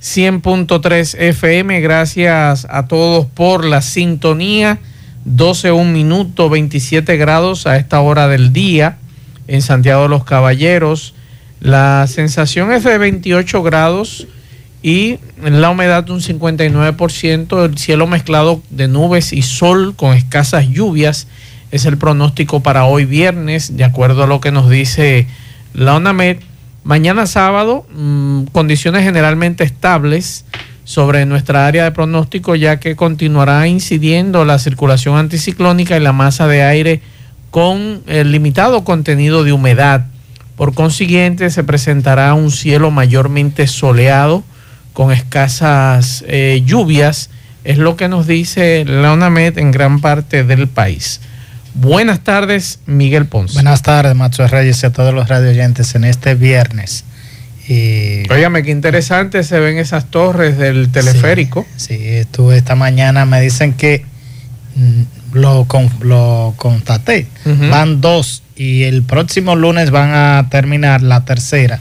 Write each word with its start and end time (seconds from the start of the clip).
100.3 0.00 1.16
FM, 1.18 1.80
gracias 1.80 2.66
a 2.70 2.86
todos 2.86 3.26
por 3.26 3.64
la 3.64 3.82
sintonía, 3.82 4.78
12 5.24 5.72
un 5.72 5.92
minuto 5.92 6.48
27 6.48 7.16
grados 7.16 7.66
a 7.66 7.76
esta 7.76 8.00
hora 8.00 8.28
del 8.28 8.52
día 8.52 8.98
en 9.48 9.60
Santiago 9.60 10.02
de 10.02 10.08
los 10.08 10.24
Caballeros, 10.24 11.14
la 11.60 12.06
sensación 12.06 12.70
es 12.72 12.84
de 12.84 12.96
28 12.98 13.62
grados 13.62 14.28
y 14.82 15.18
la 15.42 15.70
humedad 15.70 16.04
de 16.04 16.12
un 16.12 16.20
59%, 16.20 17.64
el 17.64 17.78
cielo 17.78 18.06
mezclado 18.06 18.62
de 18.70 18.86
nubes 18.86 19.32
y 19.32 19.42
sol 19.42 19.94
con 19.96 20.16
escasas 20.16 20.68
lluvias 20.68 21.26
es 21.70 21.84
el 21.84 21.98
pronóstico 21.98 22.60
para 22.60 22.84
hoy 22.84 23.04
viernes, 23.04 23.76
de 23.76 23.84
acuerdo 23.84 24.22
a 24.22 24.26
lo 24.26 24.40
que 24.40 24.52
nos 24.52 24.70
dice 24.70 25.26
la 25.74 25.96
ONAMED. 25.96 26.38
Mañana 26.88 27.26
sábado, 27.26 27.84
mmm, 27.94 28.44
condiciones 28.44 29.04
generalmente 29.04 29.62
estables 29.62 30.46
sobre 30.84 31.26
nuestra 31.26 31.66
área 31.66 31.84
de 31.84 31.92
pronóstico, 31.92 32.54
ya 32.54 32.80
que 32.80 32.96
continuará 32.96 33.68
incidiendo 33.68 34.46
la 34.46 34.58
circulación 34.58 35.18
anticiclónica 35.18 35.98
y 35.98 36.00
la 36.00 36.14
masa 36.14 36.46
de 36.46 36.62
aire 36.62 37.02
con 37.50 38.00
el 38.06 38.32
limitado 38.32 38.84
contenido 38.84 39.44
de 39.44 39.52
humedad. 39.52 40.06
Por 40.56 40.72
consiguiente, 40.72 41.50
se 41.50 41.62
presentará 41.62 42.32
un 42.32 42.50
cielo 42.50 42.90
mayormente 42.90 43.66
soleado 43.66 44.42
con 44.94 45.12
escasas 45.12 46.24
eh, 46.26 46.62
lluvias, 46.64 47.28
es 47.64 47.76
lo 47.76 47.96
que 47.96 48.08
nos 48.08 48.26
dice 48.26 48.86
la 48.86 49.12
UNAMED 49.12 49.58
en 49.58 49.72
gran 49.72 50.00
parte 50.00 50.42
del 50.42 50.68
país. 50.68 51.20
Buenas 51.80 52.24
tardes, 52.24 52.80
Miguel 52.86 53.26
Ponce. 53.26 53.54
Buenas 53.54 53.82
tardes, 53.82 54.12
Macho 54.16 54.44
Reyes 54.48 54.82
y 54.82 54.86
a 54.86 54.90
todos 54.90 55.14
los 55.14 55.28
radioyentes 55.28 55.94
en 55.94 56.02
este 56.02 56.34
viernes. 56.34 57.04
Y... 57.68 58.28
Óigame, 58.32 58.64
qué 58.64 58.72
interesante 58.72 59.44
se 59.44 59.60
ven 59.60 59.78
esas 59.78 60.10
torres 60.10 60.58
del 60.58 60.90
teleférico. 60.90 61.64
Sí, 61.76 61.96
sí 61.96 62.06
estuve 62.08 62.56
esta 62.56 62.74
mañana, 62.74 63.26
me 63.26 63.40
dicen 63.40 63.74
que 63.74 64.04
mm, 64.74 65.02
lo, 65.34 65.66
con, 65.66 65.88
lo 66.00 66.52
constaté. 66.56 67.28
Uh 67.44 67.50
-huh. 67.50 67.70
Van 67.70 68.00
dos 68.00 68.42
y 68.56 68.82
el 68.82 69.04
próximo 69.04 69.54
lunes 69.54 69.92
van 69.92 70.10
a 70.14 70.48
terminar 70.50 71.02
la 71.02 71.24
tercera 71.24 71.78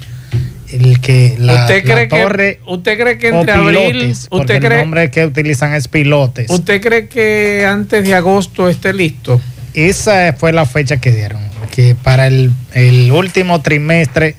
el 0.71 0.99
que 0.99 1.35
la, 1.39 1.61
¿Usted 1.61 1.83
cree 1.83 2.07
la 2.07 2.23
torre 2.23 2.59
que 2.63 2.71
usted 2.71 2.99
cree 2.99 3.17
que 3.17 3.27
entre 3.29 3.53
abril 3.53 4.13
usted 4.29 4.59
cree 4.59 4.79
el 4.79 4.85
nombre 4.85 5.09
que 5.09 5.25
utilizan 5.25 5.73
es 5.73 5.87
pilotes 5.87 6.49
usted 6.49 6.81
cree 6.81 7.07
que 7.07 7.65
antes 7.65 8.03
de 8.03 8.13
agosto 8.13 8.67
esté 8.67 8.91
listo 8.91 9.41
esa 9.77 10.33
fue 10.33 10.51
la 10.53 10.65
fecha 10.65 10.97
que 10.97 11.11
dieron 11.11 11.41
que 11.71 11.95
para 11.95 12.27
el, 12.27 12.51
el 12.73 13.11
último 13.11 13.61
trimestre 13.61 14.35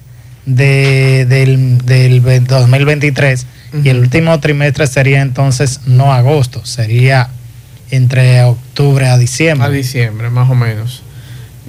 de, 0.47 1.27
del, 1.27 1.78
del 1.78 2.22
2023 2.44 3.47
uh 3.72 3.77
-huh. 3.77 3.84
y 3.84 3.89
el 3.91 4.00
último 4.00 4.41
trimestre 4.41 4.86
sería 4.86 5.22
entonces 5.22 5.83
no 5.86 6.12
agosto 6.12 6.66
sería 6.66 7.28
entre 7.91 8.42
octubre 8.42 9.06
a 9.06 9.16
diciembre 9.16 9.66
a 9.66 9.70
diciembre 9.70 10.31
más 10.31 10.50
o 10.50 10.55
menos 10.55 11.03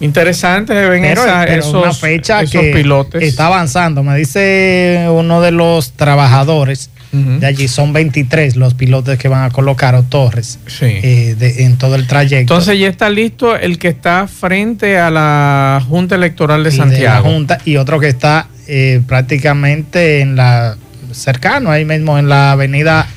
Interesante 0.01 0.73
ven 0.73 1.01
pero, 1.01 1.23
esa, 1.23 1.43
pero 1.45 1.59
esos, 1.59 1.73
una 1.73 1.93
fecha 1.93 2.41
esos 2.41 2.61
que 2.61 2.71
pilotes. 2.71 3.21
Está 3.21 3.47
avanzando. 3.47 4.01
Me 4.01 4.15
dice 4.15 5.07
uno 5.09 5.41
de 5.41 5.51
los 5.51 5.91
trabajadores 5.91 6.89
uh 7.11 7.17
-huh. 7.17 7.39
de 7.39 7.47
allí, 7.47 7.67
son 7.67 7.93
23 7.93 8.55
los 8.55 8.73
pilotos 8.73 9.17
que 9.17 9.27
van 9.27 9.43
a 9.43 9.49
colocar 9.49 9.95
o 9.95 10.03
torres 10.03 10.59
sí. 10.67 10.85
eh, 10.85 11.35
de, 11.37 11.63
en 11.65 11.77
todo 11.77 11.95
el 11.95 12.07
trayecto. 12.07 12.53
Entonces 12.53 12.79
ya 12.79 12.87
está 12.87 13.09
listo 13.09 13.55
el 13.55 13.77
que 13.77 13.89
está 13.89 14.27
frente 14.27 14.97
a 14.97 15.09
la 15.09 15.81
Junta 15.87 16.15
Electoral 16.15 16.63
de 16.63 16.69
y 16.69 16.73
Santiago. 16.73 17.01
De 17.01 17.29
la 17.29 17.35
Junta, 17.35 17.57
y 17.65 17.77
otro 17.77 17.99
que 17.99 18.07
está 18.07 18.47
eh, 18.67 19.01
prácticamente 19.07 20.21
en 20.21 20.35
la 20.35 20.77
cercano, 21.11 21.71
ahí 21.71 21.85
mismo 21.85 22.17
en 22.19 22.29
la 22.29 22.51
avenida 22.51 23.07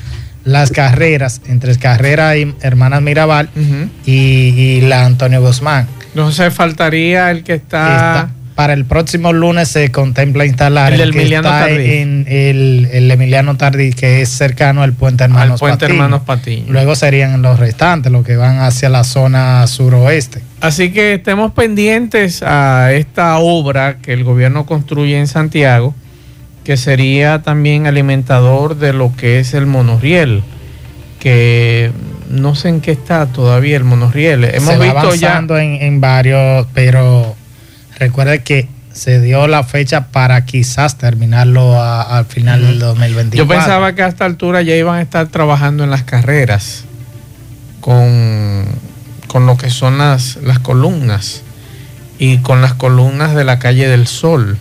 Las 0.45 0.71
Carreras, 0.71 1.41
entre 1.47 1.75
Carrera 1.77 2.35
y 2.37 2.53
Hermanas 2.61 3.01
Mirabal 3.01 3.49
uh 3.55 3.59
-huh. 3.59 3.89
y, 4.05 4.11
y 4.11 4.81
la 4.81 5.05
Antonio 5.05 5.41
Guzmán. 5.41 5.87
Entonces 6.07 6.53
faltaría 6.53 7.31
el 7.31 7.43
que 7.43 7.53
está... 7.53 7.87
está... 7.95 8.29
para 8.55 8.73
el 8.73 8.85
próximo 8.85 9.33
lunes 9.33 9.67
se 9.67 9.91
contempla 9.91 10.45
instalar 10.45 10.93
el, 10.93 11.01
Emiliano 11.01 11.47
está 11.47 11.67
Tardí. 11.67 11.91
en 11.93 12.25
el, 12.29 12.89
el, 12.91 13.11
Emiliano 13.11 13.57
Tardí, 13.57 13.93
que 13.93 14.21
es 14.21 14.29
cercano 14.29 14.83
al 14.83 14.93
puente 14.93 15.23
Hermanos 15.23 15.53
al 15.53 15.59
puente 15.59 15.85
Patiño. 15.85 16.03
Hermanos 16.03 16.21
Patiño. 16.25 16.65
Luego 16.69 16.95
serían 16.95 17.41
los 17.41 17.59
restantes, 17.59 18.11
los 18.11 18.25
que 18.25 18.35
van 18.35 18.59
hacia 18.59 18.89
la 18.89 19.03
zona 19.03 19.65
suroeste. 19.67 20.41
Así 20.61 20.91
que 20.91 21.15
estemos 21.15 21.51
pendientes 21.53 22.43
a 22.43 22.93
esta 22.93 23.37
obra 23.39 23.97
que 23.97 24.13
el 24.13 24.23
gobierno 24.23 24.65
construye 24.65 25.17
en 25.17 25.27
Santiago, 25.27 25.95
que 26.63 26.77
sería 26.77 27.41
también 27.41 27.87
alimentador 27.87 28.77
de 28.77 28.93
lo 28.93 29.15
que 29.15 29.39
es 29.39 29.53
el 29.53 29.65
monorriel, 29.65 30.43
que 31.19 31.91
no 32.29 32.55
sé 32.55 32.69
en 32.69 32.81
qué 32.81 32.91
está 32.91 33.25
todavía 33.25 33.77
el 33.77 33.83
monorriel. 33.83 34.43
Hemos 34.45 34.69
se 34.69 34.77
va 34.77 34.85
visto 34.85 34.99
avanzando 34.99 35.57
ya 35.57 35.63
en, 35.63 35.81
en, 35.81 36.01
varios, 36.01 36.67
pero 36.73 37.35
recuerde 38.03 38.43
que 38.43 38.67
se 38.91 39.21
dio 39.21 39.47
la 39.47 39.63
fecha 39.63 40.07
para 40.07 40.45
quizás 40.45 40.97
terminarlo 40.97 41.81
al 41.81 42.25
final 42.25 42.61
del 42.61 42.79
2024. 42.79 43.37
Yo 43.37 43.47
pensaba 43.47 43.95
que 43.95 44.03
a 44.03 44.07
esta 44.07 44.25
altura 44.25 44.61
ya 44.61 44.75
iban 44.75 44.97
a 44.97 45.01
estar 45.01 45.27
trabajando 45.27 45.83
en 45.83 45.89
las 45.89 46.03
carreras 46.03 46.83
con, 47.79 48.65
con 49.27 49.45
lo 49.45 49.57
que 49.57 49.69
son 49.69 49.97
las, 49.97 50.35
las 50.43 50.59
columnas 50.59 51.43
y 52.19 52.39
con 52.39 52.61
las 52.61 52.73
columnas 52.73 53.35
de 53.35 53.45
la 53.45 53.57
calle 53.57 53.87
del 53.87 54.05
Sol. 54.05 54.57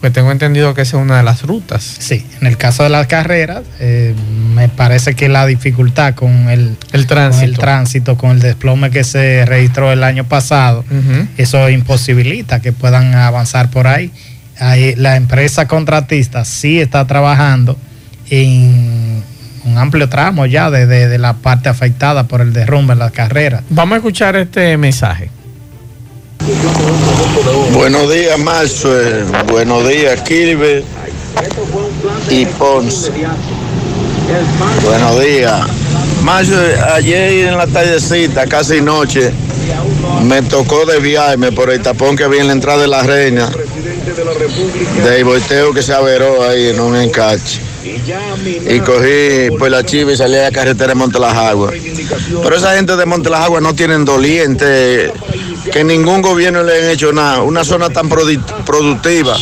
Pues 0.00 0.14
tengo 0.14 0.32
entendido 0.32 0.72
que 0.72 0.80
esa 0.80 0.96
es 0.96 1.02
una 1.02 1.18
de 1.18 1.22
las 1.22 1.42
rutas. 1.42 1.82
Sí, 1.98 2.26
en 2.40 2.46
el 2.46 2.56
caso 2.56 2.82
de 2.82 2.88
las 2.88 3.06
carreras, 3.06 3.62
eh, 3.80 4.14
me 4.54 4.70
parece 4.70 5.14
que 5.14 5.28
la 5.28 5.44
dificultad 5.44 6.14
con 6.14 6.48
el, 6.48 6.76
el, 6.92 7.06
tránsito. 7.06 7.40
con 7.42 7.50
el 7.50 7.58
tránsito, 7.58 8.16
con 8.16 8.30
el 8.30 8.40
desplome 8.40 8.90
que 8.90 9.04
se 9.04 9.44
registró 9.44 9.92
el 9.92 10.02
año 10.02 10.24
pasado, 10.24 10.84
uh 10.90 10.94
-huh. 10.94 11.28
eso 11.36 11.68
imposibilita 11.68 12.60
que 12.60 12.72
puedan 12.72 13.14
avanzar 13.14 13.70
por 13.70 13.86
ahí. 13.86 14.10
ahí. 14.58 14.94
La 14.96 15.16
empresa 15.16 15.68
contratista 15.68 16.46
sí 16.46 16.80
está 16.80 17.06
trabajando 17.06 17.76
en 18.30 19.22
un 19.64 19.76
amplio 19.76 20.08
tramo 20.08 20.46
ya 20.46 20.70
de, 20.70 20.86
de, 20.86 21.08
de 21.08 21.18
la 21.18 21.34
parte 21.34 21.68
afectada 21.68 22.24
por 22.24 22.40
el 22.40 22.54
derrumbe 22.54 22.94
en 22.94 23.00
las 23.00 23.12
carreras. 23.12 23.62
Vamos 23.68 23.94
a 23.94 23.96
escuchar 23.98 24.34
este 24.36 24.78
mensaje. 24.78 25.28
Buenos 27.72 28.12
días, 28.12 28.38
Maxwell. 28.38 29.24
Buenos 29.48 29.86
días, 29.86 30.20
Kilber 30.22 30.82
y 32.30 32.46
Ponce. 32.46 33.12
Buenos 34.82 35.20
días. 35.20 35.66
Maxwell, 36.22 36.78
ayer 36.94 37.48
en 37.48 37.58
la 37.58 37.66
tardecita, 37.66 38.46
casi 38.46 38.80
noche, 38.80 39.32
me 40.22 40.42
tocó 40.42 40.86
desviarme 40.86 41.52
por 41.52 41.70
el 41.70 41.82
tapón 41.82 42.16
que 42.16 42.24
había 42.24 42.40
en 42.40 42.46
la 42.46 42.52
entrada 42.54 42.82
de 42.82 42.88
la 42.88 43.02
reina. 43.02 43.50
De 45.04 45.22
volteo 45.22 45.74
que 45.74 45.82
se 45.82 45.92
averó 45.92 46.42
ahí 46.42 46.68
en 46.68 46.80
un 46.80 46.96
encache. 46.96 47.60
Y 47.82 48.80
cogí 48.80 49.56
pues 49.58 49.70
la 49.70 49.84
chiva 49.84 50.12
y 50.12 50.16
salí 50.16 50.36
a 50.36 50.44
la 50.44 50.50
carretera 50.50 50.88
de 50.88 50.94
Monte 50.94 51.18
Las 51.18 51.34
Aguas. 51.34 51.74
Pero 52.42 52.56
esa 52.56 52.74
gente 52.76 52.96
de 52.96 53.06
Monte 53.06 53.30
Las 53.30 53.40
Aguas 53.40 53.62
no 53.62 53.74
tienen 53.74 54.04
doliente 54.04 55.12
que 55.72 55.84
ningún 55.84 56.22
gobierno 56.22 56.62
le 56.62 56.78
han 56.78 56.90
hecho 56.90 57.12
nada. 57.12 57.42
Una 57.42 57.64
zona 57.64 57.90
tan 57.90 58.08
productiva 58.08 59.36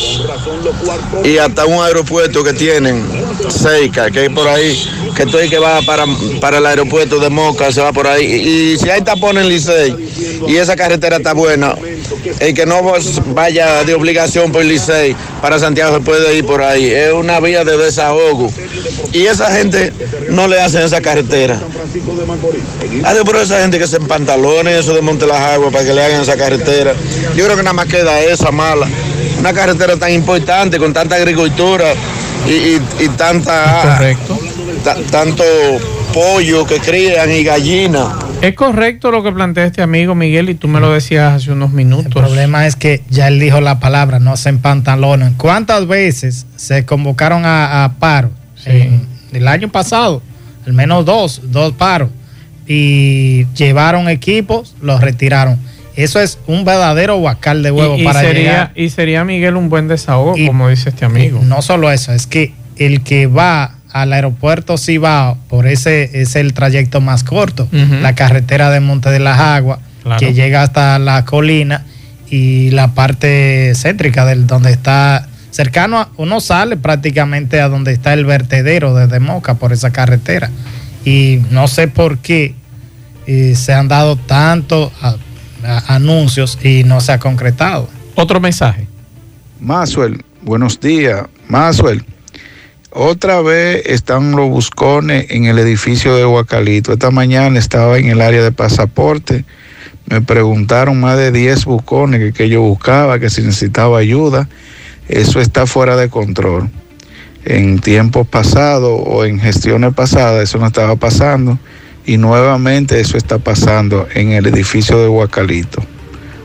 y 1.23 1.37
hasta 1.37 1.65
un 1.65 1.83
aeropuerto 1.83 2.43
que 2.43 2.53
tienen 2.53 3.05
cerca, 3.49 4.11
que 4.11 4.19
hay 4.21 4.29
por 4.29 4.47
ahí, 4.47 4.77
que 5.19 5.25
estoy 5.25 5.49
que 5.49 5.59
va 5.59 5.81
para, 5.81 6.05
para 6.39 6.59
el 6.59 6.65
aeropuerto 6.65 7.19
de 7.19 7.29
Moca, 7.29 7.73
se 7.73 7.81
va 7.81 7.91
por 7.91 8.07
ahí. 8.07 8.23
Y, 8.23 8.77
si 8.77 8.89
hay 8.89 9.01
tapón 9.01 9.37
en 9.37 9.49
Licey 9.49 9.93
y 10.47 10.55
esa 10.55 10.77
carretera 10.77 11.17
está 11.17 11.33
buena, 11.33 11.75
el 12.39 12.53
que 12.53 12.65
no 12.65 12.81
vaya 13.33 13.83
de 13.83 13.95
obligación 13.95 14.49
por 14.53 14.63
Licey 14.63 15.13
para 15.41 15.59
Santiago 15.59 15.97
se 15.97 15.99
puede 16.05 16.37
ir 16.37 16.45
por 16.45 16.63
ahí. 16.63 16.89
Es 16.89 17.11
una 17.11 17.41
vía 17.41 17.65
de 17.65 17.75
desahogo. 17.75 18.49
Y 19.11 19.25
esa 19.25 19.51
gente 19.51 19.91
no 20.29 20.47
le 20.47 20.61
hacen 20.61 20.83
esa 20.83 21.01
carretera. 21.01 21.59
Adiós 23.03 23.25
por 23.25 23.35
esa 23.35 23.59
gente 23.59 23.77
que 23.77 23.87
se 23.87 23.97
en 23.97 24.07
pantalones, 24.07 24.79
eso 24.79 24.93
de 24.93 25.01
Monte 25.01 25.27
las 25.27 25.41
Aguas, 25.41 25.73
para 25.73 25.83
que 25.83 25.93
le 25.93 26.01
hagan 26.01 26.21
esa 26.21 26.37
carretera. 26.37 26.93
Yo 27.35 27.43
creo 27.43 27.57
que 27.57 27.63
nada 27.63 27.73
más 27.73 27.87
queda 27.87 28.21
esa 28.21 28.51
mala. 28.51 28.87
Una 29.37 29.51
carretera 29.51 29.97
tan 29.97 30.13
importante, 30.13 30.79
con 30.79 30.93
tanta 30.93 31.17
agricultura 31.17 31.93
y, 32.47 32.51
y, 32.51 32.81
y 33.01 33.09
tanta. 33.09 33.97
Correcto. 33.97 34.48
Tanto 34.83 35.43
pollo 36.13 36.65
que 36.65 36.79
crían 36.79 37.31
y 37.31 37.43
gallina. 37.43 38.15
Es 38.41 38.55
correcto 38.55 39.11
lo 39.11 39.21
que 39.21 39.31
plantea 39.31 39.65
este 39.65 39.81
amigo 39.81 40.15
Miguel 40.15 40.49
y 40.49 40.55
tú 40.55 40.67
me 40.69 40.79
lo 40.79 40.93
decías 40.93 41.33
hace 41.33 41.51
unos 41.51 41.71
minutos. 41.71 42.05
El 42.05 42.11
problema 42.13 42.65
es 42.67 42.75
que 42.75 43.03
ya 43.09 43.27
él 43.27 43.39
dijo 43.39 43.59
la 43.59 43.79
palabra, 43.79 44.19
no 44.19 44.37
se 44.37 44.49
empantalonan. 44.49 45.33
¿Cuántas 45.33 45.87
veces 45.87 46.45
se 46.55 46.85
convocaron 46.85 47.43
a, 47.45 47.95
paro? 47.99 48.31
En 48.65 49.05
el 49.33 49.47
año 49.47 49.69
pasado, 49.69 50.21
al 50.65 50.73
menos 50.73 51.05
dos, 51.05 51.41
dos 51.45 51.73
paros. 51.73 52.09
Y 52.65 53.45
llevaron 53.55 54.07
equipos, 54.07 54.75
los 54.81 55.01
retiraron. 55.01 55.57
Eso 55.95 56.21
es 56.21 56.39
un 56.47 56.63
verdadero 56.63 57.17
huacal 57.17 57.61
de 57.61 57.71
huevo 57.71 57.97
para 58.03 58.21
sería, 58.21 58.41
llegar. 58.41 58.71
Y 58.75 58.89
sería 58.89 59.25
Miguel 59.25 59.57
un 59.57 59.69
buen 59.69 59.89
desahogo, 59.89 60.35
como 60.45 60.69
dice 60.69 60.89
este 60.89 61.03
amigo. 61.03 61.41
No 61.43 61.61
solo 61.61 61.91
eso, 61.91 62.13
es 62.13 62.25
que 62.25 62.53
el 62.77 63.03
que 63.03 63.27
va 63.27 63.78
al 63.91 64.13
aeropuerto 64.13 64.77
Cibao, 64.77 65.37
por 65.47 65.67
ese 65.67 66.21
es 66.21 66.35
el 66.35 66.53
trayecto 66.53 67.01
más 67.01 67.23
corto, 67.23 67.67
la 67.71 68.15
carretera 68.15 68.69
de 68.69 68.79
Monte 68.79 69.09
de 69.09 69.19
las 69.19 69.39
Aguas, 69.39 69.79
que 70.19 70.33
llega 70.33 70.61
hasta 70.61 70.99
la 70.99 71.25
colina 71.25 71.85
y 72.29 72.69
la 72.71 72.93
parte 72.93 73.73
céntrica 73.75 74.25
del 74.25 74.45
donde 74.45 74.71
está 74.71 75.27
cercano 75.51 75.97
a, 75.97 76.09
uno 76.17 76.41
sale 76.41 76.77
prácticamente 76.77 77.59
a 77.59 77.69
donde 77.69 77.91
está 77.91 78.13
el 78.13 78.25
vertedero 78.25 78.93
desde 78.93 79.19
Moca 79.19 79.55
por 79.55 79.73
esa 79.73 79.91
carretera 79.91 80.51
y 81.03 81.41
no 81.49 81.67
sé 81.67 81.87
por 81.87 82.19
qué 82.19 82.53
eh, 83.25 83.55
se 83.55 83.73
han 83.73 83.87
dado 83.87 84.15
tantos 84.15 84.91
anuncios 85.87 86.57
y 86.63 86.83
no 86.83 87.01
se 87.01 87.11
ha 87.11 87.19
concretado. 87.19 87.89
Otro 88.15 88.39
mensaje. 88.39 88.87
Masuel, 89.59 90.23
buenos 90.41 90.79
días. 90.79 91.25
Masuel, 91.47 92.03
otra 92.99 93.41
vez 93.41 93.83
están 93.85 94.31
los 94.31 94.49
buscones 94.49 95.27
en 95.29 95.45
el 95.45 95.57
edificio 95.57 96.15
de 96.15 96.25
Huacalito. 96.25 96.91
Esta 96.91 97.11
mañana 97.11 97.57
estaba 97.57 97.97
en 97.97 98.07
el 98.07 98.19
área 98.19 98.43
de 98.43 98.51
pasaporte. 98.51 99.45
Me 100.07 100.19
preguntaron 100.19 100.99
más 100.99 101.17
de 101.17 101.31
10 101.31 101.63
buscones 101.63 102.33
que, 102.33 102.49
yo 102.49 102.61
buscaba, 102.61 103.17
que 103.17 103.29
si 103.29 103.41
necesitaba 103.41 103.99
ayuda. 103.99 104.49
Eso 105.07 105.39
está 105.39 105.65
fuera 105.65 105.95
de 105.95 106.09
control. 106.09 106.69
En 107.45 107.79
tiempos 107.79 108.27
pasados 108.27 109.01
o 109.05 109.23
en 109.23 109.39
gestiones 109.39 109.93
pasadas 109.93 110.43
eso 110.43 110.57
no 110.57 110.67
estaba 110.67 110.97
pasando. 110.97 111.57
Y 112.05 112.17
nuevamente 112.17 112.99
eso 112.99 113.15
está 113.15 113.37
pasando 113.37 114.09
en 114.13 114.33
el 114.33 114.45
edificio 114.45 115.01
de 115.01 115.07
Huacalito. 115.07 115.81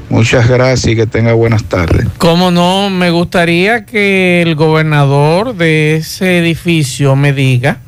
Muchas 0.08 0.48
gracias 0.48 0.92
y 0.92 0.96
que 0.96 1.06
tenga 1.06 1.32
buenas 1.32 1.64
tardes. 1.64 2.06
Como 2.18 2.50
no, 2.50 2.90
me 2.90 3.10
gustaría 3.10 3.84
que 3.84 4.42
el 4.42 4.54
gobernador 4.54 5.56
de 5.56 5.96
ese 5.96 6.38
edificio 6.38 7.16
me 7.16 7.32
diga 7.32 7.78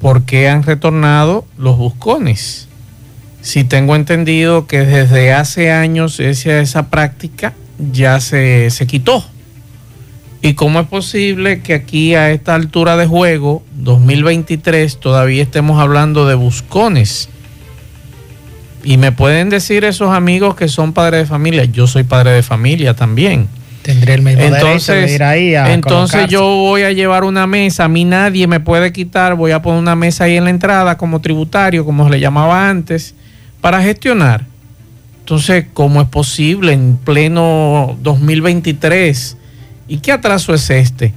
por 0.00 0.24
qué 0.24 0.48
han 0.48 0.62
retornado 0.62 1.44
los 1.58 1.76
buscones. 1.76 2.68
Si 3.42 3.64
tengo 3.64 3.94
entendido 3.96 4.66
que 4.66 4.80
desde 4.80 5.32
hace 5.32 5.70
años 5.70 6.20
esa, 6.20 6.60
esa 6.60 6.88
práctica 6.90 7.54
ya 7.92 8.20
se, 8.20 8.70
se 8.70 8.86
quitó. 8.86 9.24
¿Y 10.42 10.54
cómo 10.54 10.80
es 10.80 10.86
posible 10.86 11.60
que 11.60 11.74
aquí 11.74 12.14
a 12.14 12.30
esta 12.30 12.54
altura 12.54 12.96
de 12.96 13.06
juego, 13.06 13.62
2023, 13.76 15.00
todavía 15.00 15.42
estemos 15.42 15.80
hablando 15.80 16.26
de 16.26 16.34
buscones? 16.34 17.28
Y 18.86 18.98
me 18.98 19.10
pueden 19.10 19.50
decir 19.50 19.84
esos 19.84 20.14
amigos 20.14 20.54
que 20.54 20.68
son 20.68 20.92
padres 20.92 21.22
de 21.22 21.26
familia, 21.26 21.64
yo 21.64 21.88
soy 21.88 22.04
padre 22.04 22.30
de 22.30 22.44
familia 22.44 22.94
también. 22.94 23.48
Tendré 23.82 24.14
el 24.14 24.22
mismo 24.22 24.40
entonces, 24.40 24.86
derecho 24.86 25.08
de 25.08 25.14
ir 25.14 25.22
ahí 25.24 25.54
a 25.56 25.74
Entonces 25.74 26.28
yo 26.28 26.42
voy 26.42 26.82
a 26.82 26.92
llevar 26.92 27.24
una 27.24 27.48
mesa, 27.48 27.86
a 27.86 27.88
mí 27.88 28.04
nadie 28.04 28.46
me 28.46 28.60
puede 28.60 28.92
quitar, 28.92 29.34
voy 29.34 29.50
a 29.50 29.60
poner 29.60 29.80
una 29.80 29.96
mesa 29.96 30.24
ahí 30.24 30.36
en 30.36 30.44
la 30.44 30.50
entrada 30.50 30.96
como 30.96 31.20
tributario, 31.20 31.84
como 31.84 32.04
se 32.04 32.10
le 32.10 32.20
llamaba 32.20 32.70
antes, 32.70 33.16
para 33.60 33.82
gestionar. 33.82 34.46
Entonces, 35.18 35.66
¿cómo 35.74 36.00
es 36.00 36.06
posible 36.06 36.72
en 36.72 36.96
pleno 36.96 37.96
2023? 38.02 39.36
¿Y 39.88 39.98
qué 39.98 40.12
atraso 40.12 40.54
es 40.54 40.70
este? 40.70 41.12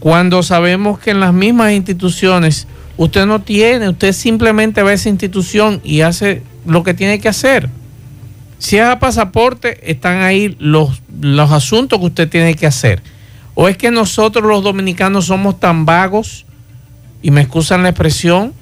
Cuando 0.00 0.42
sabemos 0.42 0.98
que 0.98 1.12
en 1.12 1.20
las 1.20 1.32
mismas 1.32 1.72
instituciones 1.72 2.68
usted 2.98 3.24
no 3.24 3.40
tiene, 3.40 3.88
usted 3.88 4.12
simplemente 4.12 4.82
a 4.82 4.92
esa 4.92 5.08
institución 5.08 5.80
y 5.82 6.02
hace 6.02 6.42
lo 6.66 6.82
que 6.82 6.94
tiene 6.94 7.18
que 7.20 7.28
hacer. 7.28 7.68
Si 8.58 8.76
es 8.76 8.84
a 8.84 8.98
pasaporte, 8.98 9.90
están 9.90 10.22
ahí 10.22 10.56
los, 10.58 11.02
los 11.20 11.52
asuntos 11.52 11.98
que 11.98 12.06
usted 12.06 12.28
tiene 12.28 12.54
que 12.54 12.66
hacer. 12.66 13.02
¿O 13.54 13.68
es 13.68 13.76
que 13.76 13.90
nosotros 13.90 14.44
los 14.44 14.62
dominicanos 14.62 15.26
somos 15.26 15.60
tan 15.60 15.84
vagos, 15.84 16.44
y 17.22 17.30
me 17.30 17.40
excusan 17.40 17.82
la 17.82 17.90
expresión, 17.90 18.52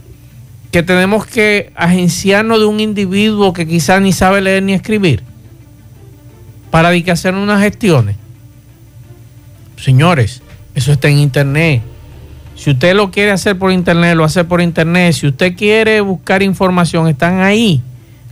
que 0.71 0.83
tenemos 0.83 1.27
que 1.27 1.73
agenciarnos 1.77 2.59
de 2.59 2.67
un 2.67 2.81
individuo 2.81 3.53
que 3.53 3.67
quizás 3.67 4.01
ni 4.01 4.13
sabe 4.13 4.41
leer 4.41 4.63
ni 4.63 4.73
escribir 4.73 5.23
para 6.71 6.91
que 7.01 7.11
hacer 7.11 7.35
unas 7.35 7.61
gestiones? 7.63 8.17
Señores, 9.77 10.43
eso 10.75 10.93
está 10.93 11.09
en 11.09 11.19
internet. 11.19 11.83
Si 12.57 12.71
usted 12.71 12.95
lo 12.95 13.11
quiere 13.11 13.33
hacer 13.33 13.59
por 13.59 13.71
internet, 13.71 14.17
lo 14.17 14.25
hace 14.25 14.45
por 14.45 14.61
internet. 14.61 15.13
Si 15.13 15.27
usted 15.27 15.55
quiere 15.57 16.01
buscar 16.01 16.43
información, 16.43 17.07
están 17.09 17.41
ahí. 17.41 17.83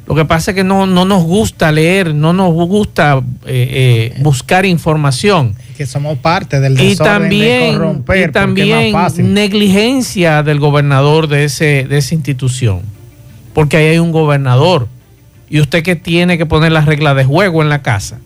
Lo 0.06 0.14
que 0.14 0.25
pasa 0.25 0.50
es 0.50 0.56
que 0.56 0.64
no, 0.64 0.87
nos 0.87 1.22
gusta 1.22 1.70
leer, 1.70 2.14
no 2.14 2.32
nos 2.32 2.52
gusta 2.52 3.22
eh, 3.46 4.12
eh, 4.14 4.20
buscar 4.20 4.66
información. 4.66 5.54
Que 5.76 5.87
somos 5.87 6.19
parte 6.19 6.60
del 6.60 6.76
desorden 6.76 6.93
y 6.93 6.96
también, 6.96 7.72
de 7.72 7.78
corromper, 7.78 8.28
y 8.28 8.32
también 8.32 8.94
negligencia 9.32 10.43
del 10.43 10.58
gobernador 10.58 11.28
de, 11.28 11.44
ese, 11.44 11.87
de 11.88 11.99
esa 11.99 12.14
institución. 12.14 12.81
Porque 13.54 13.76
ahí 13.76 13.87
hay 13.87 13.99
un 13.99 14.12
gobernador. 14.12 14.88
Y 15.49 15.60
usted 15.60 15.82
que 15.82 15.96
tiene 15.96 16.37
que 16.37 16.46
poner 16.46 16.72
las 16.72 16.87
reglas 16.87 17.14
de 17.16 17.25
juego 17.25 17.62
en 17.62 17.69
la 17.69 17.82
casa. 17.82 18.19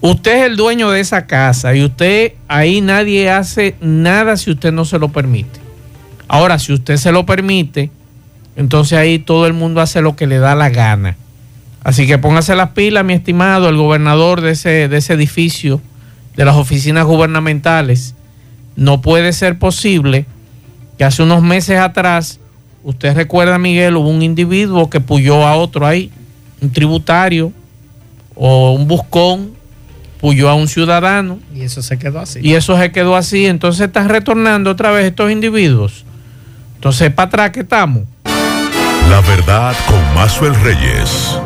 Usted 0.00 0.40
es 0.40 0.46
el 0.50 0.56
dueño 0.56 0.90
de 0.90 1.00
esa 1.00 1.26
casa 1.26 1.74
y 1.74 1.82
usted 1.82 2.32
ahí 2.46 2.82
nadie 2.82 3.30
hace 3.30 3.74
nada 3.80 4.36
si 4.36 4.50
usted 4.50 4.70
no 4.70 4.84
se 4.84 4.98
lo 4.98 5.08
permite. 5.08 5.60
Ahora, 6.28 6.58
si 6.58 6.74
usted 6.74 6.96
se 6.96 7.10
lo 7.12 7.24
permite, 7.24 7.90
entonces 8.56 8.98
ahí 8.98 9.18
todo 9.18 9.46
el 9.46 9.52
mundo 9.52 9.80
hace 9.80 10.00
lo 10.00 10.16
que 10.16 10.26
le 10.26 10.38
da 10.38 10.54
la 10.54 10.70
gana. 10.70 11.16
Así 11.82 12.06
que 12.06 12.18
póngase 12.18 12.54
las 12.54 12.70
pilas, 12.70 13.04
mi 13.04 13.12
estimado, 13.12 13.68
el 13.68 13.76
gobernador 13.76 14.40
de 14.40 14.52
ese, 14.52 14.88
de 14.88 14.96
ese 14.96 15.12
edificio, 15.12 15.80
de 16.36 16.44
las 16.44 16.56
oficinas 16.56 17.04
gubernamentales. 17.04 18.14
No 18.76 19.02
puede 19.02 19.32
ser 19.32 19.58
posible 19.58 20.26
que 20.96 21.04
hace 21.04 21.22
unos 21.22 21.42
meses 21.42 21.78
atrás, 21.78 22.40
usted 22.82 23.14
recuerda, 23.14 23.58
Miguel, 23.58 23.96
hubo 23.96 24.08
un 24.08 24.22
individuo 24.22 24.88
que 24.88 25.00
puyó 25.00 25.46
a 25.46 25.56
otro 25.56 25.86
ahí, 25.86 26.10
un 26.62 26.70
tributario 26.70 27.52
o 28.34 28.72
un 28.72 28.88
buscón, 28.88 29.52
puyó 30.20 30.48
a 30.48 30.54
un 30.54 30.68
ciudadano. 30.68 31.38
Y 31.54 31.62
eso 31.62 31.82
se 31.82 31.98
quedó 31.98 32.20
así. 32.20 32.40
Y 32.42 32.54
eso 32.54 32.78
se 32.78 32.92
quedó 32.92 33.14
así. 33.14 33.44
Entonces 33.44 33.88
están 33.88 34.08
retornando 34.08 34.70
otra 34.70 34.90
vez 34.90 35.04
estos 35.04 35.30
individuos. 35.30 36.06
Entonces, 36.76 37.12
para 37.12 37.28
atrás 37.28 37.50
que 37.50 37.60
estamos. 37.60 38.04
La 39.10 39.20
verdad 39.20 39.76
con 39.86 40.14
Mazuel 40.14 40.54
Reyes. 40.62 41.38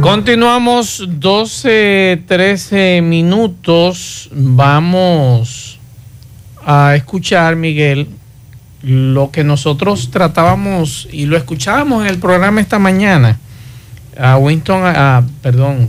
Continuamos 0.00 1.04
12, 1.08 2.22
13 2.26 3.00
minutos. 3.02 4.28
Vamos 4.32 5.78
a 6.64 6.96
escuchar, 6.96 7.56
Miguel, 7.56 8.08
lo 8.82 9.30
que 9.30 9.44
nosotros 9.44 10.10
tratábamos 10.10 11.08
y 11.12 11.26
lo 11.26 11.36
escuchábamos 11.36 12.02
en 12.02 12.08
el 12.08 12.18
programa 12.18 12.60
esta 12.60 12.78
mañana. 12.78 13.38
A 14.18 14.36
Winston, 14.38 14.82
a, 14.84 15.24
perdón, 15.42 15.88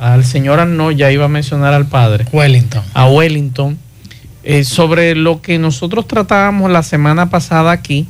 al 0.00 0.24
señor 0.24 0.64
no 0.66 0.90
ya 0.92 1.10
iba 1.10 1.24
a 1.24 1.28
mencionar 1.28 1.74
al 1.74 1.86
padre. 1.86 2.26
Wellington. 2.32 2.82
A 2.94 3.08
Wellington. 3.08 3.78
Eh, 4.44 4.62
sobre 4.62 5.16
lo 5.16 5.42
que 5.42 5.58
nosotros 5.58 6.06
tratábamos 6.06 6.70
la 6.70 6.84
semana 6.84 7.30
pasada 7.30 7.72
aquí 7.72 8.06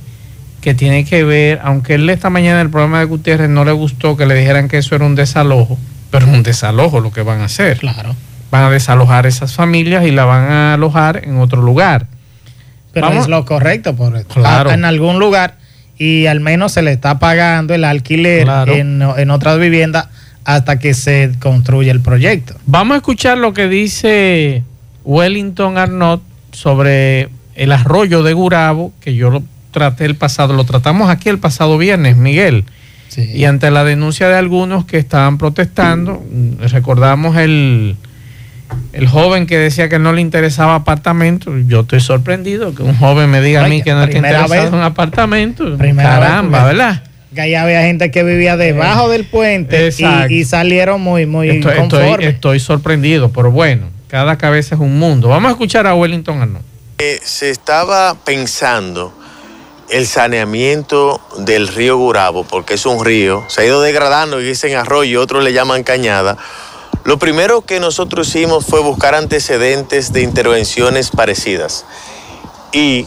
que 0.67 0.75
tiene 0.75 1.05
que 1.05 1.23
ver, 1.23 1.61
aunque 1.63 1.95
él 1.95 2.11
esta 2.11 2.29
mañana 2.29 2.61
el 2.61 2.71
programa 2.71 2.99
de 2.99 3.05
Gutiérrez 3.05 3.49
no 3.49 3.65
le 3.65 3.71
gustó 3.71 4.17
que 4.17 4.27
le 4.27 4.35
dijeran 4.35 4.67
que 4.67 4.79
eso 4.79 4.97
era 4.97 5.05
un 5.05 5.15
desalojo, 5.15 5.79
pero 6.11 6.27
es 6.27 6.33
un 6.33 6.43
desalojo 6.43 6.99
lo 6.99 7.13
que 7.13 7.23
van 7.23 7.41
a 7.41 7.45
hacer. 7.45 7.79
Claro. 7.79 8.17
Van 8.51 8.65
a 8.65 8.71
desalojar 8.71 9.27
esas 9.27 9.55
familias 9.55 10.05
y 10.05 10.11
la 10.11 10.25
van 10.25 10.51
a 10.51 10.75
alojar 10.75 11.23
en 11.23 11.39
otro 11.39 11.63
lugar. 11.63 12.09
Pero 12.93 13.13
es 13.13 13.29
lo 13.29 13.45
correcto, 13.45 13.95
por 13.95 14.21
claro. 14.25 14.73
en 14.73 14.85
algún 14.85 15.21
lugar 15.21 15.55
y 15.99 16.27
al 16.27 16.41
menos 16.41 16.73
se 16.73 16.83
le 16.83 16.91
está 16.91 17.21
pagando 17.21 17.73
el 17.73 17.85
alquiler 17.85 18.49
en, 18.67 19.03
en 19.03 19.31
otras 19.31 19.61
viviendas 19.61 20.09
hasta 20.45 20.81
que 20.81 20.95
se 20.95 21.31
construya 21.39 21.93
el 21.93 22.01
proyecto. 22.01 22.57
Vamos 22.67 22.97
a 22.97 22.97
escuchar 22.97 23.39
lo 23.39 23.55
que 23.55 23.69
dice 23.69 24.65
Wellington 25.05 25.79
Arnott 25.79 26.23
sobre 26.51 27.29
el 27.55 27.71
arroyo 27.71 28.25
de 28.25 28.33
Gurabo, 28.33 28.93
que 29.01 29.15
yo 29.15 29.31
lo 29.31 29.45
traté 29.77 30.07
el 30.07 30.15
pasado, 30.15 30.55
lo 30.55 30.65
tratamos 30.65 31.11
aquí 31.11 31.29
el 31.29 31.39
pasado 31.39 31.77
viernes, 31.77 32.17
Miguel. 32.17 32.65
Y 33.15 33.45
ante 33.45 33.71
la 33.71 33.85
denuncia 33.85 34.27
de 34.27 34.35
algunos 34.35 34.87
que 34.87 34.97
estaban 34.97 35.37
protestando, 35.37 36.25
recordamos 36.61 37.37
el, 37.37 37.95
el 38.95 39.07
joven 39.07 39.47
que 39.47 39.59
decía 39.59 39.91
que 39.91 39.99
no 39.99 40.15
le 40.15 40.23
interesaba 40.23 40.77
apartamento, 40.77 41.53
yo 41.59 41.81
estoy 41.81 42.01
sorprendido 42.01 42.75
que 42.75 42.85
un 42.85 42.97
joven 42.97 43.29
me 43.29 43.43
diga 43.43 43.67
a 43.67 43.69
mí 43.69 43.83
que 43.83 43.93
no 43.93 44.05
está 44.05 44.17
interesado 44.17 44.69
en 44.69 44.75
un 44.75 44.81
apartamento. 44.81 45.77
Caramba, 45.77 46.65
¿verdad? 46.65 47.03
Que 47.35 47.43
ahí 47.43 47.55
había 47.55 47.83
gente 47.83 48.11
que 48.11 48.23
vivía 48.23 48.57
debajo 48.57 49.11
del 49.11 49.27
puente 49.27 49.91
y, 50.31 50.45
salieron 50.45 51.03
muy, 51.03 51.27
muy 51.27 51.51
estoy, 51.51 52.25
estoy, 52.25 52.61
sorprendido, 52.61 53.31
pero 53.31 53.51
bueno, 53.51 53.89
cada 54.09 54.39
cabeza 54.39 54.75
es 54.75 54.81
un 54.81 54.99
mundo. 54.99 55.29
Vamos 55.29 55.51
a 55.51 55.53
escuchar 55.53 55.87
a 55.87 55.95
Wellington 55.95 56.41
Arnold. 56.41 56.65
Eh, 56.97 57.21
se 57.23 57.51
estaba 57.51 58.15
pensando 58.25 59.13
el 59.89 60.07
saneamiento 60.07 61.21
del 61.39 61.69
río 61.69 61.97
Gurabo, 61.97 62.45
porque 62.45 62.75
es 62.75 62.87
un 62.87 63.05
río, 63.05 63.45
se 63.49 63.63
ha 63.63 63.65
ido 63.65 63.81
degradando 63.81 64.41
y 64.41 64.45
dicen 64.45 64.77
arroyo, 64.77 65.21
otros 65.21 65.45
le 65.45 65.53
llaman 65.53 65.85
cañada. 65.85 66.37
Lo 67.05 67.19
primero 67.19 67.63
que 67.63 67.79
nosotros 67.79 68.29
hicimos 68.29 68.67
fue 68.67 68.81
buscar 68.81 69.15
antecedentes 69.15 70.13
de 70.13 70.23
intervenciones 70.23 71.11
parecidas 71.11 71.85
y 72.73 73.07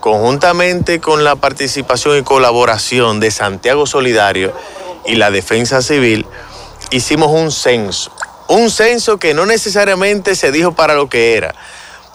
conjuntamente 0.00 1.00
con 1.00 1.24
la 1.24 1.34
participación 1.34 2.18
y 2.18 2.22
colaboración 2.22 3.18
de 3.18 3.32
Santiago 3.32 3.86
Solidario 3.86 4.52
y 5.04 5.16
la 5.16 5.32
Defensa 5.32 5.82
Civil, 5.82 6.24
hicimos 6.90 7.32
un 7.32 7.50
censo. 7.50 8.12
Un 8.48 8.70
censo 8.70 9.18
que 9.18 9.34
no 9.34 9.44
necesariamente 9.44 10.36
se 10.36 10.52
dijo 10.52 10.72
para 10.72 10.94
lo 10.94 11.08
que 11.08 11.36
era, 11.36 11.56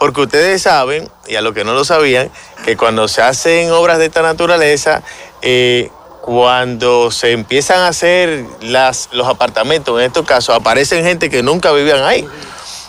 porque 0.02 0.22
ustedes 0.22 0.64
saben, 0.64 1.08
y 1.28 1.36
a 1.36 1.42
los 1.42 1.54
que 1.54 1.64
no 1.64 1.76
lo 1.76 1.86
sabían, 1.86 2.32
que 2.66 2.76
cuando 2.76 3.08
se 3.08 3.22
hacen 3.22 3.70
obras 3.70 4.00
de 4.00 4.08
esta 4.08 4.24
naturaleza, 4.24 5.04
eh, 5.44 5.92
cuando 6.22 7.12
se 7.12 7.34
empiezan 7.34 7.82
a 7.82 7.90
hacer 7.90 8.44
los 8.62 9.28
apartamentos, 9.28 10.00
en 10.00 10.08
estos 10.08 10.26
casos, 10.26 10.56
aparecen 10.56 11.04
gente 11.04 11.30
que 11.30 11.44
nunca 11.44 11.72
vivían 11.72 12.02
ahí. 12.02 12.28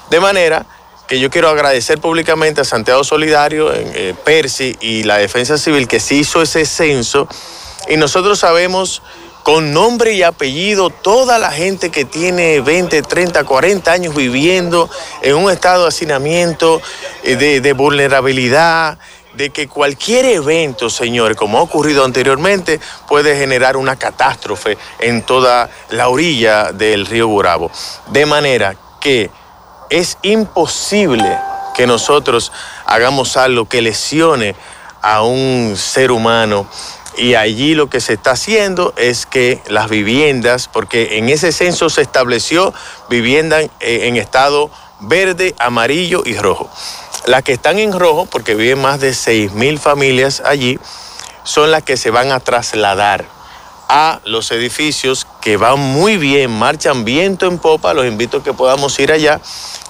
De 0.09 0.21
manera 0.21 0.64
que 1.07 1.21
yo 1.21 1.28
quiero 1.28 1.50
agradecer 1.50 2.00
públicamente 2.00 2.62
a 2.62 2.64
Santiago 2.64 3.04
Solidario, 3.04 3.71
eh, 3.75 4.14
Percy 4.25 4.78
y 4.81 5.02
la 5.02 5.19
Defensa 5.19 5.59
Civil 5.59 5.88
que 5.88 6.00
se 6.00 6.14
hizo 6.14 6.40
ese 6.40 6.64
censo 6.64 7.28
y 7.90 7.99
nosotros 7.99 8.38
sabemos 8.38 9.02
con 9.42 9.72
nombre 9.72 10.12
y 10.12 10.22
apellido 10.22 10.90
toda 10.90 11.38
la 11.38 11.50
gente 11.50 11.90
que 11.90 12.04
tiene 12.04 12.61
20, 12.61 13.02
30, 13.02 13.44
40 13.44 13.92
años 13.92 14.14
viviendo 14.14 14.88
en 15.22 15.34
un 15.37 15.50
estado 15.50 15.82
de 15.82 15.88
hacinamiento, 15.88 16.80
eh, 17.22 17.37
de, 17.37 17.72
vulnerabilidad, 17.72 18.99
de 19.34 19.50
que 19.50 19.66
cualquier 19.66 20.26
evento, 20.26 20.90
señores, 20.90 21.37
como 21.37 21.58
ha 21.58 21.62
ocurrido 21.62 22.04
anteriormente, 22.04 22.80
puede 23.08 23.37
generar 23.37 23.76
una 23.76 23.96
catástrofe 23.96 24.78
en 25.00 25.22
toda 25.22 25.70
la 25.90 26.08
orilla 26.08 26.72
del 26.72 27.06
río 27.06 27.28
Burabo. 27.28 27.70
De 28.08 28.26
manera 28.26 28.76
que 29.00 29.30
es 29.90 30.18
imposible 30.22 31.37
que 31.75 31.87
nosotros 31.87 32.52
hagamos 32.87 33.37
algo 33.37 33.66
que 33.66 33.82
lesione 33.82 34.54
a 35.00 35.22
un 35.22 35.75
ser 35.76 36.12
humano 36.12 36.68
y 37.16 37.35
allí 37.35 37.75
lo 37.75 37.90
que 37.90 38.00
se 38.00 38.14
está 38.14 38.33
haciendo 38.33 38.95
es 38.97 39.26
que 39.26 39.61
las 39.69 39.88
viviendas, 39.90 40.69
porque 40.69 41.19
en 41.19 41.28
ese 41.28 41.52
censo 41.52 41.90
se 41.90 42.02
estableció 42.02 42.73
viviendas 43.11 43.64
eh, 43.81 44.09
en 44.09 44.16
estado 44.16 44.71
verde, 45.00 45.54
amarillo 45.59 46.23
y 46.25 46.37
rojo. 46.37 46.71
Las 47.26 47.42
que 47.42 47.52
están 47.52 47.78
en 47.78 47.92
rojo, 47.92 48.26
porque 48.26 48.54
viven 48.54 48.81
más 48.81 49.00
de 49.00 49.14
6 49.14 49.52
mil 49.52 49.78
familias 49.78 50.42
allí, 50.45 50.78
son 51.45 51.71
las 51.71 51.83
que 51.83 51.97
se 51.97 52.11
van 52.11 52.33
a 52.33 52.40
trasladar 52.40 53.25
a 53.88 54.21
los 54.25 54.50
edificios 54.52 55.26
que 55.42 55.59
van 55.59 55.78
muy 55.78 56.16
bien, 56.16 56.50
marchan 56.50 57.04
viento 57.04 57.47
en 57.47 57.59
popa, 57.59 57.92
los 57.92 58.07
invito 58.07 58.38
a 58.38 58.42
que 58.42 58.54
podamos 58.54 58.99
ir 58.99 59.12
allá, 59.12 59.40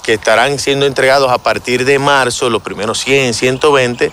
que 0.03 0.15
estarán 0.15 0.59
siendo 0.59 0.87
entregados 0.87 1.31
a 1.31 1.39
partir 1.39 1.85
de 1.85 2.01
marzo, 2.01 2.51
los 2.51 2.63
primeros 2.63 2.99
100, 2.99 3.35
120 3.35 4.11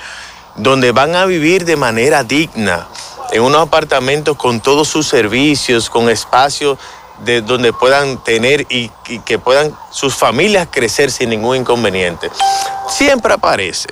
donde 0.59 0.91
van 0.91 1.15
a 1.15 1.25
vivir 1.25 1.65
de 1.65 1.75
manera 1.75 2.23
digna, 2.23 2.87
en 3.31 3.41
unos 3.41 3.61
apartamentos 3.61 4.37
con 4.37 4.59
todos 4.59 4.87
sus 4.87 5.07
servicios, 5.07 5.89
con 5.89 6.09
espacios 6.09 6.77
de 7.23 7.41
donde 7.41 7.73
puedan 7.73 8.23
tener 8.23 8.65
y, 8.69 8.89
que 9.25 9.39
puedan 9.39 9.75
sus 9.91 10.15
familias 10.15 10.67
crecer 10.71 11.11
sin 11.11 11.29
ningún 11.29 11.57
inconveniente. 11.57 12.29
Siempre 12.87 13.33
aparece 13.33 13.89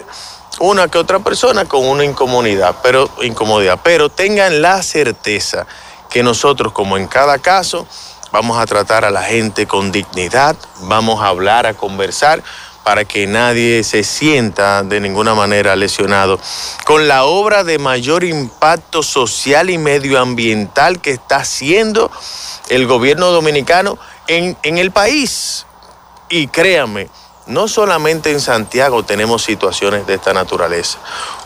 una 0.59 0.87
que 0.87 0.97
otra 0.97 1.19
persona 1.19 1.65
con 1.65 1.85
una 1.85 2.03
incomodidad, 2.03 2.75
pero 2.81 3.09
incomodidad, 3.21 3.79
pero 3.83 4.09
tengan 4.09 4.61
la 4.61 4.81
certeza 4.81 5.67
que 6.09 6.23
nosotros, 6.23 6.71
como 6.71 6.97
en 6.97 7.07
cada 7.07 7.37
caso, 7.37 7.85
vamos 8.31 8.57
a 8.57 8.65
tratar 8.65 9.05
a 9.05 9.11
la 9.11 9.23
gente 9.23 9.67
con 9.67 9.91
dignidad, 9.91 10.55
vamos 10.81 11.21
a 11.21 11.27
hablar, 11.27 11.65
a 11.65 11.73
conversar 11.73 12.41
para 12.87 13.03
que 13.03 13.27
nadie 13.27 13.83
se 13.83 14.05
sienta 14.05 14.81
de 14.81 15.01
ninguna 15.01 15.35
manera 15.35 15.75
lesionado. 15.75 16.39
Con 16.85 17.09
la 17.09 17.25
obra 17.25 17.65
de 17.65 17.79
mayor 17.79 18.23
impacto 18.23 19.03
social 19.03 19.69
y 19.69 19.77
medioambiental 19.77 21.01
que 21.01 21.11
está 21.11 21.35
haciendo 21.35 22.09
el 22.69 22.87
gobierno 22.87 23.31
dominicano 23.31 23.99
en, 24.27 24.55
el 24.63 24.91
país. 24.91 25.65
Y 26.29 26.47
créanme, 26.47 27.09
no 27.45 27.67
solamente 27.67 28.31
en 28.31 28.39
Santiago 28.39 29.03
tenemos 29.03 29.43
situaciones 29.43 30.07
de 30.07 30.13
esta 30.13 30.31
naturaleza. 30.31 30.99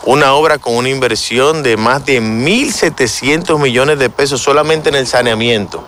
Una 0.04 0.34
obra 0.34 0.58
con 0.58 0.76
una 0.76 0.90
inversión 0.90 1.64
de 1.64 1.76
más 1.76 2.06
de 2.06 2.22
1.700 2.22 3.58
millones 3.58 3.98
de 3.98 4.10
pesos 4.10 4.40
solamente 4.40 4.90
en 4.90 4.94
el 4.94 5.08
saneamiento 5.08 5.84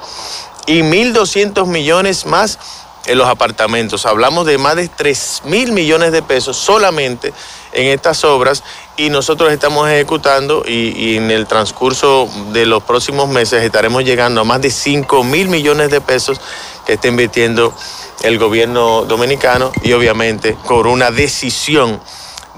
y 0.67 0.81
1.200 0.81 1.65
millones 1.67 2.27
más 2.27 2.59
en 3.07 3.19
los 3.19 3.29
apartamentos. 3.29 4.07
Hablamos 4.07 4.47
de 4.47 4.59
más 4.59 4.77
de 4.77 4.89
3 4.89 5.43
mil 5.45 5.73
millones 5.73 6.13
de 6.13 6.23
pesos 6.23 6.57
solamente 6.57 7.33
en 7.73 7.87
estas 7.89 8.25
obras 8.25 8.63
y 8.97 9.11
nosotros 9.11 9.53
estamos 9.53 9.89
ejecutando 9.89 10.65
y, 10.67 11.17
en 11.17 11.31
el 11.31 11.47
transcurso 11.47 12.29
de 12.53 12.67
los 12.67 12.83
próximos 12.83 13.29
meses 13.29 13.63
estaremos 13.63 14.05
llegando 14.05 14.41
a 14.41 14.45
más 14.45 14.61
de 14.63 14.71
5 14.71 15.25
mil 15.25 15.49
millones 15.49 15.91
de 15.91 16.01
pesos 16.01 16.41
que 16.87 16.95
está 16.95 17.09
invirtiendo 17.09 17.75
el 18.23 18.39
gobierno 18.39 19.05
dominicano 19.05 19.73
y 19.83 19.93
obviamente 19.93 20.57
con 20.67 20.87
una 20.87 21.11
decisión 21.11 22.01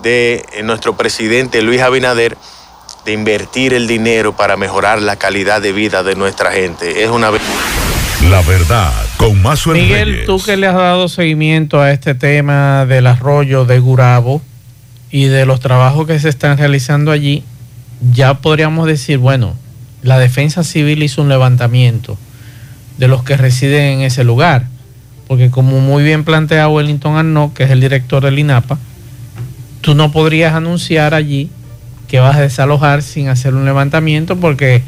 de 0.03 0.45
nuestro 0.63 0.97
presidente 0.97 1.63
Luis 1.63 1.81
Abinader 1.81 2.37
de 3.05 3.13
invertir 3.13 3.73
el 3.73 3.87
dinero 3.87 4.37
para 4.37 4.57
mejorar 4.57 5.01
la 5.01 5.17
calidad 5.17 5.63
de 5.63 5.73
vida 5.73 6.03
de 6.03 6.17
nuestra 6.17 6.53
gente. 6.53 7.05
Es 7.05 7.11
una 7.11 7.31
la 8.31 8.43
verdad, 8.43 8.93
con 9.19 9.41
más 9.41 9.67
Miguel, 9.67 10.25
tú 10.27 10.41
que 10.43 10.57
le 10.57 10.67
has 10.67 10.75
dado 10.75 11.09
seguimiento 11.09 11.81
a 11.81 11.93
este 11.93 12.15
tema 12.15 12.85
del 12.87 13.07
arroyo 13.07 13.65
de 13.65 13.79
Gurabo 13.79 14.43
y 15.11 15.25
de 15.27 15.47
los 15.47 15.61
trabajos 15.61 16.07
que 16.07 16.19
se 16.19 16.29
están 16.29 16.59
realizando 16.59 17.13
allí, 17.13 17.45
ya 18.13 18.35
podríamos 18.35 18.87
decir, 18.87 19.19
bueno, 19.19 19.55
la 20.03 20.19
defensa 20.19 20.65
civil 20.65 21.03
hizo 21.03 21.23
un 21.23 21.29
levantamiento 21.29 22.19
de 22.99 23.09
los 23.09 23.23
que 23.23 23.37
residen 23.37 23.99
en 23.99 24.01
ese 24.01 24.25
lugar, 24.25 24.67
porque 25.29 25.51
como 25.51 25.81
muy 25.81 26.03
bien 26.03 26.25
plantea 26.25 26.69
Wellington 26.69 27.17
Arnaud, 27.17 27.53
que 27.53 27.65
es 27.65 27.71
el 27.71 27.81
director 27.81 28.25
del 28.25 28.39
INAPA, 28.39 28.79
tú 29.81 29.95
no 29.95 30.11
podrías 30.11 30.55
anunciar 30.55 31.15
allí 31.15 31.51
que 32.09 32.19
vas 32.19 32.37
a 32.37 32.41
desalojar 32.41 33.03
sin 33.03 33.29
hacer 33.29 33.55
un 33.55 33.65
levantamiento 33.65 34.37
porque 34.37 34.83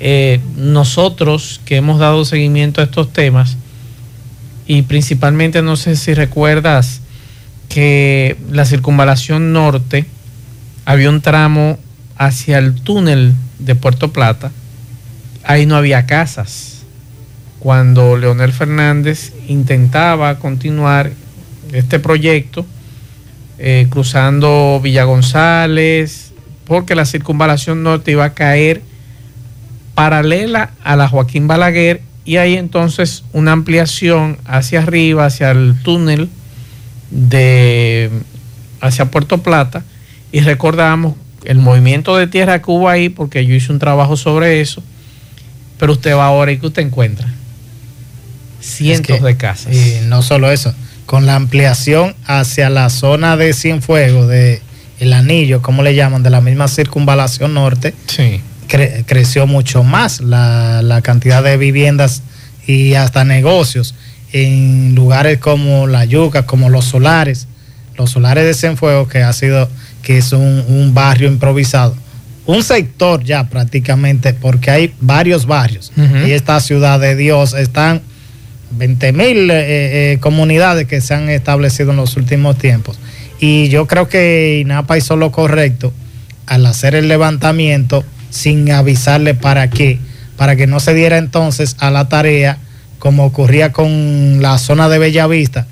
eh, 0.00 0.40
nosotros 0.56 1.60
que 1.64 1.76
hemos 1.76 1.98
dado 1.98 2.24
seguimiento 2.24 2.80
a 2.80 2.84
estos 2.84 3.12
temas, 3.12 3.56
y 4.66 4.82
principalmente 4.82 5.62
no 5.62 5.76
sé 5.76 5.96
si 5.96 6.14
recuerdas 6.14 7.00
que 7.68 8.36
la 8.50 8.64
circunvalación 8.64 9.52
norte 9.52 10.06
había 10.84 11.10
un 11.10 11.20
tramo 11.20 11.78
hacia 12.16 12.58
el 12.58 12.74
túnel 12.74 13.34
de 13.58 13.74
Puerto 13.74 14.12
Plata, 14.12 14.52
ahí 15.44 15.66
no 15.66 15.76
había 15.76 16.06
casas. 16.06 16.82
Cuando 17.58 18.16
Leonel 18.16 18.52
Fernández 18.52 19.32
intentaba 19.48 20.38
continuar 20.38 21.12
este 21.72 21.98
proyecto, 21.98 22.64
eh, 23.58 23.86
cruzando 23.90 24.80
Villa 24.82 25.04
González, 25.04 26.32
porque 26.64 26.94
la 26.94 27.04
circunvalación 27.04 27.82
norte 27.82 28.12
iba 28.12 28.26
a 28.26 28.34
caer 28.34 28.82
paralela 29.98 30.70
a 30.84 30.94
la 30.94 31.08
Joaquín 31.08 31.48
Balaguer 31.48 32.02
y 32.24 32.36
hay 32.36 32.54
entonces 32.54 33.24
una 33.32 33.50
ampliación 33.50 34.38
hacia 34.44 34.78
arriba, 34.78 35.26
hacia 35.26 35.50
el 35.50 35.74
túnel 35.82 36.28
de 37.10 38.08
hacia 38.80 39.10
Puerto 39.10 39.38
Plata 39.38 39.82
y 40.30 40.38
recordamos 40.38 41.16
el 41.44 41.58
movimiento 41.58 42.16
de 42.16 42.28
tierra 42.28 42.62
que 42.62 42.70
hubo 42.70 42.88
ahí 42.88 43.08
porque 43.08 43.44
yo 43.44 43.56
hice 43.56 43.72
un 43.72 43.80
trabajo 43.80 44.16
sobre 44.16 44.60
eso, 44.60 44.84
pero 45.80 45.94
usted 45.94 46.14
va 46.14 46.26
ahora 46.26 46.52
y 46.52 46.58
que 46.58 46.68
usted 46.68 46.82
encuentra 46.82 47.34
cientos 48.60 49.20
de 49.20 49.36
casas. 49.36 49.74
Y 49.74 50.06
no 50.06 50.22
solo 50.22 50.52
eso, 50.52 50.72
con 51.06 51.26
la 51.26 51.34
ampliación 51.34 52.14
hacia 52.24 52.70
la 52.70 52.88
zona 52.90 53.36
de 53.36 53.52
Cienfuegos, 53.52 54.28
de 54.28 54.62
el 55.00 55.12
anillo, 55.12 55.60
como 55.60 55.82
le 55.82 55.96
llaman, 55.96 56.22
de 56.22 56.30
la 56.30 56.40
misma 56.40 56.68
circunvalación 56.68 57.54
norte, 57.54 57.94
sí 58.06 58.42
creció 58.68 59.46
mucho 59.46 59.82
más 59.82 60.20
la, 60.20 61.00
cantidad 61.02 61.42
de 61.42 61.56
viviendas 61.56 62.22
y 62.66 62.94
hasta 62.94 63.24
negocios 63.24 63.94
en 64.32 64.94
lugares 64.94 65.38
como 65.38 65.86
La 65.86 66.04
Yuca, 66.04 66.44
como 66.46 66.68
Los 66.68 66.84
Solares, 66.84 67.48
los 67.96 68.10
Solares 68.10 68.44
de 68.44 68.54
Cienfuegos, 68.54 69.08
que 69.08 69.22
ha 69.22 69.32
sido, 69.32 69.68
que 70.02 70.18
es 70.18 70.32
un, 70.32 70.92
barrio 70.94 71.28
improvisado, 71.28 71.96
un 72.46 72.62
sector 72.62 73.24
ya 73.24 73.48
prácticamente, 73.48 74.34
porque 74.34 74.70
hay 74.70 74.94
varios 75.00 75.46
barrios, 75.46 75.92
y 76.26 76.32
esta 76.32 76.60
ciudad 76.60 77.00
de 77.00 77.16
Dios 77.16 77.54
están 77.54 78.02
20 78.70 79.12
mil 79.12 79.50
eh, 79.50 80.12
eh, 80.12 80.18
comunidades 80.20 80.86
que 80.86 81.00
se 81.00 81.14
han 81.14 81.28
establecido 81.30 81.90
en 81.90 81.96
los 81.96 82.16
últimos 82.16 82.58
tiempos. 82.58 82.98
Y 83.40 83.68
yo 83.68 83.86
creo 83.86 84.08
que 84.08 84.58
INAPA 84.60 84.98
hizo 84.98 85.16
lo 85.16 85.30
correcto 85.30 85.92
al 86.46 86.66
hacer 86.66 86.94
el 86.94 87.08
levantamiento 87.08 88.04
sin 88.38 88.70
avisarle 88.70 89.34
para 89.34 89.68
qué, 89.68 89.98
para 90.36 90.56
que 90.56 90.66
no 90.66 90.80
se 90.80 90.94
diera 90.94 91.18
entonces 91.18 91.76
a 91.78 91.90
la 91.90 92.08
tarea 92.08 92.58
como 92.98 93.24
ocurría 93.24 93.72
con 93.72 94.40
la 94.40 94.58
zona 94.58 94.88
de 94.88 94.98
Bellavista. 94.98 95.66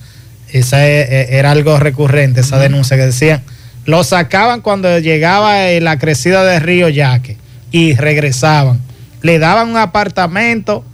Esa 0.52 0.87
e, 0.87 1.00
e, 1.00 1.38
era 1.38 1.50
algo 1.50 1.78
recurrente, 1.78 2.40
esa 2.40 2.58
denuncia 2.58 2.96
que 2.96 3.06
decían, 3.06 3.42
lo 3.85 4.04
sacaban 4.04 4.61
cuando 4.61 4.99
llegaba 4.99 5.68
eh, 5.68 5.80
la 5.80 5.99
crecida 5.99 6.44
del 6.44 6.61
río 6.61 6.88
Yaque 6.88 7.37
y 7.70 7.94
regresaban. 7.94 8.80
Le 9.23 9.38
daban 9.38 9.70
un 9.70 9.76
apartamento 9.76 10.85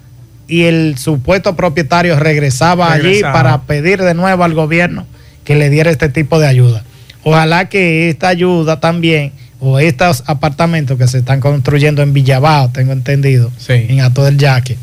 y 0.49 0.65
el 0.65 0.99
supuesto 0.99 1.57
propietario 1.57 2.19
regresaba, 2.19 2.93
allí 2.93 3.23
para 3.23 3.63
pedir 3.63 4.03
de 4.03 4.15
nuevo 4.15 4.45
al 4.45 4.55
gobierno 4.55 5.07
que 5.45 5.55
le 5.55 5.71
diera 5.71 5.91
este 5.91 6.09
tipo 6.09 6.39
de 6.39 6.47
ayuda. 6.47 6.85
Ojalá 7.25 7.69
que 7.69 8.11
esta 8.11 8.29
ayuda 8.29 8.81
también, 8.81 9.33
o 9.65 9.79
estos 9.79 10.25
apartamentos 10.27 10.99
que 10.99 11.07
se 11.07 11.19
están 11.19 11.39
construyendo 11.39 12.03
en 12.03 12.13
Villabao, 12.13 12.71
tengo 12.71 12.93
entendido, 12.93 13.53
en 13.69 14.01
Ato 14.01 14.25
del 14.25 14.37
Yaque, 14.37 14.77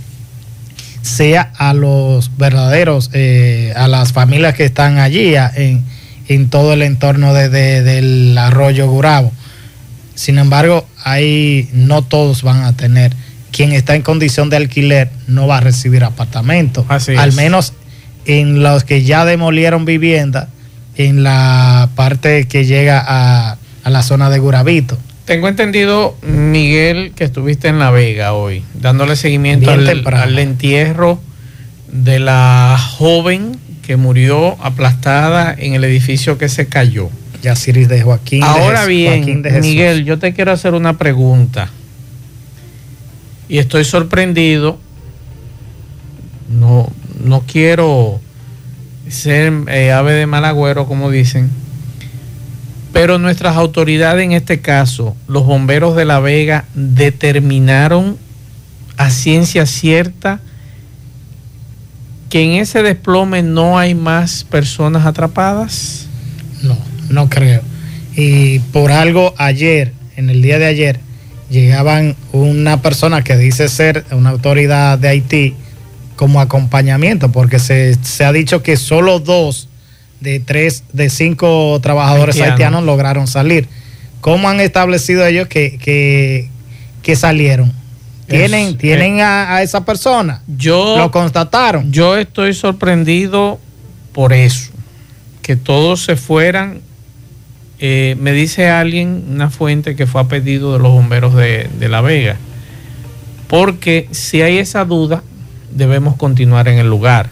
sea 1.01 1.51
a 1.57 1.73
los 1.73 2.37
verdaderos, 2.37 3.09
eh, 3.11 3.73
a 3.75 3.89
las 3.89 4.13
familias 4.13 4.55
que 4.55 4.63
están 4.63 4.97
allí 4.97 5.33
en, 5.35 6.49
todo 6.49 6.71
el 6.71 6.81
entorno 6.83 7.33
del 7.33 8.37
arroyo 8.37 8.87
Gurabo. 8.87 9.33
Sin 10.15 10.37
embargo, 10.37 10.87
ahí 11.03 11.69
no 11.73 12.01
todos 12.01 12.41
van 12.41 12.63
a 12.63 12.71
tener. 12.71 13.13
Quien 13.51 13.73
está 13.73 13.95
en 13.95 14.01
condición 14.01 14.49
de 14.49 14.57
alquiler 14.57 15.09
no 15.27 15.45
va 15.45 15.57
a 15.57 15.61
recibir 15.61 16.05
apartamento. 16.05 16.85
Al 17.17 17.33
menos 17.33 17.73
en 18.25 18.63
los 18.63 18.85
que 18.85 19.03
ya 19.03 19.25
demolieron 19.25 19.83
vivienda 19.83 20.47
en 20.95 21.23
la 21.23 21.89
parte 21.95 22.47
que 22.47 22.65
llega 22.65 23.03
a, 23.05 23.57
la 23.85 24.03
zona 24.03 24.29
de 24.29 24.39
Gurabito. 24.39 24.97
Tengo 25.25 25.47
entendido, 25.47 26.17
Miguel, 26.23 27.11
que 27.15 27.23
estuviste 27.23 27.67
en 27.67 27.77
La 27.77 27.91
Vega 27.91 28.33
hoy, 28.33 28.63
dándole 28.73 29.15
seguimiento 29.15 29.69
al, 29.69 30.39
entierro 30.39 31.21
de 31.91 32.17
la 32.17 32.77
joven 32.79 33.55
que 33.85 33.95
murió 33.95 34.57
aplastada 34.63 35.53
en 35.55 35.75
el 35.75 35.83
edificio 35.83 36.39
que 36.39 36.49
se 36.49 36.67
cayó. 36.67 37.11
Yasiris 37.43 37.87
de 37.87 38.01
Joaquín. 38.01 38.43
Ahora 38.43 38.85
bien, 38.85 39.43
Miguel, 39.61 40.03
yo 40.03 40.17
te 40.17 40.33
quiero 40.33 40.51
hacer 40.51 40.73
una 40.73 40.97
pregunta. 40.97 41.69
Y 43.47 43.59
estoy 43.59 43.85
sorprendido. 43.85 44.79
No, 46.49 46.91
no 47.23 47.41
quiero 47.41 48.19
ser 49.09 49.53
eh, 49.67 49.91
ave 49.91 50.13
de 50.13 50.25
mal 50.25 50.45
agüero, 50.45 50.87
como 50.87 51.11
dicen. 51.11 51.49
Pero 52.93 53.19
nuestras 53.19 53.55
autoridades, 53.55 54.23
en 54.23 54.31
este 54.31 54.61
caso, 54.61 55.15
los 55.27 55.45
bomberos 55.45 55.95
de 55.95 56.05
La 56.05 56.19
Vega, 56.19 56.65
determinaron 56.73 58.17
a 58.97 59.09
ciencia 59.11 59.65
cierta 59.65 60.41
que 62.29 62.43
en 62.43 62.61
ese 62.61 62.83
desplome 62.83 63.43
no 63.43 63.77
hay 63.79 63.95
más 63.95 64.43
personas 64.43 65.05
atrapadas. 65.05 66.07
No, 66.61 66.77
no 67.09 67.29
creo. 67.29 67.61
Y 68.15 68.59
por 68.59 68.91
algo 68.91 69.33
ayer, 69.37 69.93
en 70.15 70.29
el 70.29 70.41
día 70.41 70.59
de 70.59 70.65
ayer, 70.65 70.99
llegaban 71.49 72.15
una 72.31 72.81
persona 72.81 73.23
que 73.23 73.37
dice 73.37 73.69
ser 73.69 74.05
una 74.11 74.29
autoridad 74.29 74.99
de 74.99 75.07
Haití 75.09 75.55
como 76.15 76.41
acompañamiento, 76.41 77.31
porque 77.31 77.59
se, 77.59 77.97
ha 78.25 78.33
dicho 78.33 78.61
que 78.61 78.75
solo 78.75 79.19
dos 79.19 79.68
de 80.19 80.39
tres, 80.39 80.83
de 80.93 81.09
cinco 81.09 81.79
trabajadores 81.81 82.39
haitianos 82.41 82.83
lograron 82.83 83.27
salir. 83.27 83.67
¿Cómo 84.21 84.49
han 84.49 84.59
establecido 84.59 85.25
ellos 85.25 85.47
que, 85.47 85.77
que, 87.01 87.15
salieron? 87.15 87.73
¿Tienen, 88.27 88.77
¿tienen 88.77 89.17
eh, 89.19 89.23
a, 89.23 89.63
esa 89.63 89.85
persona? 89.85 90.43
Yo, 90.47 90.97
¿Lo 90.97 91.09
constataron? 91.09 91.91
Yo 91.91 92.17
estoy 92.17 92.53
sorprendido 92.53 93.59
por 94.13 94.33
eso, 94.33 94.71
que 95.41 95.55
todos 95.55 96.03
se 96.03 96.15
fueran. 96.15 96.81
Eh, 97.79 98.15
me 98.19 98.33
dice 98.33 98.69
alguien, 98.69 99.25
una 99.29 99.49
fuente 99.49 99.95
que 99.95 100.05
fue 100.05 100.21
a 100.21 100.25
pedido 100.25 100.73
de 100.73 100.79
los 100.79 100.91
bomberos 100.91 101.33
de, 101.33 101.69
de 101.79 101.89
La 101.89 102.01
Vega, 102.01 102.37
porque 103.47 104.07
si 104.11 104.41
hay 104.41 104.57
esa 104.57 104.85
duda, 104.85 105.23
debemos 105.71 106.15
continuar 106.17 106.67
en 106.67 106.77
el 106.77 106.87
lugar. 106.87 107.29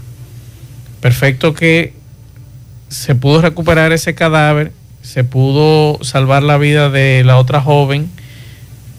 Perfecto 1.01 1.53
que 1.53 1.96
se 2.89 3.15
pudo 3.15 3.41
recuperar 3.41 3.91
ese 3.91 4.15
cadáver, 4.15 4.71
se 5.01 5.23
pudo 5.23 6.03
salvar 6.03 6.43
la 6.43 6.57
vida 6.57 6.89
de 6.89 7.23
la 7.23 7.37
otra 7.37 7.61
joven, 7.61 8.09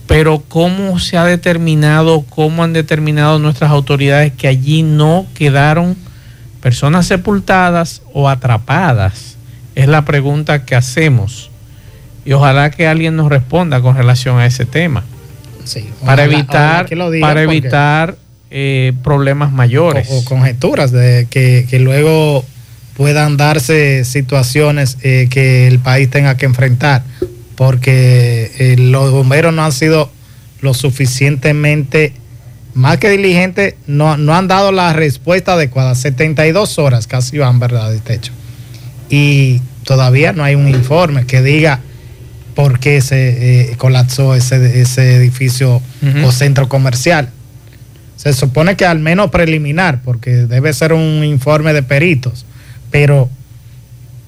pero 0.07 0.43
¿cómo 0.49 0.99
se 0.99 1.19
ha 1.19 1.25
determinado, 1.25 2.23
cómo 2.23 2.65
han 2.65 2.73
determinado 2.73 3.39
nuestras 3.39 3.71
autoridades 3.71 4.33
que 4.33 4.49
allí 4.49 4.83
no 4.83 5.27
quedaron 5.35 5.97
personas 6.63 7.07
sepultadas 7.07 8.03
o 8.15 8.29
atrapadas? 8.29 9.37
Es 9.75 9.87
la 9.87 10.05
pregunta 10.05 10.65
que 10.65 10.75
hacemos. 10.75 11.51
Y 12.25 12.33
ojalá 12.33 12.71
que 12.71 12.87
alguien 12.87 13.17
nos 13.17 13.29
responda 13.29 13.81
con 13.81 13.97
relación 13.97 14.39
a 14.39 14.47
ese 14.47 14.65
tema. 14.65 15.05
para 16.05 16.25
evitar, 16.25 16.89
para 17.21 17.43
evitar 17.43 18.17
eh, 18.51 18.95
problemas 19.03 19.53
mayores. 19.53 20.09
O, 20.11 20.25
conjeturas 20.25 20.91
de 20.91 21.27
que, 21.29 21.67
luego 21.79 22.45
puedan 22.99 23.37
darse 23.37 24.05
situaciones 24.05 24.99
eh, 25.03 25.29
que 25.31 25.69
el 25.69 25.79
país 25.79 26.11
tenga 26.11 26.37
que 26.37 26.47
enfrentar, 26.47 27.05
porque 27.55 28.51
eh, 28.59 28.77
los 28.77 29.13
bomberos 29.13 29.55
no 29.55 29.65
han 29.65 29.71
sido 29.71 30.11
lo 30.61 30.75
suficientemente, 30.75 32.13
más 32.75 32.99
que 32.99 33.09
diligentes, 33.09 33.77
no, 33.87 34.17
no 34.17 34.35
han 34.35 34.49
dado 34.49 34.73
la 34.73 34.93
respuesta 34.93 35.53
adecuada. 35.53 35.95
72 35.95 36.81
horas 36.81 37.07
casi 37.07 37.39
van, 37.39 37.61
¿verdad? 37.61 37.93
De 37.93 38.01
techo. 38.01 38.33
Y 39.09 39.63
todavía 39.85 40.33
no 40.33 40.43
hay 40.43 40.57
un 40.57 40.69
informe 40.69 41.25
que 41.25 41.41
diga 41.41 41.81
por 42.57 42.81
qué 42.81 43.01
se 43.01 43.75
colapsó 43.79 44.35
ese, 44.35 44.81
ese 44.81 45.15
edificio 45.15 45.81
o 46.25 46.33
centro 46.33 46.69
comercial 46.69 47.31
se 48.19 48.33
supone 48.33 48.77
que 48.77 48.85
al 48.85 48.99
menos 48.99 49.31
preliminar, 49.31 50.03
porque 50.03 50.31
debe 50.31 50.73
ser 50.73 50.93
un 50.93 51.23
informe 51.23 51.73
de 51.73 51.85
peritos, 51.85 52.45
pero 52.91 53.29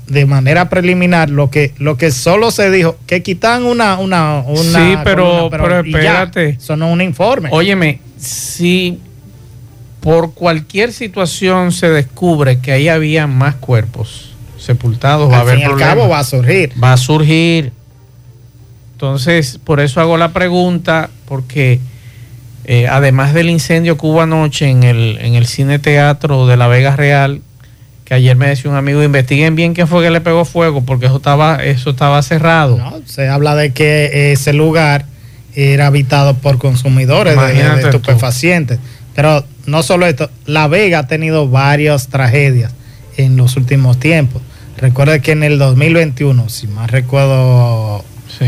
de 0.06 0.26
manera 0.26 0.68
preliminar 0.68 1.30
lo 1.30 1.50
que 1.50 1.72
lo 1.78 1.96
que 1.96 2.10
solo 2.10 2.50
se 2.50 2.70
dijo 2.70 2.96
que 3.06 3.22
quitan 3.22 3.64
una 3.64 3.96
una 3.98 4.42
sí 4.56 4.96
pero, 5.04 5.48
pero, 5.50 5.80
espérate. 5.80 6.48
eso 6.50 6.76
no 6.76 6.88
es 6.88 6.92
un 6.92 7.00
informe. 7.00 7.48
Óyeme 7.52 8.00
si 8.18 8.98
por 10.00 10.34
cualquier 10.34 10.92
situación 10.92 11.72
se 11.72 11.90
descubre 11.90 12.58
que 12.58 12.72
ahí 12.72 12.88
había 12.88 13.26
más 13.26 13.54
cuerpos 13.56 14.32
sepultados 14.58 15.30
va 15.30 15.38
a 15.38 15.40
haber 15.40 15.60
cabo 15.78 16.08
va 16.08 16.18
a 16.18 16.24
surgir. 16.24 16.72
Va 16.82 16.92
a 16.92 16.96
surgir. 16.96 17.72
Entonces 18.92 19.58
por 19.62 19.80
eso 19.80 20.00
hago 20.00 20.16
la 20.16 20.32
pregunta 20.32 21.10
porque 21.26 21.80
eh, 22.64 22.88
además 22.88 23.32
del 23.32 23.48
incendio 23.48 23.96
que 23.96 24.06
hubo 24.06 24.20
anoche 24.20 24.68
en 24.68 24.82
el, 24.82 25.18
en 25.20 25.34
el 25.34 25.46
cine 25.46 25.78
teatro 25.78 26.46
de 26.46 26.56
la 26.56 26.68
Vega 26.68 26.96
Real, 26.96 27.42
que 28.10 28.14
ayer 28.14 28.34
me 28.34 28.48
decía 28.48 28.68
un 28.68 28.76
amigo, 28.76 29.04
investiguen 29.04 29.54
bien 29.54 29.72
quién 29.72 29.86
fue 29.86 30.02
que 30.02 30.10
le 30.10 30.20
pegó 30.20 30.44
fuego, 30.44 30.82
porque 30.82 31.06
eso 31.06 31.18
estaba, 31.18 31.64
eso 31.64 31.90
estaba 31.90 32.20
cerrado. 32.22 32.76
se 33.06 33.28
habla 33.28 33.54
de 33.54 33.70
que 33.70 34.32
ese 34.32 34.52
lugar 34.52 35.04
era 35.54 35.86
habitado 35.86 36.34
por 36.34 36.58
consumidores 36.58 37.36
de, 37.36 37.82
estupefacientes. 37.82 38.80
Pero 39.14 39.44
no 39.66 39.84
solo 39.84 40.06
esto, 40.08 40.28
La 40.44 40.66
Vega 40.66 40.98
ha 40.98 41.06
tenido 41.06 41.48
varias 41.48 42.08
tragedias 42.08 42.72
en 43.16 43.36
los 43.36 43.56
últimos 43.56 44.00
tiempos. 44.00 44.42
Recuerde 44.76 45.20
que 45.20 45.30
en 45.30 45.44
el 45.44 45.60
2021, 45.60 46.48
si 46.48 46.66
más 46.66 46.90
recuerdo, 46.90 48.04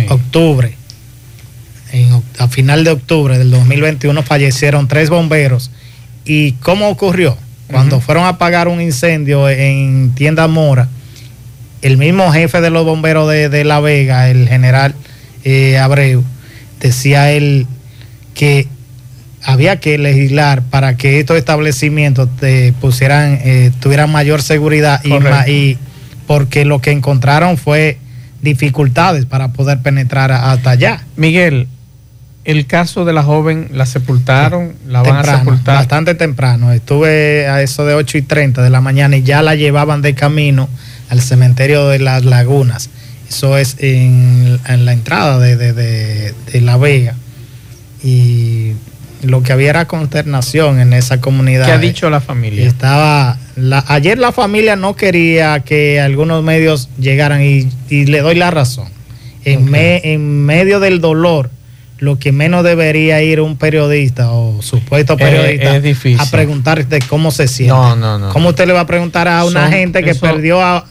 octubre, 0.08 0.76
a 2.36 2.48
final 2.48 2.82
de 2.82 2.90
octubre 2.90 3.38
del 3.38 3.52
2021 3.52 4.24
fallecieron 4.24 4.88
tres 4.88 5.08
bomberos. 5.08 5.70
¿Y 6.24 6.54
cómo 6.54 6.88
ocurrió? 6.88 7.36
Cuando 7.72 8.00
fueron 8.00 8.24
a 8.24 8.28
apagar 8.28 8.68
un 8.68 8.80
incendio 8.80 9.48
en 9.48 10.12
Tienda 10.14 10.46
Mora, 10.46 10.88
el 11.82 11.96
mismo 11.96 12.30
jefe 12.32 12.60
de 12.60 12.70
los 12.70 12.84
bomberos 12.84 13.28
de, 13.28 13.64
La 13.64 13.80
Vega, 13.80 14.28
el 14.30 14.48
general 14.48 14.94
eh, 15.44 15.78
Abreu, 15.78 16.22
decía 16.80 17.32
él 17.32 17.66
que 18.34 18.68
había 19.42 19.80
que 19.80 19.98
legislar 19.98 20.62
para 20.62 20.96
que 20.96 21.18
estos 21.18 21.36
establecimientos 21.36 22.28
te 22.38 22.72
pusieran, 22.80 23.40
eh, 23.42 23.72
tuvieran 23.80 24.10
mayor 24.10 24.42
seguridad 24.42 25.00
y, 25.04 25.50
y, 25.50 25.78
porque 26.26 26.64
lo 26.64 26.80
que 26.80 26.92
encontraron 26.92 27.56
fue 27.56 27.98
dificultades 28.40 29.26
para 29.26 29.48
poder 29.48 29.80
penetrar 29.80 30.30
hasta 30.30 30.70
allá. 30.70 31.02
Miguel, 31.16 31.68
el 32.44 32.66
caso 32.66 33.04
de 33.04 33.12
la 33.12 33.22
joven, 33.22 33.68
¿la 33.72 33.86
sepultaron? 33.86 34.74
¿La 34.88 35.02
van 35.02 35.16
a 35.16 35.38
sepultar? 35.38 35.76
Bastante 35.76 36.14
temprano. 36.14 36.72
Estuve 36.72 37.46
a 37.46 37.62
eso 37.62 37.86
de 37.86 37.94
8 37.94 38.18
y 38.18 38.22
30 38.22 38.62
de 38.62 38.70
la 38.70 38.80
mañana 38.80 39.16
y 39.16 39.22
ya 39.22 39.42
la 39.42 39.54
llevaban 39.54 40.02
de 40.02 40.14
camino 40.14 40.68
al 41.08 41.20
cementerio 41.20 41.88
de 41.88 42.00
las 42.00 42.24
lagunas. 42.24 42.90
Eso 43.28 43.56
es 43.56 43.76
en, 43.78 44.58
la 44.66 44.92
entrada 44.92 45.38
de, 45.38 45.56
de, 45.56 46.60
La 46.60 46.76
Vega. 46.76 47.14
Y 48.02 48.72
lo 49.22 49.42
que 49.44 49.52
había 49.52 49.70
era 49.70 49.86
consternación 49.86 50.80
en 50.80 50.92
esa 50.92 51.20
comunidad. 51.20 51.66
¿Qué 51.66 51.72
ha 51.72 51.78
dicho 51.78 52.10
la 52.10 52.20
familia? 52.20 52.66
Estaba, 52.66 53.38
ayer 53.86 54.18
la 54.18 54.32
familia 54.32 54.74
no 54.74 54.96
quería 54.96 55.60
que 55.60 56.00
algunos 56.00 56.42
medios 56.42 56.88
llegaran 56.98 57.40
y, 57.42 57.70
le 57.88 58.20
doy 58.20 58.34
la 58.34 58.50
razón. 58.50 58.88
En, 59.44 59.74
en 59.74 60.44
medio 60.44 60.80
del 60.80 61.00
dolor 61.00 61.50
lo 62.02 62.18
que 62.18 62.32
menos 62.32 62.64
debería 62.64 63.22
ir 63.22 63.40
un 63.40 63.56
periodista 63.56 64.32
o 64.32 64.60
supuesto 64.60 65.16
periodista 65.16 65.80
a 66.18 66.30
preguntarte 66.32 66.98
cómo 67.08 67.30
se 67.30 67.46
siente. 67.46 67.74
No, 67.74 67.94
no, 67.94 68.18
no. 68.18 68.30
¿Cómo 68.30 68.48
usted 68.48 68.66
le 68.66 68.72
va 68.72 68.80
a 68.80 68.86
preguntar 68.88 69.28
a 69.28 69.44
una 69.44 69.70
gente 69.70 70.02
que 70.02 70.16
perdió 70.16 70.60
a, 70.60 70.84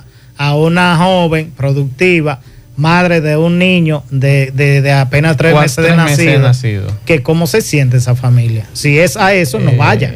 una 0.55 0.95
joven 0.95 1.51
productiva, 1.51 2.39
madre 2.77 3.19
de 3.19 3.35
un 3.35 3.59
niño 3.59 4.03
de, 4.09 4.95
apenas 4.97 5.35
tres 5.35 5.53
meses 5.53 5.83
de 5.83 6.39
nacido, 6.39 6.97
que 7.05 7.21
cómo 7.21 7.45
se 7.45 7.59
siente 7.59 7.97
esa 7.97 8.15
familia? 8.15 8.65
Si 8.71 8.97
es 8.97 9.17
a 9.17 9.33
eso, 9.33 9.59
no 9.59 9.71
eh, 9.71 9.77
vaya. 9.77 10.15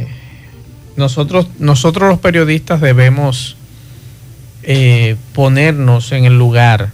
Nosotros, 0.96 1.50
nosotros 1.60 2.08
los 2.08 2.20
periodistas 2.20 2.80
debemos 2.80 3.58
eh, 4.64 5.18
ponernos 5.34 6.14
en 6.14 6.24
el 6.24 6.38
lugar 6.38 6.94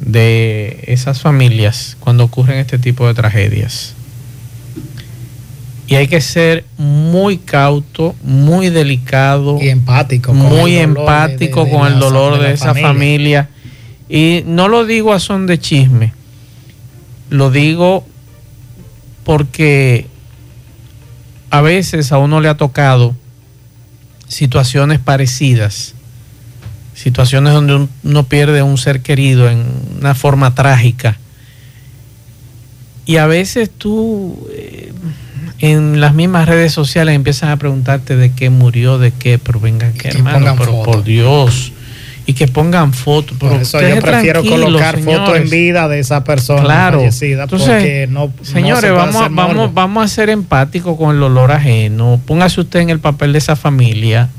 de 0.00 0.84
esas 0.86 1.20
familias 1.20 1.96
cuando 2.00 2.24
ocurren 2.24 2.58
este 2.58 2.78
tipo 2.78 3.06
de 3.06 3.14
tragedias. 3.14 3.94
Y 5.86 5.96
hay 5.96 6.08
que 6.08 6.20
ser 6.20 6.64
muy 6.78 7.38
cauto, 7.38 8.14
muy 8.22 8.70
delicado. 8.70 9.58
Y 9.60 9.68
empático. 9.68 10.32
muy 10.32 10.76
empático 10.76 11.68
con 11.68 11.86
el 11.86 11.98
dolor 11.98 12.40
de, 12.40 12.52
esa 12.52 12.74
familia. 12.74 13.50
Y 14.08 14.42
no 14.46 14.68
lo 14.68 14.86
digo 14.86 15.12
a 15.12 15.20
son 15.20 15.46
de 15.46 15.58
chisme. 15.58 16.12
Lo 17.28 17.50
digo 17.50 18.06
porque 19.24 20.06
a 21.50 21.60
veces 21.60 22.12
a 22.12 22.18
uno 22.18 22.40
le 22.40 22.48
ha 22.48 22.56
tocado 22.56 23.14
situaciones 24.26 24.98
parecidas 25.00 25.93
situaciones 26.94 27.52
donde 27.52 27.88
uno 28.02 28.22
pierde 28.24 28.62
un 28.62 28.78
ser 28.78 29.00
querido 29.00 29.50
en 29.50 29.64
una 30.00 30.14
forma 30.14 30.54
trágica. 30.54 31.18
Y 33.06 33.16
a 33.16 33.26
veces 33.26 33.70
tú 33.70 34.48
eh, 34.52 34.92
en 35.58 36.00
las 36.00 36.14
mismas 36.14 36.48
redes 36.48 36.72
sociales 36.72 37.14
empiezan 37.14 37.50
a 37.50 37.56
preguntarte 37.56 38.16
de 38.16 38.32
qué 38.32 38.48
murió, 38.48 38.98
de 38.98 39.12
qué, 39.12 39.38
pero 39.38 39.60
vengan, 39.60 39.92
que 39.92 40.08
hermano, 40.08 40.54
pero 40.58 40.82
por 40.82 41.04
Dios. 41.04 41.72
Y 42.26 42.32
que 42.32 42.48
pongan 42.48 42.94
fotos. 42.94 43.36
Por 43.36 43.52
eso 43.52 43.78
yo 43.82 44.00
prefiero 44.00 44.42
colocar 44.42 44.98
fotos 44.98 45.36
en 45.36 45.50
vida 45.50 45.88
de 45.88 45.98
esa 45.98 46.24
persona 46.24 46.62
claro. 46.62 47.00
fallecida. 47.00 47.46
porque 47.46 48.08
no, 48.10 48.32
señores, 48.40 48.92
vamos, 48.92 49.26
vamos, 49.30 49.74
vamos 49.74 50.04
a 50.06 50.08
ser 50.08 50.30
empáticos 50.30 50.96
con 50.96 51.14
el 51.14 51.22
olor 51.22 51.52
ajeno. 51.52 52.18
Póngase 52.24 52.62
usted 52.62 52.80
en 52.80 52.88
el 52.88 52.98
papel 52.98 53.34
de 53.34 53.38
esa 53.40 53.56
familia 53.56 54.30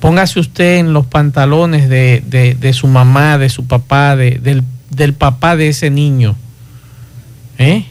Póngase 0.00 0.38
usted 0.38 0.76
en 0.76 0.92
los 0.92 1.06
pantalones 1.06 1.88
de, 1.88 2.72
su 2.72 2.86
mamá, 2.86 3.36
de 3.38 3.48
su 3.48 3.66
papá, 3.66 4.16
del, 4.16 4.62
papá 5.14 5.56
de 5.56 5.68
ese 5.68 5.90
niño. 5.90 6.36
¿Eh? 7.58 7.84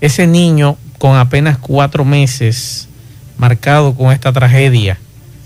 Ese 0.00 0.26
niño 0.26 0.78
con 0.98 1.16
apenas 1.16 1.58
cuatro 1.58 2.04
meses, 2.04 2.88
marcado 3.36 3.94
con 3.94 4.10
esta 4.12 4.32
tragedia. 4.32 4.98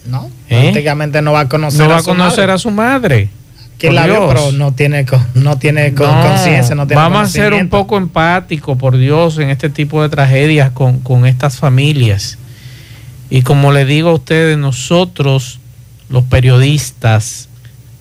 No, 0.07 0.31
¿Eh? 0.49 0.63
prácticamente 0.63 1.21
no 1.21 1.33
va 1.33 1.41
a 1.41 1.49
conocer, 1.49 1.81
no 1.81 1.89
va 1.89 1.99
a, 1.99 2.03
conocer 2.03 2.51
a 2.51 2.59
su 2.59 2.71
madre. 2.71 3.31
Que 3.77 3.93
la 3.93 4.07
vio, 4.07 4.27
pero 4.29 4.53
no 4.53 4.73
tiene, 4.73 5.05
no 5.35 5.59
tiene 5.59 5.95
conciencia, 5.95 6.75
no, 6.75 6.87
tiene 6.87 7.01
Vamos 7.01 7.23
a 7.23 7.27
ser 7.29 7.55
un 7.55 7.69
poco 7.69 7.97
empáticos, 7.97 8.77
por 8.77 8.97
Dios, 8.97 9.39
en 9.39 9.51
este 9.51 9.69
tipo 9.69 10.03
de 10.03 10.09
tragedias 10.09 10.71
con, 10.71 11.01
con 11.01 11.27
estas 11.27 11.59
familias. 11.59 12.39
Y 13.31 13.43
como 13.43 13.73
le 13.73 13.85
digo 13.85 14.11
a 14.11 14.15
ustedes, 14.15 14.59
nosotros 14.59 15.61
los 16.09 16.25
periodistas, 16.25 17.49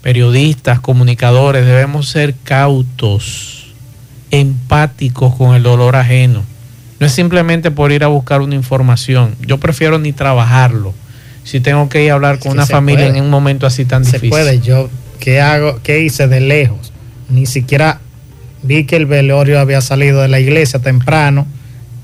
periodistas, 0.01 0.79
comunicadores, 0.79 1.65
debemos 1.65 2.09
ser 2.09 2.35
cautos, 2.43 3.73
empáticos 4.31 5.35
con 5.35 5.55
el 5.55 5.63
dolor 5.63 5.95
ajeno. 5.95 6.43
No 6.99 7.05
es 7.05 7.11
simplemente 7.11 7.69
por 7.69 7.91
ir 7.91 8.03
a 8.03 8.07
buscar 8.07 8.41
una 8.41 8.55
información. 8.55 9.35
Yo 9.45 9.59
prefiero 9.59 9.99
ni 9.99 10.13
trabajarlo. 10.13 10.93
Si 11.43 11.59
tengo 11.59 11.87
que 11.89 12.03
ir 12.03 12.11
a 12.11 12.15
hablar 12.15 12.39
con 12.39 12.53
una 12.53 12.65
familia 12.65 13.07
en 13.07 13.21
un 13.21 13.29
momento 13.29 13.67
así 13.67 13.85
tan 13.85 14.03
difícil. 14.03 14.21
Se 14.21 14.29
puede. 14.29 14.59
Yo, 14.59 14.89
¿qué 15.19 15.39
hago? 15.39 15.79
¿Qué 15.83 16.01
hice 16.01 16.27
de 16.27 16.41
lejos? 16.41 16.91
Ni 17.29 17.45
siquiera 17.45 17.99
vi 18.63 18.85
que 18.85 18.95
el 18.95 19.05
velorio 19.05 19.59
había 19.59 19.81
salido 19.81 20.21
de 20.21 20.27
la 20.27 20.39
iglesia 20.39 20.79
temprano. 20.79 21.45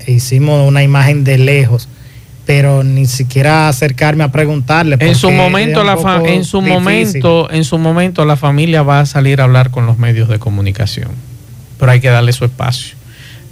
E 0.06 0.12
hicimos 0.12 0.66
una 0.66 0.82
imagen 0.82 1.24
de 1.24 1.38
lejos 1.38 1.88
pero 2.46 2.84
ni 2.84 3.06
siquiera 3.06 3.68
acercarme 3.68 4.24
a 4.24 4.32
preguntarle. 4.32 4.96
En 5.00 5.14
su 5.14 5.30
momento, 5.30 5.82
la 5.82 5.94
en 6.26 6.44
su 6.44 6.60
momento, 6.60 7.50
en 7.50 7.64
su 7.64 7.78
momento, 7.78 8.24
la 8.24 8.36
familia 8.36 8.82
va 8.82 9.00
a 9.00 9.06
salir 9.06 9.40
a 9.40 9.44
hablar 9.44 9.70
con 9.70 9.86
los 9.86 9.98
medios 9.98 10.28
de 10.28 10.38
comunicación, 10.38 11.10
pero 11.78 11.92
hay 11.92 12.00
que 12.00 12.08
darle 12.08 12.32
su 12.32 12.44
espacio. 12.44 12.96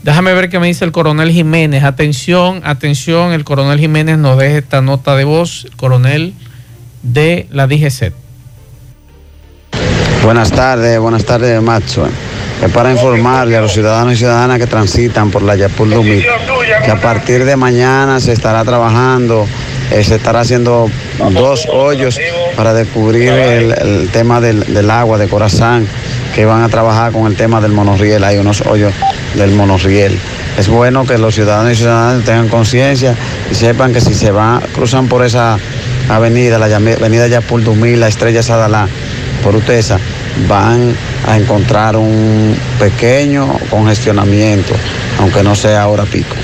Déjame 0.03 0.35
ver 0.35 0.49
qué 0.51 0.59
me 0.59 0.67
dice 0.67 0.85
el 0.85 0.93
coronel 0.93 1.31
Jiménez. 1.31 1.85
Atención, 1.85 2.61
atención, 2.65 3.33
el 3.33 3.45
coronel 3.45 3.79
Jiménez 3.79 4.19
nos 4.19 4.37
deja 4.37 4.59
esta 4.59 4.83
nota 4.83 5.15
de 5.15 5.25
voz, 5.25 5.65
el 5.65 5.77
coronel 5.77 6.35
de 7.03 7.47
la 7.51 7.67
DGC. 7.67 8.13
Buenas 10.25 10.51
tardes, 10.51 10.99
buenas 10.99 11.25
tardes, 11.25 11.63
Maxwell 11.63 12.13
es 12.63 12.71
para 12.73 12.93
informarle 12.93 13.57
a 13.57 13.61
los 13.61 13.73
ciudadanos 13.73 14.15
y 14.15 14.17
ciudadanas 14.17 14.59
que 14.59 14.67
transitan 14.67 15.31
por 15.31 15.43
la 15.43 15.57
Yapul 15.57 15.91
Dumit 15.91 16.25
que 16.85 16.91
a 16.91 17.01
partir 17.01 17.45
de 17.45 17.57
mañana 17.57 18.21
se 18.21 18.33
estará 18.33 18.65
trabajando, 18.65 19.47
eh, 19.91 20.03
se 20.03 20.17
estará 20.17 20.41
haciendo 20.41 20.91
dos 21.31 21.67
hoyos 21.71 22.19
para 22.57 22.73
descubrir 22.73 23.33
el, 23.33 24.09
tema 24.13 24.41
del, 24.41 24.91
agua 24.91 25.19
de 25.19 25.29
Corazán, 25.29 25.87
que 26.35 26.45
van 26.45 26.63
a 26.63 26.69
trabajar 26.69 27.13
con 27.13 27.27
el 27.27 27.37
tema 27.37 27.61
del 27.61 27.73
monorriel, 27.73 28.25
hay 28.25 28.39
unos 28.39 28.63
hoyos 28.63 28.93
del 29.35 29.51
monorriel. 29.53 30.19
Es 30.57 30.69
bueno 30.69 31.05
que 31.05 31.19
los 31.19 31.35
ciudadanos 31.35 31.73
y 31.73 31.77
ciudadanas 31.77 32.25
tengan 32.25 32.49
conciencia 32.49 33.17
y 33.51 33.55
sepan 33.55 33.93
que 33.93 34.01
si 34.01 34.15
se 34.15 34.31
van, 34.31 34.61
cruzan 34.75 35.09
por 35.09 35.25
esa 35.25 35.59
avenida, 36.09 36.59
la 36.59 36.67
avenida 36.67 37.27
Yapul 37.27 37.65
Dumit, 37.65 37.97
la 37.97 38.09
Estrella 38.09 38.43
Sadalá, 38.43 38.89
por 39.43 39.57
Utesa, 39.57 39.99
van 40.49 40.95
a 41.27 41.39
encontrar 41.39 41.97
un 41.97 42.57
pequeño 42.79 43.47
congestionamiento, 43.71 44.75
aunque 45.19 45.43
no 45.43 45.55
sea 45.55 45.83
ahora 45.83 46.05
pico. 46.05 46.35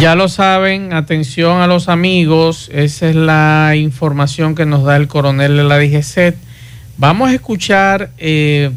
Ya 0.00 0.14
lo 0.14 0.28
saben, 0.28 0.92
atención 0.92 1.60
a 1.60 1.66
los 1.66 1.88
amigos, 1.88 2.70
esa 2.72 3.08
es 3.08 3.16
la 3.16 3.74
información 3.76 4.54
que 4.54 4.66
nos 4.66 4.84
da 4.84 4.96
el 4.96 5.08
coronel 5.08 5.56
de 5.56 5.64
la 5.64 5.78
DGC. 5.78 6.36
Vamos 6.98 7.30
a 7.30 7.34
escuchar 7.34 8.10
eh, 8.18 8.70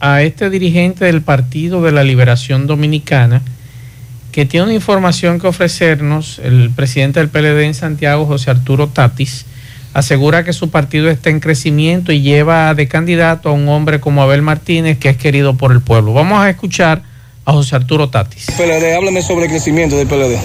a 0.00 0.22
este 0.22 0.50
dirigente 0.50 1.04
del 1.04 1.22
Partido 1.22 1.82
de 1.82 1.92
la 1.92 2.04
Liberación 2.04 2.66
Dominicana 2.66 3.42
que 4.32 4.46
tiene 4.46 4.66
una 4.66 4.74
información 4.74 5.40
que 5.40 5.48
ofrecernos, 5.48 6.38
el 6.38 6.70
presidente 6.70 7.20
del 7.20 7.28
PLD 7.28 7.64
en 7.64 7.74
Santiago, 7.74 8.26
José 8.26 8.50
Arturo 8.50 8.88
Tatis 8.88 9.44
asegura 9.94 10.44
que 10.44 10.52
su 10.52 10.70
partido 10.70 11.10
está 11.10 11.30
en 11.30 11.40
crecimiento 11.40 12.12
y 12.12 12.22
lleva 12.22 12.74
de 12.74 12.88
candidato 12.88 13.48
a 13.48 13.52
un 13.52 13.68
hombre 13.68 14.00
como 14.00 14.22
Abel 14.22 14.42
Martínez, 14.42 14.98
que 14.98 15.08
es 15.08 15.16
querido 15.16 15.56
por 15.56 15.72
el 15.72 15.80
pueblo. 15.80 16.12
Vamos 16.12 16.38
a 16.40 16.50
escuchar 16.50 17.02
a 17.44 17.52
José 17.52 17.76
Arturo 17.76 18.08
Tatis. 18.08 18.46
PLD, 18.56 18.94
háblame 18.94 19.22
sobre 19.22 19.46
el 19.46 19.50
crecimiento 19.50 19.96
del 19.96 20.06
PLD. 20.06 20.38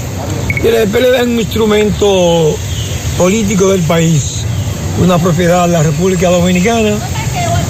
el 0.64 0.90
PLD 0.90 1.16
es 1.16 1.24
un 1.24 1.40
instrumento 1.40 2.56
político 3.18 3.70
del 3.70 3.82
país, 3.82 4.44
una 5.02 5.18
propiedad 5.18 5.68
de 5.68 5.74
la 5.74 5.84
República 5.84 6.30
Dominicana. 6.30 6.98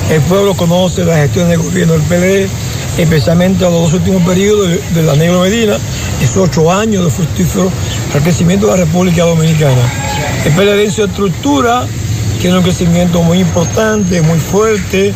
El 0.10 0.22
pueblo 0.22 0.54
conoce 0.54 1.04
la 1.04 1.18
gestión 1.18 1.50
del 1.50 1.60
gobierno 1.60 1.94
del 1.94 2.04
PLD, 2.04 2.50
especialmente 2.98 3.66
a 3.66 3.70
los 3.70 3.82
dos 3.84 3.94
últimos 3.94 4.24
periodos 4.24 4.70
de, 4.94 5.04
la 5.04 5.16
Negro 5.16 5.42
Medina, 5.42 5.78
esos 6.22 6.38
ocho 6.38 6.72
años 6.72 7.04
de 7.04 7.12
fructífero 7.12 7.72
crecimiento 8.24 8.68
de 8.68 8.72
la 8.74 8.86
República 8.86 9.24
Dominicana. 9.24 9.82
El 10.46 10.54
PLD 10.54 10.86
en 10.86 10.92
su 10.92 11.04
estructura 11.04 11.86
tiene 12.40 12.58
un 12.58 12.64
crecimiento 12.64 13.22
muy 13.22 13.40
importante, 13.40 14.22
muy 14.22 14.40
fuerte, 14.40 15.14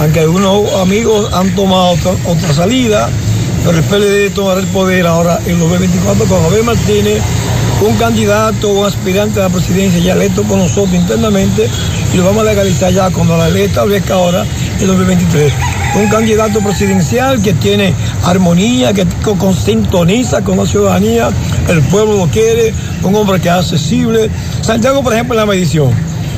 aunque 0.00 0.20
algunos 0.20 0.72
amigos 0.74 1.32
han 1.32 1.54
tomado 1.54 1.92
otra, 2.24 2.54
salida 2.54 3.10
pero 3.64 3.78
el 3.78 3.84
PLD 3.84 4.34
tomará 4.34 4.60
el 4.60 4.66
poder 4.66 5.06
ahora 5.06 5.38
en 5.46 5.58
los 5.58 5.70
2024 5.70 6.26
con 6.26 6.44
Abel 6.44 6.64
Martínez, 6.64 7.22
un 7.80 7.96
candidato 7.96 8.70
o 8.70 8.84
aspirante 8.84 9.40
a 9.40 9.44
la 9.44 9.50
presidencia 9.50 10.00
ya 10.00 10.14
electo 10.14 10.42
por 10.42 10.58
nosotros 10.58 10.94
internamente 10.94 11.68
y 12.12 12.16
lo 12.16 12.24
vamos 12.24 12.42
a 12.42 12.50
legalizar 12.50 12.92
ya 12.92 13.10
cuando 13.10 13.36
la 13.36 13.48
ley 13.48 13.64
establezca 13.64 14.14
ahora 14.14 14.44
en 14.80 14.86
2023. 14.86 15.52
Un 15.96 16.08
candidato 16.08 16.60
presidencial 16.60 17.42
que 17.42 17.52
tiene 17.54 17.92
armonía, 18.24 18.92
que 18.92 19.06
con, 19.22 19.54
sintoniza 19.54 20.42
con 20.42 20.56
la 20.56 20.66
ciudadanía, 20.66 21.30
el 21.68 21.80
pueblo 21.82 22.16
lo 22.16 22.26
quiere, 22.28 22.72
un 23.02 23.14
hombre 23.14 23.40
que 23.40 23.48
es 23.48 23.54
accesible. 23.54 24.30
Santiago, 24.62 25.02
por 25.02 25.12
ejemplo, 25.12 25.34
en 25.34 25.40
la 25.40 25.46
medición, 25.46 25.90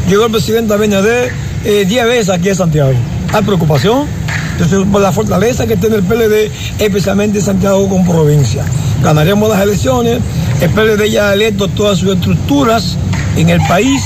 llegó 0.09 0.27
el 0.27 0.33
presidente 0.33 0.75
Abinader 0.75 1.33
10 1.65 1.93
eh, 1.93 2.05
veces 2.05 2.31
aquí 2.31 2.49
en 2.49 2.57
Santiago. 2.57 2.93
Hay 3.33 3.43
preocupación, 3.43 4.07
entonces, 4.53 4.87
por 4.91 5.01
la 5.01 5.13
fortaleza 5.13 5.67
que 5.67 5.77
tiene 5.77 5.97
el 5.97 6.03
PLD, 6.03 6.51
especialmente 6.79 7.41
Santiago 7.41 7.89
con 7.89 8.05
provincia. 8.05 8.65
Ganaremos 9.03 9.49
las 9.49 9.61
elecciones, 9.61 10.19
el 10.61 10.71
PLD 10.71 11.11
ya 11.11 11.31
ha 11.31 11.35
electo 11.35 11.69
todas 11.69 11.99
sus 11.99 12.15
estructuras 12.15 12.97
en 13.37 13.51
el 13.51 13.61
país. 13.67 14.01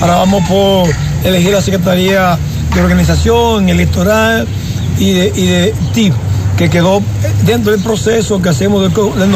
Ahora 0.00 0.16
vamos 0.16 0.46
por 0.48 0.88
elegir 1.24 1.52
la 1.52 1.60
Secretaría 1.60 2.38
de 2.74 2.80
Organización 2.80 3.68
Electoral 3.68 4.46
y 4.98 5.12
de, 5.12 5.32
y 5.34 5.46
de 5.46 5.74
TIP, 5.92 6.14
que 6.56 6.70
quedó 6.70 7.02
dentro 7.44 7.72
del 7.72 7.82
proceso 7.82 8.40
que 8.42 8.48
hacemos 8.48 8.82
del... 8.82 9.34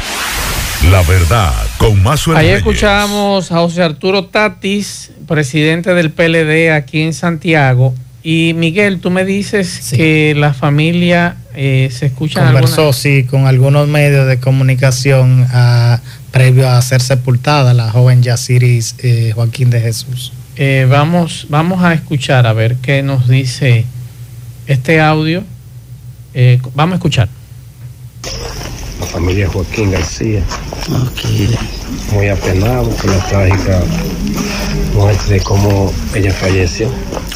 La 0.91 1.03
verdad, 1.03 1.53
con 1.79 2.03
más 2.03 2.27
Ahí 2.29 2.49
escuchamos 2.49 3.53
a 3.53 3.59
José 3.61 3.83
Arturo 3.83 4.25
Tatis, 4.25 5.13
presidente 5.27 5.95
del 5.95 6.11
PLD 6.11 6.73
aquí 6.73 7.03
en 7.03 7.15
Santiago, 7.15 7.95
y 8.25 8.55
Miguel, 8.55 9.01
tú 9.01 9.11
me 9.11 9.25
dices 9.25 9.93
que 9.95 10.35
la 10.37 10.55
familia 10.55 11.37
eh, 11.55 11.89
se 11.93 12.07
escucha. 12.07 12.45
Conversó, 12.45 12.93
sí, 12.93 13.25
con 13.25 13.47
algunos 13.47 13.89
medios 13.89 14.29
de 14.29 14.39
comunicación 14.39 15.47
ah, 15.53 16.01
previo 16.31 16.69
a 16.69 16.81
ser 16.83 17.01
sepultada 17.01 17.75
la 17.75 17.91
joven 17.91 18.23
Yaciris 18.23 18.95
eh, 18.99 19.33
Joaquín 19.35 19.71
de 19.71 19.81
Jesús. 19.81 20.33
Eh, 20.57 20.87
vamos, 20.89 21.47
vamos 21.49 21.83
a 21.83 21.95
escuchar 21.95 22.47
a 22.47 22.53
ver 22.53 22.77
qué 22.77 23.03
nos 23.03 23.29
dice 23.29 23.85
este 24.67 25.01
audio. 25.01 25.45
vamos 26.75 26.95
a 26.95 26.97
escuchar. 26.97 27.29
La 29.01 29.07
familia 29.07 29.49
Joaquín 29.49 29.91
García. 29.91 30.43
Muy 32.13 32.29
apenado 32.29 32.91
por 32.91 33.11
la 33.11 33.19
trágica 33.27 33.83
muestra 34.95 35.35
de 35.35 35.41
cómo 35.41 35.93
ella 36.15 36.33
falleció. 36.33 36.89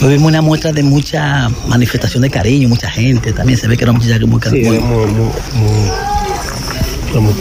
Hoy 0.03 0.15
vimos 0.15 0.29
una 0.29 0.43
muestra 0.43 0.73
de 0.73 0.83
mucha 0.83 1.49
manifestación 1.69 2.23
de 2.23 2.31
cariño, 2.31 2.69
mucha 2.69 2.91
gente. 2.91 3.33
También 3.33 3.59
se 3.59 3.67
ve 3.67 3.77
que 3.77 3.85
era 3.85 3.93
mucha 3.93 4.19
muy 4.27 4.41
Sí, 4.51 4.63
muy, 4.63 4.79
muy, 4.79 5.07
muy, 7.21 7.35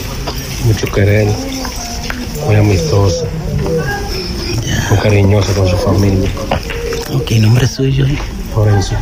mucho 0.64 0.86
querer, 0.92 1.28
muy 2.46 2.56
amistosa, 2.56 3.26
muy 4.90 4.98
cariñosa 4.98 5.52
con 5.54 5.68
su 5.68 5.76
familia. 5.76 6.30
Ok, 7.12 7.30
nombre 7.32 7.66
suyo. 7.66 8.06
Lorenzo. 8.54 8.94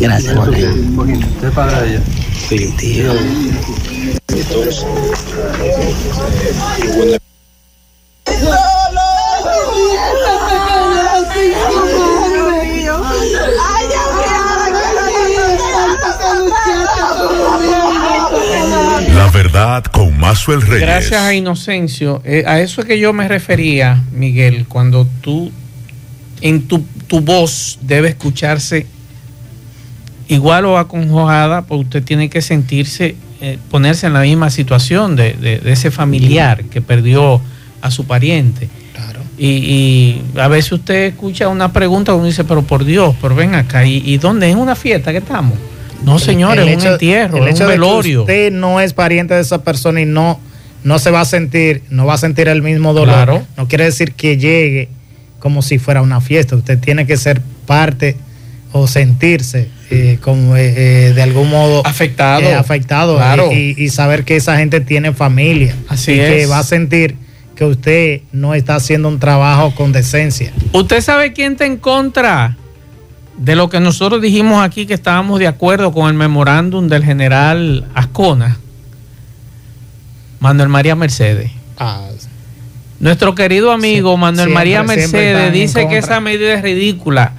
Gracias, 0.00 0.34
Lorenzo. 0.34 1.02
¿Usted 1.02 1.48
es 1.48 1.54
padre 1.54 1.80
de 1.80 1.94
ella? 1.94 2.02
Sí, 2.48 2.74
tío. 2.78 3.12
Verdad 19.54 19.84
con 19.84 20.18
Mazuel 20.18 20.62
Reyes. 20.62 20.80
Gracias 20.80 21.20
a 21.20 21.32
Inocencio. 21.32 22.20
Eh, 22.24 22.42
a 22.46 22.60
eso 22.60 22.80
es 22.80 22.86
que 22.86 22.98
yo 22.98 23.12
me 23.12 23.28
refería, 23.28 24.02
Miguel, 24.12 24.66
cuando 24.66 25.06
tú 25.20 25.52
en 26.40 26.62
tu, 26.62 26.84
tu 27.06 27.20
voz 27.20 27.78
debe 27.80 28.08
escucharse 28.08 28.86
igual 30.26 30.64
o 30.66 30.76
acongojada, 30.76 31.62
pues 31.62 31.82
usted 31.82 32.02
tiene 32.02 32.28
que 32.28 32.42
sentirse, 32.42 33.14
eh, 33.40 33.58
ponerse 33.70 34.08
en 34.08 34.14
la 34.14 34.22
misma 34.22 34.50
situación 34.50 35.14
de, 35.14 35.34
de, 35.34 35.72
ese 35.72 35.90
familiar 35.90 36.64
que 36.64 36.82
perdió 36.82 37.40
a 37.80 37.90
su 37.90 38.06
pariente. 38.06 38.68
Y, 39.36 39.46
y, 39.46 40.22
a 40.38 40.48
veces 40.48 40.72
usted 40.72 41.06
escucha 41.06 41.48
una 41.48 41.72
pregunta 41.72 42.14
uno 42.14 42.26
dice, 42.26 42.44
pero 42.44 42.62
por 42.62 42.84
Dios, 42.84 43.16
pero 43.20 43.34
ven 43.34 43.54
acá, 43.54 43.84
¿y, 43.84 44.02
y 44.04 44.18
dónde? 44.18 44.48
¿En 44.48 44.58
una 44.58 44.76
fiesta 44.76 45.12
que 45.12 45.18
estamos? 45.18 45.58
No, 46.04 46.18
señores, 46.18 46.66
es 46.68 46.84
un 46.84 46.92
entierro, 46.92 47.46
es 47.46 47.60
un 47.60 47.66
velorio. 47.68 48.20
usted 48.22 48.52
no 48.52 48.80
es 48.80 48.92
pariente 48.92 49.34
de 49.34 49.40
esa 49.40 49.62
persona 49.62 50.00
y 50.00 50.06
no, 50.06 50.38
no 50.82 50.98
se 50.98 51.10
va 51.10 51.22
a 51.22 51.24
sentir, 51.24 51.82
no 51.90 52.06
va 52.06 52.14
a 52.14 52.18
sentir 52.18 52.48
el 52.48 52.62
mismo 52.62 52.92
dolor. 52.92 53.14
Claro. 53.14 53.46
No 53.56 53.68
quiere 53.68 53.84
decir 53.84 54.12
que 54.12 54.36
llegue 54.36 54.88
como 55.38 55.62
si 55.62 55.78
fuera 55.78 56.02
una 56.02 56.20
fiesta. 56.20 56.56
Usted 56.56 56.78
tiene 56.78 57.06
que 57.06 57.16
ser 57.16 57.40
parte 57.66 58.16
o 58.72 58.86
sentirse 58.86 59.68
eh, 59.90 60.18
como 60.20 60.56
eh, 60.56 60.74
eh, 60.76 61.12
de 61.14 61.22
algún 61.22 61.48
modo 61.48 61.86
afectado, 61.86 62.42
eh, 62.42 62.54
afectado 62.54 63.16
Claro. 63.16 63.52
y, 63.52 63.74
y 63.78 63.88
saber 63.90 64.24
que 64.24 64.34
esa 64.36 64.56
gente 64.56 64.80
tiene 64.80 65.12
familia 65.12 65.76
Así 65.88 66.12
y 66.12 66.16
que 66.16 66.46
va 66.46 66.58
a 66.58 66.64
sentir 66.64 67.14
que 67.54 67.64
usted 67.64 68.22
no 68.32 68.52
está 68.54 68.74
haciendo 68.74 69.06
un 69.08 69.20
trabajo 69.20 69.72
con 69.76 69.92
decencia. 69.92 70.52
¿Usted 70.72 71.00
sabe 71.02 71.32
quién 71.32 71.52
está 71.52 71.66
en 71.66 71.76
contra 71.76 72.56
de 73.36 73.56
lo 73.56 73.68
que 73.68 73.80
nosotros 73.80 74.22
dijimos 74.22 74.62
aquí 74.64 74.86
que 74.86 74.94
estábamos 74.94 75.38
de 75.40 75.46
acuerdo 75.48 75.92
con 75.92 76.08
el 76.08 76.14
memorándum 76.14 76.88
del 76.88 77.04
general 77.04 77.86
Ascona? 77.94 78.58
Manuel 80.40 80.68
María 80.68 80.94
Mercedes. 80.94 81.50
Ah, 81.78 82.08
Nuestro 83.00 83.34
querido 83.34 83.72
amigo 83.72 84.16
Manuel 84.16 84.46
siempre- 84.46 84.54
María 84.54 84.82
Mercedes 84.82 85.52
dice 85.52 85.88
que 85.88 85.98
esa 85.98 86.20
medida 86.20 86.54
es 86.54 86.62
ridícula. 86.62 87.32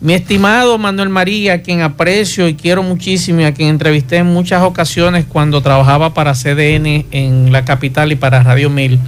Mi 0.00 0.12
estimado 0.14 0.76
Manuel 0.78 1.08
María, 1.08 1.54
a 1.54 1.58
quien 1.58 1.80
aprecio 1.82 2.46
y 2.46 2.54
quiero 2.54 2.82
muchísimo 2.82 3.40
y 3.40 3.44
a 3.44 3.54
quien 3.54 3.68
entrevisté 3.70 4.16
en 4.18 4.26
muchas 4.26 4.62
ocasiones 4.62 5.24
cuando 5.28 5.60
trabajaba 5.62 6.14
para 6.14 6.34
CDN 6.34 7.06
en 7.10 7.52
la 7.52 7.64
capital 7.64 8.12
y 8.12 8.16
para 8.16 8.42
Radio 8.42 8.70
Mil, 8.70 8.98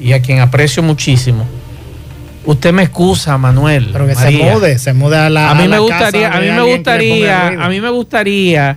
y 0.00 0.12
a 0.12 0.22
quien 0.22 0.40
aprecio 0.40 0.82
muchísimo. 0.82 1.46
Usted 2.48 2.72
me 2.72 2.82
excusa, 2.82 3.36
Manuel. 3.36 3.90
pero 3.92 4.06
que 4.06 4.14
María. 4.14 4.38
se 4.38 4.54
mude, 4.54 4.78
se 4.78 4.92
mude 4.94 5.18
a 5.18 5.28
la 5.28 5.50
A 5.50 5.54
mí 5.54 5.64
a 5.64 5.68
me 5.68 5.78
gustaría, 5.78 6.28
a 6.32 6.40
mí 6.40 6.50
me 6.50 6.62
gustaría, 6.62 7.48
a 7.48 7.68
mí 7.68 7.80
me 7.80 7.90
gustaría 7.90 8.76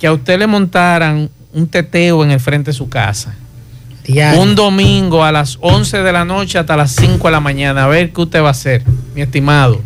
que 0.00 0.06
a 0.06 0.12
usted 0.12 0.38
le 0.38 0.46
montaran 0.46 1.28
un 1.52 1.66
teteo 1.68 2.24
en 2.24 2.30
el 2.30 2.40
frente 2.40 2.70
de 2.70 2.74
su 2.74 2.88
casa. 2.88 3.34
Diario. 4.06 4.40
Un 4.40 4.54
domingo 4.54 5.22
a 5.22 5.32
las 5.32 5.58
11 5.60 5.98
de 5.98 6.12
la 6.12 6.24
noche 6.24 6.58
hasta 6.58 6.76
las 6.76 6.92
5 6.92 7.28
de 7.28 7.32
la 7.32 7.40
mañana. 7.40 7.84
A 7.84 7.88
ver 7.88 8.10
qué 8.10 8.22
usted 8.22 8.42
va 8.42 8.48
a 8.48 8.52
hacer, 8.52 8.82
mi 9.14 9.20
estimado. 9.20 9.82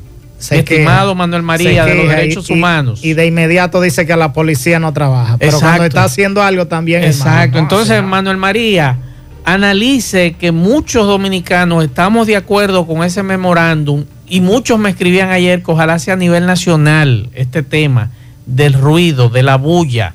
Mi 0.52 0.58
estimado 0.58 1.14
Manuel 1.16 1.42
María 1.42 1.84
de 1.86 1.94
los 1.96 2.08
derechos 2.08 2.48
y- 2.50 2.52
humanos. 2.52 3.00
Y 3.04 3.14
de 3.14 3.26
inmediato 3.26 3.80
dice 3.80 4.06
que 4.06 4.14
la 4.14 4.32
policía 4.32 4.78
no 4.78 4.92
trabaja. 4.92 5.38
Pero 5.38 5.50
Exacto. 5.56 5.66
cuando 5.66 5.84
está 5.86 6.04
haciendo 6.04 6.40
algo 6.42 6.66
también. 6.68 7.02
Exacto. 7.02 7.30
hermano, 7.58 7.58
Entonces, 7.58 7.90
o 7.90 7.94
sea, 7.94 8.02
Manuel 8.02 8.36
María, 8.36 8.96
analice 9.44 10.32
que 10.38 10.52
muchos 10.52 11.06
dominicanos 11.06 11.84
estamos 11.84 12.26
de 12.26 12.36
acuerdo 12.36 12.86
con 12.86 13.04
ese 13.04 13.22
memorándum 13.22 14.04
y 14.26 14.40
muchos 14.40 14.78
me 14.78 14.88
escribían 14.90 15.30
ayer 15.30 15.62
que 15.62 15.70
ojalá 15.70 15.98
sea 15.98 16.14
a 16.14 16.16
nivel 16.16 16.46
nacional 16.46 17.28
este 17.34 17.62
tema 17.62 18.10
del 18.46 18.72
ruido, 18.74 19.28
de 19.28 19.42
la 19.42 19.56
bulla. 19.56 20.14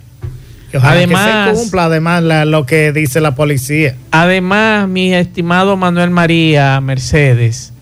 que 0.72 0.78
además- 0.78 1.50
se 1.50 1.54
cumpla 1.64 1.86
además 1.86 2.22
la- 2.22 2.46
lo 2.46 2.68
que 2.68 2.92
dice 2.92 3.22
la 3.22 3.34
policía. 3.34 3.96
Además, 4.12 4.88
mi 4.88 5.12
estimado 5.16 5.76
Manuel 5.78 6.12
María 6.12 6.80
Mercedes, 6.80 7.74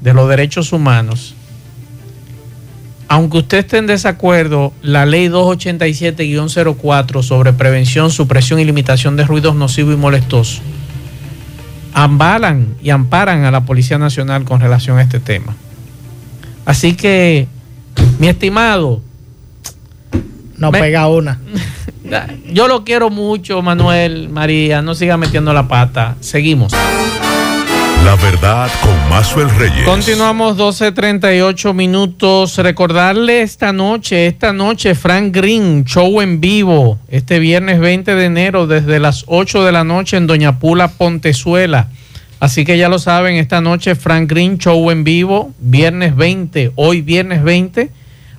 de 0.00 0.12
los 0.14 0.28
derechos 0.28 0.72
humanos, 0.72 1.36
aunque 3.06 3.38
usted 3.38 3.58
esté 3.58 3.78
en 3.78 3.86
desacuerdo, 3.86 4.72
la 4.82 5.06
ley 5.06 5.28
287-04 5.28 7.22
sobre 7.22 7.52
prevención, 7.52 8.10
supresión 8.10 8.58
y 8.58 8.64
limitación 8.64 9.16
de 9.16 9.22
ruidos 9.24 9.54
nocivos 9.54 9.94
y 9.94 9.96
molestosos, 9.96 10.60
ambalan 11.94 12.74
y 12.82 12.90
amparan 12.90 13.44
a 13.44 13.50
la 13.50 13.64
Policía 13.64 13.96
Nacional 13.98 14.44
con 14.44 14.60
relación 14.60 14.98
a 14.98 15.02
este 15.02 15.20
tema. 15.20 15.54
Así 16.66 16.94
que, 16.94 17.46
mi 18.18 18.28
estimado, 18.28 19.00
No 20.56 20.70
Me- 20.70 20.80
pega 20.80 21.08
una. 21.08 21.40
yo 22.52 22.68
lo 22.68 22.84
quiero 22.84 23.10
mucho, 23.10 23.60
Manuel, 23.62 24.28
María, 24.28 24.82
no 24.82 24.94
siga 24.94 25.16
metiendo 25.16 25.52
la 25.52 25.66
pata. 25.68 26.16
Seguimos. 26.20 26.72
La 28.04 28.16
verdad 28.16 28.70
con 28.82 29.08
Mazuel 29.08 29.48
Reyes. 29.56 29.86
Continuamos 29.86 30.58
12.38 30.58 31.72
minutos. 31.72 32.58
Recordarle 32.58 33.40
esta 33.40 33.72
noche, 33.72 34.26
esta 34.26 34.52
noche, 34.52 34.94
Frank 34.94 35.34
Green, 35.34 35.86
show 35.86 36.20
en 36.20 36.38
vivo, 36.38 36.98
este 37.08 37.38
viernes 37.38 37.80
20 37.80 38.14
de 38.14 38.26
enero 38.26 38.66
desde 38.66 39.00
las 39.00 39.24
8 39.26 39.64
de 39.64 39.72
la 39.72 39.84
noche 39.84 40.18
en 40.18 40.26
Doña 40.26 40.58
Pula, 40.58 40.88
Pontezuela. 40.88 41.88
Así 42.40 42.66
que 42.66 42.76
ya 42.76 42.90
lo 42.90 42.98
saben, 42.98 43.36
esta 43.36 43.62
noche 43.62 43.94
Frank 43.94 44.28
Green, 44.28 44.58
show 44.58 44.90
en 44.90 45.02
vivo, 45.02 45.52
viernes 45.58 46.14
20, 46.14 46.72
hoy 46.74 47.00
viernes 47.00 47.42
20, 47.42 47.90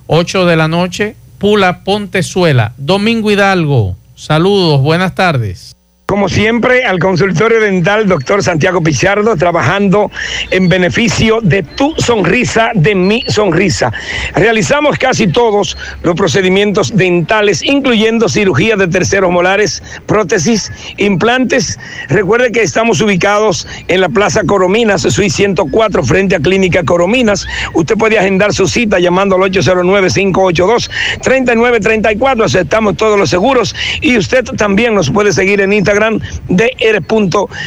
8 0.06 0.46
de 0.46 0.56
la 0.56 0.68
noche, 0.68 1.16
Pula, 1.38 1.82
Pontezuela. 1.82 2.72
Domingo 2.76 3.32
Hidalgo. 3.32 3.96
Saludos, 4.14 4.80
buenas 4.80 5.16
tardes. 5.16 5.75
Como 6.06 6.28
siempre, 6.28 6.84
al 6.84 7.00
consultorio 7.00 7.60
dental, 7.60 8.06
doctor 8.06 8.40
Santiago 8.40 8.80
Pichardo, 8.80 9.34
trabajando 9.34 10.08
en 10.52 10.68
beneficio 10.68 11.40
de 11.40 11.64
tu 11.64 11.96
sonrisa, 11.98 12.70
de 12.74 12.94
mi 12.94 13.24
sonrisa. 13.26 13.92
Realizamos 14.36 14.98
casi 14.98 15.26
todos 15.26 15.76
los 16.04 16.14
procedimientos 16.14 16.96
dentales, 16.96 17.60
incluyendo 17.64 18.28
cirugía 18.28 18.76
de 18.76 18.86
terceros 18.86 19.32
molares, 19.32 19.82
prótesis, 20.06 20.70
implantes. 20.96 21.76
Recuerde 22.08 22.52
que 22.52 22.62
estamos 22.62 23.00
ubicados 23.00 23.66
en 23.88 24.00
la 24.00 24.08
Plaza 24.08 24.44
Corominas, 24.44 25.02
Suite 25.02 25.30
104, 25.30 26.04
frente 26.04 26.36
a 26.36 26.38
Clínica 26.38 26.84
Corominas. 26.84 27.48
Usted 27.74 27.96
puede 27.96 28.16
agendar 28.16 28.54
su 28.54 28.68
cita 28.68 29.00
llamando 29.00 29.34
al 29.34 29.42
809-582-3934. 29.50 32.44
Aceptamos 32.44 32.96
todos 32.96 33.18
los 33.18 33.28
seguros 33.28 33.74
y 34.00 34.16
usted 34.16 34.44
también 34.56 34.94
nos 34.94 35.10
puede 35.10 35.32
seguir 35.32 35.60
en 35.60 35.72
Instagram 35.72 35.95
de. 36.48 36.76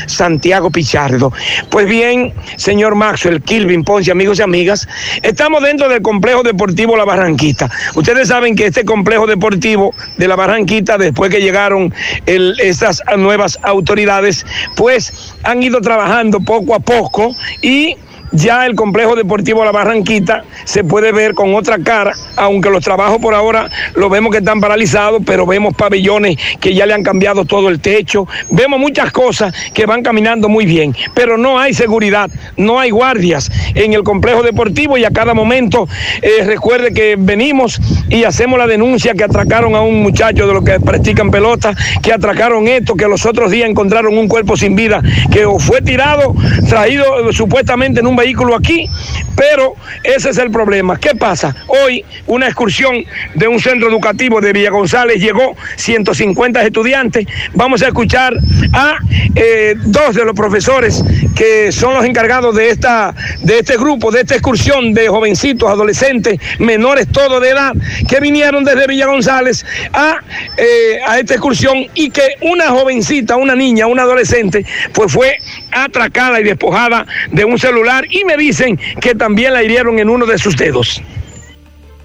Santiago 0.06 0.70
Pichardo. 0.70 1.32
Pues 1.70 1.88
bien, 1.88 2.34
señor 2.56 2.96
Maxwell, 2.96 3.42
Kilvin 3.42 3.84
Ponce, 3.84 4.12
amigos 4.12 4.40
y 4.40 4.42
amigas, 4.42 4.88
estamos 5.24 5.64
dentro 5.64 5.90
del 5.90 6.02
complejo 6.02 6.44
deportivo 6.44 6.96
La 6.96 7.06
Barranquita. 7.06 7.70
Ustedes 7.96 8.28
saben 8.28 8.56
que 8.56 8.68
este 8.68 8.86
complejo 8.86 9.28
deportivo 9.28 9.94
de 10.18 10.28
La 10.28 10.36
Barranquita, 10.36 10.98
después 10.98 11.32
que 11.32 11.42
llegaron 11.42 11.94
el, 12.26 12.60
estas 12.60 13.02
nuevas 13.18 13.58
autoridades, 13.64 14.46
pues 14.76 15.34
han 15.44 15.62
ido 15.64 15.82
trabajando 15.82 16.40
poco 16.40 16.76
a 16.76 16.80
poco 16.80 17.36
y 17.62 17.96
ya 18.32 18.66
el 18.66 18.76
complejo 18.76 19.16
deportivo 19.16 19.66
La 19.66 19.72
Barranquita 19.72 20.44
se 20.64 20.84
puede 20.84 21.12
ver 21.12 21.34
con 21.34 21.56
otra 21.56 21.80
cara, 21.80 22.14
aunque 22.36 22.70
los 22.70 22.84
trabajos 22.84 23.20
por 23.20 23.34
ahora 23.34 23.70
lo 23.96 24.10
vemos 24.10 24.32
que 24.32 24.40
están 24.40 24.60
paralizados, 24.60 25.22
pero 25.26 25.46
vemos 25.46 25.74
pabellones 25.74 26.38
que 26.60 26.74
ya 26.74 26.86
le 26.86 26.94
han 26.94 27.04
cambiado 27.04 27.46
todo 27.46 27.70
el 27.70 27.80
techo, 27.80 28.28
vemos 28.50 28.80
muchas 28.80 29.12
cosas 29.12 29.54
que 29.74 29.86
van 29.86 30.04
caminando 30.04 30.50
muy 30.50 30.66
bien, 30.66 30.96
pero 31.14 31.38
no 31.38 31.60
hay 31.60 31.74
seguridad, 31.74 32.30
no 32.58 32.80
hay 32.80 32.90
guardias 32.92 33.50
en 33.76 33.94
el 33.94 34.04
complejo 34.04 34.44
deportivo 34.44 34.98
y 34.98 35.06
a 35.06 35.12
cada 35.12 35.34
momento 35.34 35.88
eh, 36.22 36.44
recuerde 36.46 36.94
que 36.94 37.16
venimos 37.18 37.80
y 38.10 38.24
hacemos 38.24 38.60
la 38.60 38.68
denuncia 38.68 39.14
que 39.14 39.24
atracaron 39.24 39.76
a 39.76 39.82
un 39.82 40.02
muchacho 40.02 40.48
de 40.48 40.54
los 40.54 40.64
que 40.64 40.80
practican 40.80 41.32
pelota, 41.32 41.76
que 42.02 42.14
atracaron 42.14 42.68
esto, 42.68 42.96
que 42.96 43.08
los 43.08 43.26
otros 43.26 43.52
días 43.52 43.70
encontraron 43.70 44.18
un 44.18 44.28
cuerpo 44.28 44.58
sin 44.58 44.76
vida, 44.76 45.02
que 45.32 45.46
fue 45.60 45.82
tirado, 45.82 46.36
traído 46.68 47.30
eh, 47.30 47.34
supuestamente 47.34 48.00
en 48.00 48.08
un 48.08 48.16
vehículo 48.20 48.56
aquí, 48.56 48.90
pero 49.36 49.76
ese 50.04 50.30
es 50.30 50.38
el 50.38 50.52
problema. 50.52 51.00
¿Qué 51.00 51.16
pasa? 51.16 51.56
Hoy 51.68 52.04
una 52.28 52.48
excursión 52.48 53.04
de 53.36 53.48
un 53.48 53.60
centro 53.60 53.90
educativo 53.90 54.42
de 54.42 54.54
Villa 54.54 54.70
González 54.70 55.22
llegó 55.22 55.56
150 55.78 56.62
estudiantes. 56.64 57.26
Vamos 57.54 57.82
a 57.82 57.88
escuchar 57.88 58.34
a 58.74 58.98
eh, 59.36 59.76
dos 59.78 60.16
de 60.16 60.26
los 60.26 60.36
profesores 60.36 61.04
que 61.36 61.72
son 61.72 61.94
los 61.94 62.04
encargados 62.04 62.54
de, 62.56 62.70
esta, 62.70 63.16
de 63.42 63.60
este 63.60 63.78
grupo, 63.78 64.12
de 64.12 64.22
esta 64.22 64.36
excursión 64.36 64.94
de 64.94 65.08
jovencitos, 65.08 65.70
adolescentes, 65.70 66.38
menores, 66.60 67.08
todo 67.10 67.40
de 67.40 67.52
edad, 67.52 67.74
que 68.08 68.20
vinieron 68.20 68.66
desde 68.66 68.88
Villa 68.88 69.06
González 69.08 69.66
a, 69.94 70.18
eh, 70.58 71.00
a 71.08 71.20
esta 71.20 71.36
excursión 71.36 71.86
y 71.94 72.10
que 72.10 72.36
una 72.42 72.70
jovencita, 72.70 73.38
una 73.38 73.56
niña, 73.56 73.88
una 73.88 74.04
adolescente, 74.04 74.66
pues 74.94 75.14
fue 75.14 75.38
atracada 75.72 76.40
y 76.40 76.44
despojada 76.44 77.06
de 77.32 77.46
un 77.46 77.58
celular 77.60 78.06
y 78.10 78.24
me 78.26 78.38
dicen 78.38 78.80
que 79.02 79.16
también 79.16 79.54
la 79.54 79.64
hirieron 79.64 80.00
en 80.00 80.10
uno 80.10 80.26
de 80.26 80.38
sus 80.38 80.56
dedos. 80.58 81.02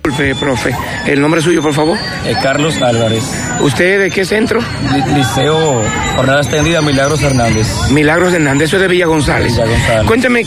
Disculpe, 0.02 0.34
profe, 0.34 0.76
el 1.06 1.18
nombre 1.18 1.40
suyo, 1.40 1.62
por 1.62 1.72
favor. 1.72 1.96
Eh, 2.26 2.34
Carlos 2.42 2.80
Álvarez. 2.82 3.22
¿Usted 3.60 4.00
de 4.00 4.10
qué 4.10 4.26
centro? 4.26 4.60
Li- 4.92 5.14
Liceo 5.14 5.82
Jornada 6.14 6.42
Extendida 6.42 6.82
Milagros 6.82 7.22
Hernández. 7.22 7.66
Milagros 7.90 8.34
Hernández, 8.34 8.68
eso 8.68 8.76
es 8.76 8.82
de 8.82 8.88
Villa 8.88 9.06
González. 9.06 9.52
Villa 9.52 9.64
González. 9.64 10.06
Cuénteme, 10.06 10.42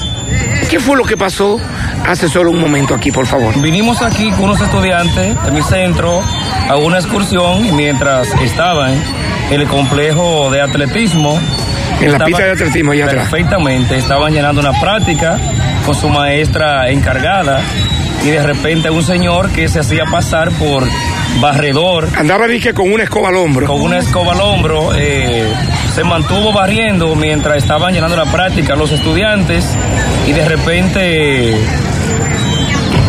¿qué 0.69 0.79
fue 0.79 0.95
lo 0.95 1.03
que 1.05 1.17
pasó 1.17 1.59
hace 2.05 2.29
solo 2.29 2.51
un 2.51 2.59
momento 2.61 2.93
aquí, 2.93 3.11
por 3.11 3.25
favor? 3.25 3.59
Vinimos 3.59 4.03
aquí 4.03 4.29
con 4.29 4.43
unos 4.43 4.61
estudiantes 4.61 5.43
de 5.43 5.51
mi 5.51 5.63
centro 5.63 6.21
a 6.69 6.75
una 6.75 6.99
excursión 6.99 7.65
y 7.65 7.71
mientras 7.71 8.27
estaban 8.43 8.93
en 9.49 9.59
el 9.61 9.67
complejo 9.67 10.51
de 10.51 10.61
atletismo. 10.61 11.39
En 12.01 12.11
la 12.11 12.25
pista 12.25 12.43
de 12.43 12.51
atletismo 12.51 12.91
allá 12.91 13.05
atrás. 13.05 13.29
Perfectamente, 13.29 13.97
estaban 13.97 14.33
llenando 14.33 14.61
una 14.61 14.79
práctica 14.79 15.39
con 15.85 15.95
su 15.95 16.09
maestra 16.09 16.89
encargada 16.89 17.61
y 18.23 18.29
de 18.29 18.43
repente 18.43 18.89
un 18.89 19.03
señor 19.03 19.49
que 19.49 19.67
se 19.67 19.79
hacía 19.79 20.05
pasar 20.05 20.51
por 20.51 20.87
barredor. 21.39 22.09
Andaba 22.15 22.47
dije 22.47 22.73
con 22.73 22.91
una 22.91 23.03
escoba 23.03 23.29
al 23.29 23.35
hombro. 23.35 23.67
Con 23.67 23.81
una 23.81 23.99
escoba 23.99 24.33
al 24.33 24.41
hombro, 24.41 24.89
eh, 24.95 25.51
se 25.93 26.03
mantuvo 26.03 26.51
barriendo 26.51 27.15
mientras 27.15 27.57
estaban 27.57 27.93
llenando 27.93 28.15
la 28.15 28.25
práctica 28.31 28.75
los 28.75 28.91
estudiantes 28.91 29.65
y 30.27 30.33
de 30.33 30.45
repente 30.45 31.57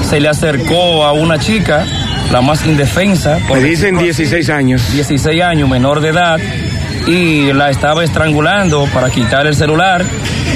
se 0.09 0.21
le 0.21 0.29
acercó 0.29 1.05
a 1.05 1.13
una 1.13 1.39
chica, 1.39 1.85
la 2.33 2.41
más 2.41 2.65
indefensa. 2.65 3.39
Me 3.53 3.61
dicen 3.61 3.99
16 3.99 4.49
años. 4.51 4.93
16 4.93 5.43
años, 5.43 5.69
menor 5.69 6.01
de 6.01 6.09
edad, 6.09 6.39
y 7.09 7.53
la 7.53 7.71
estaba 7.71 8.05
estrangulando 8.05 8.87
para 8.93 9.09
quitar 9.11 9.47
el 9.47 9.55
celular 9.55 10.05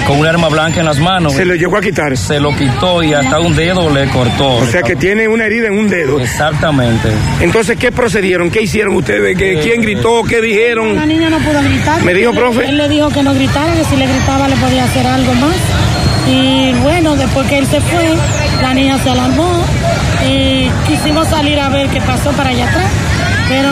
con 0.06 0.18
un 0.18 0.26
arma 0.26 0.48
blanca 0.48 0.80
en 0.80 0.86
las 0.86 0.98
manos. 0.98 1.32
Se 1.32 1.44
lo 1.44 1.54
llegó 1.54 1.76
a 1.76 1.80
quitar. 1.80 2.16
Se 2.16 2.38
lo 2.40 2.54
quitó 2.56 3.02
y 3.02 3.14
hasta 3.14 3.40
un 3.40 3.54
dedo 3.56 3.88
le 3.88 4.06
cortó. 4.08 4.56
O 4.56 4.66
sea 4.66 4.82
que 4.82 4.94
tiene 4.96 5.28
una 5.28 5.46
herida 5.46 5.68
en 5.68 5.78
un 5.78 5.88
dedo. 5.88 6.20
Exactamente. 6.20 7.08
Entonces, 7.40 7.78
¿qué 7.78 7.90
procedieron? 7.92 8.50
¿Qué 8.50 8.62
hicieron 8.62 8.94
ustedes? 8.96 9.36
¿Qué- 9.36 9.60
¿Quién 9.62 9.80
gritó? 9.82 10.22
¿Qué 10.24 10.40
dijeron? 10.40 10.94
La 10.96 11.06
niña 11.06 11.30
no 11.30 11.38
pudo 11.38 11.62
gritar. 11.62 12.02
¿Me 12.02 12.12
dijo, 12.14 12.30
Él- 12.30 12.36
profe? 12.36 12.64
Él 12.68 12.76
le 12.76 12.88
dijo 12.88 13.08
que 13.10 13.22
no 13.22 13.32
gritara, 13.34 13.72
que 13.74 13.84
si 13.84 13.96
le 13.96 14.06
gritaba 14.06 14.48
le 14.48 14.56
podía 14.56 14.84
hacer 14.84 15.06
algo 15.06 15.32
más. 15.34 15.56
Y 16.28 16.72
bueno, 16.82 17.16
después 17.16 17.46
que 17.48 17.58
él 17.58 17.66
se 17.66 17.80
fue, 17.80 18.04
la 18.62 18.74
niña 18.74 18.98
se 19.02 19.10
alarmó 19.10 19.62
y 20.26 20.70
quisimos 20.86 21.26
salir 21.28 21.58
a 21.58 21.68
ver 21.68 21.88
qué 21.88 22.00
pasó 22.00 22.30
para 22.32 22.50
allá 22.50 22.68
atrás. 22.68 22.86
Pero 23.48 23.68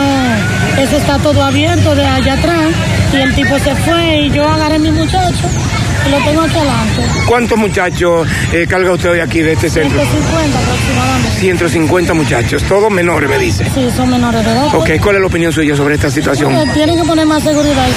eso 0.79 0.97
está 0.97 1.17
todo 1.19 1.43
abierto 1.43 1.95
de 1.95 2.05
allá 2.05 2.33
atrás 2.33 2.67
y 3.13 3.17
el 3.17 3.33
tipo 3.33 3.57
se 3.59 3.73
fue 3.75 4.21
y 4.23 4.29
yo 4.29 4.47
agarré 4.47 4.75
a 4.75 4.79
mi 4.79 4.91
muchacho 4.91 5.47
y 6.05 6.09
lo 6.11 6.17
tengo 6.19 6.41
aquí 6.41 6.55
adelante. 6.57 7.01
¿Cuántos 7.27 7.57
muchachos 7.57 8.27
eh, 8.51 8.67
carga 8.69 8.91
usted 8.91 9.11
hoy 9.11 9.19
aquí 9.21 9.39
de 9.39 9.53
este 9.53 9.69
centro? 9.69 9.97
150 9.99 10.59
aproximadamente. 10.59 11.39
150 11.39 12.13
muchachos, 12.13 12.63
todos 12.63 12.91
menores, 12.91 13.29
me 13.29 13.37
dice. 13.39 13.65
Sí, 13.73 13.87
son 13.95 14.09
menores 14.09 14.43
de 14.45 14.51
edad. 14.51 14.75
Ok, 14.75 14.89
¿cuál 15.01 15.15
es 15.15 15.21
la 15.21 15.27
opinión 15.27 15.51
suya 15.53 15.75
sobre 15.75 15.95
esta 15.95 16.09
situación? 16.11 16.53
Eh, 16.53 16.65
Tienen 16.73 16.97
que 16.97 17.03
poner 17.05 17.25
más 17.25 17.41
seguridad. 17.41 17.87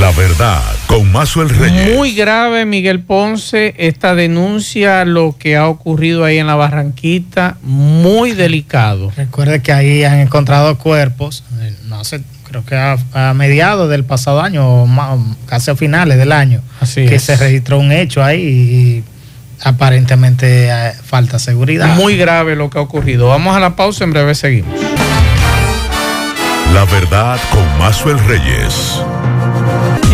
La 0.00 0.10
verdad, 0.12 0.62
con 0.96 1.12
Mazuel 1.12 1.50
Reyes. 1.50 1.94
Muy 1.94 2.14
grave, 2.14 2.64
Miguel 2.64 3.00
Ponce, 3.00 3.74
esta 3.76 4.14
denuncia, 4.14 5.04
lo 5.04 5.36
que 5.38 5.54
ha 5.56 5.68
ocurrido 5.68 6.24
ahí 6.24 6.38
en 6.38 6.46
la 6.46 6.54
Barranquita, 6.54 7.58
muy 7.62 8.32
delicado. 8.32 9.12
Recuerde 9.14 9.60
que 9.60 9.72
ahí 9.72 10.04
han 10.04 10.20
encontrado 10.20 10.78
cuerpos, 10.78 11.44
eh, 11.60 11.74
no 11.84 12.02
sé, 12.04 12.22
creo 12.44 12.64
que 12.64 12.76
a, 12.76 12.96
a 13.12 13.34
mediados 13.34 13.90
del 13.90 14.04
pasado 14.04 14.40
año, 14.40 14.66
o 14.84 14.88
casi 15.44 15.70
a 15.70 15.76
finales 15.76 16.16
del 16.16 16.32
año, 16.32 16.62
Así 16.80 17.04
que 17.06 17.16
es. 17.16 17.22
se 17.24 17.36
registró 17.36 17.78
un 17.78 17.92
hecho 17.92 18.24
ahí 18.24 18.40
y 18.40 19.04
aparentemente 19.62 20.68
eh, 20.70 20.92
falta 21.04 21.38
seguridad. 21.38 21.94
Muy 21.96 22.16
grave 22.16 22.56
lo 22.56 22.70
que 22.70 22.78
ha 22.78 22.82
ocurrido. 22.82 23.28
Vamos 23.28 23.54
a 23.54 23.60
la 23.60 23.76
pausa, 23.76 24.04
en 24.04 24.12
breve 24.12 24.34
seguimos. 24.34 24.72
La 26.72 26.84
verdad 26.86 27.38
con 27.50 27.78
Mazuel 27.78 28.18
Reyes. 28.20 29.02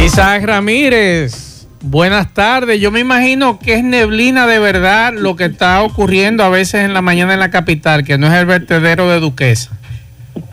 Isaac 0.05 0.45
Ramírez, 0.45 1.67
buenas 1.81 2.33
tardes. 2.35 2.81
Yo 2.81 2.91
me 2.91 3.01
imagino 3.01 3.59
que 3.59 3.75
es 3.75 3.85
neblina 3.85 4.47
de 4.47 4.59
verdad 4.59 5.13
lo 5.17 5.37
que 5.37 5.45
está 5.45 5.83
ocurriendo 5.83 6.43
a 6.45 6.49
veces 6.49 6.85
en 6.85 6.95
la 6.95 7.03
mañana 7.03 7.35
en 7.35 7.41
la 7.41 7.51
capital, 7.51 8.05
que 8.05 8.19
no 8.19 8.27
es 8.27 8.33
el 8.35 8.47
vertedero 8.47 9.09
de 9.09 9.21
Duquesa. 9.21 9.71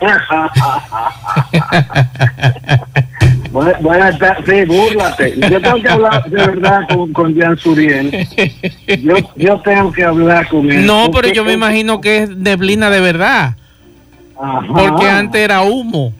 Bu- 3.52 3.76
Buenas 3.80 4.16
tardes, 4.18 4.44
sí, 4.46 4.64
búrlate. 4.64 5.34
Yo 5.50 5.60
tengo 5.60 5.82
que 5.82 5.88
hablar 5.88 6.24
de 6.30 6.36
verdad 6.36 6.80
con, 6.88 7.12
con 7.12 7.36
Jan 7.36 7.56
Suriel. 7.58 8.28
Yo, 9.02 9.16
yo 9.36 9.60
tengo 9.60 9.90
que 9.92 10.04
hablar 10.04 10.46
con 10.48 10.70
él. 10.70 10.86
No, 10.86 11.10
pero 11.10 11.28
yo 11.32 11.44
me 11.44 11.54
imagino 11.54 12.00
que 12.00 12.18
es 12.22 12.30
neblina 12.36 12.90
de 12.90 13.00
verdad, 13.00 13.56
Ajá. 14.40 14.60
porque 14.72 15.08
antes 15.08 15.40
era 15.40 15.62
humo 15.62 16.12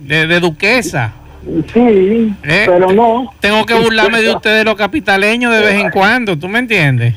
de, 0.00 0.28
de 0.28 0.38
Duquesa. 0.38 1.12
Sí, 1.72 2.34
pero 2.42 2.92
no. 2.92 3.32
Tengo 3.40 3.64
que 3.64 3.74
burlarme 3.74 4.20
de 4.20 4.30
ustedes 4.34 4.64
los 4.64 4.74
capitaleños 4.74 5.52
de 5.54 5.60
vez 5.60 5.80
en 5.80 5.90
cuando, 5.90 6.36
¿tú 6.38 6.48
me 6.48 6.58
entiendes? 6.58 7.14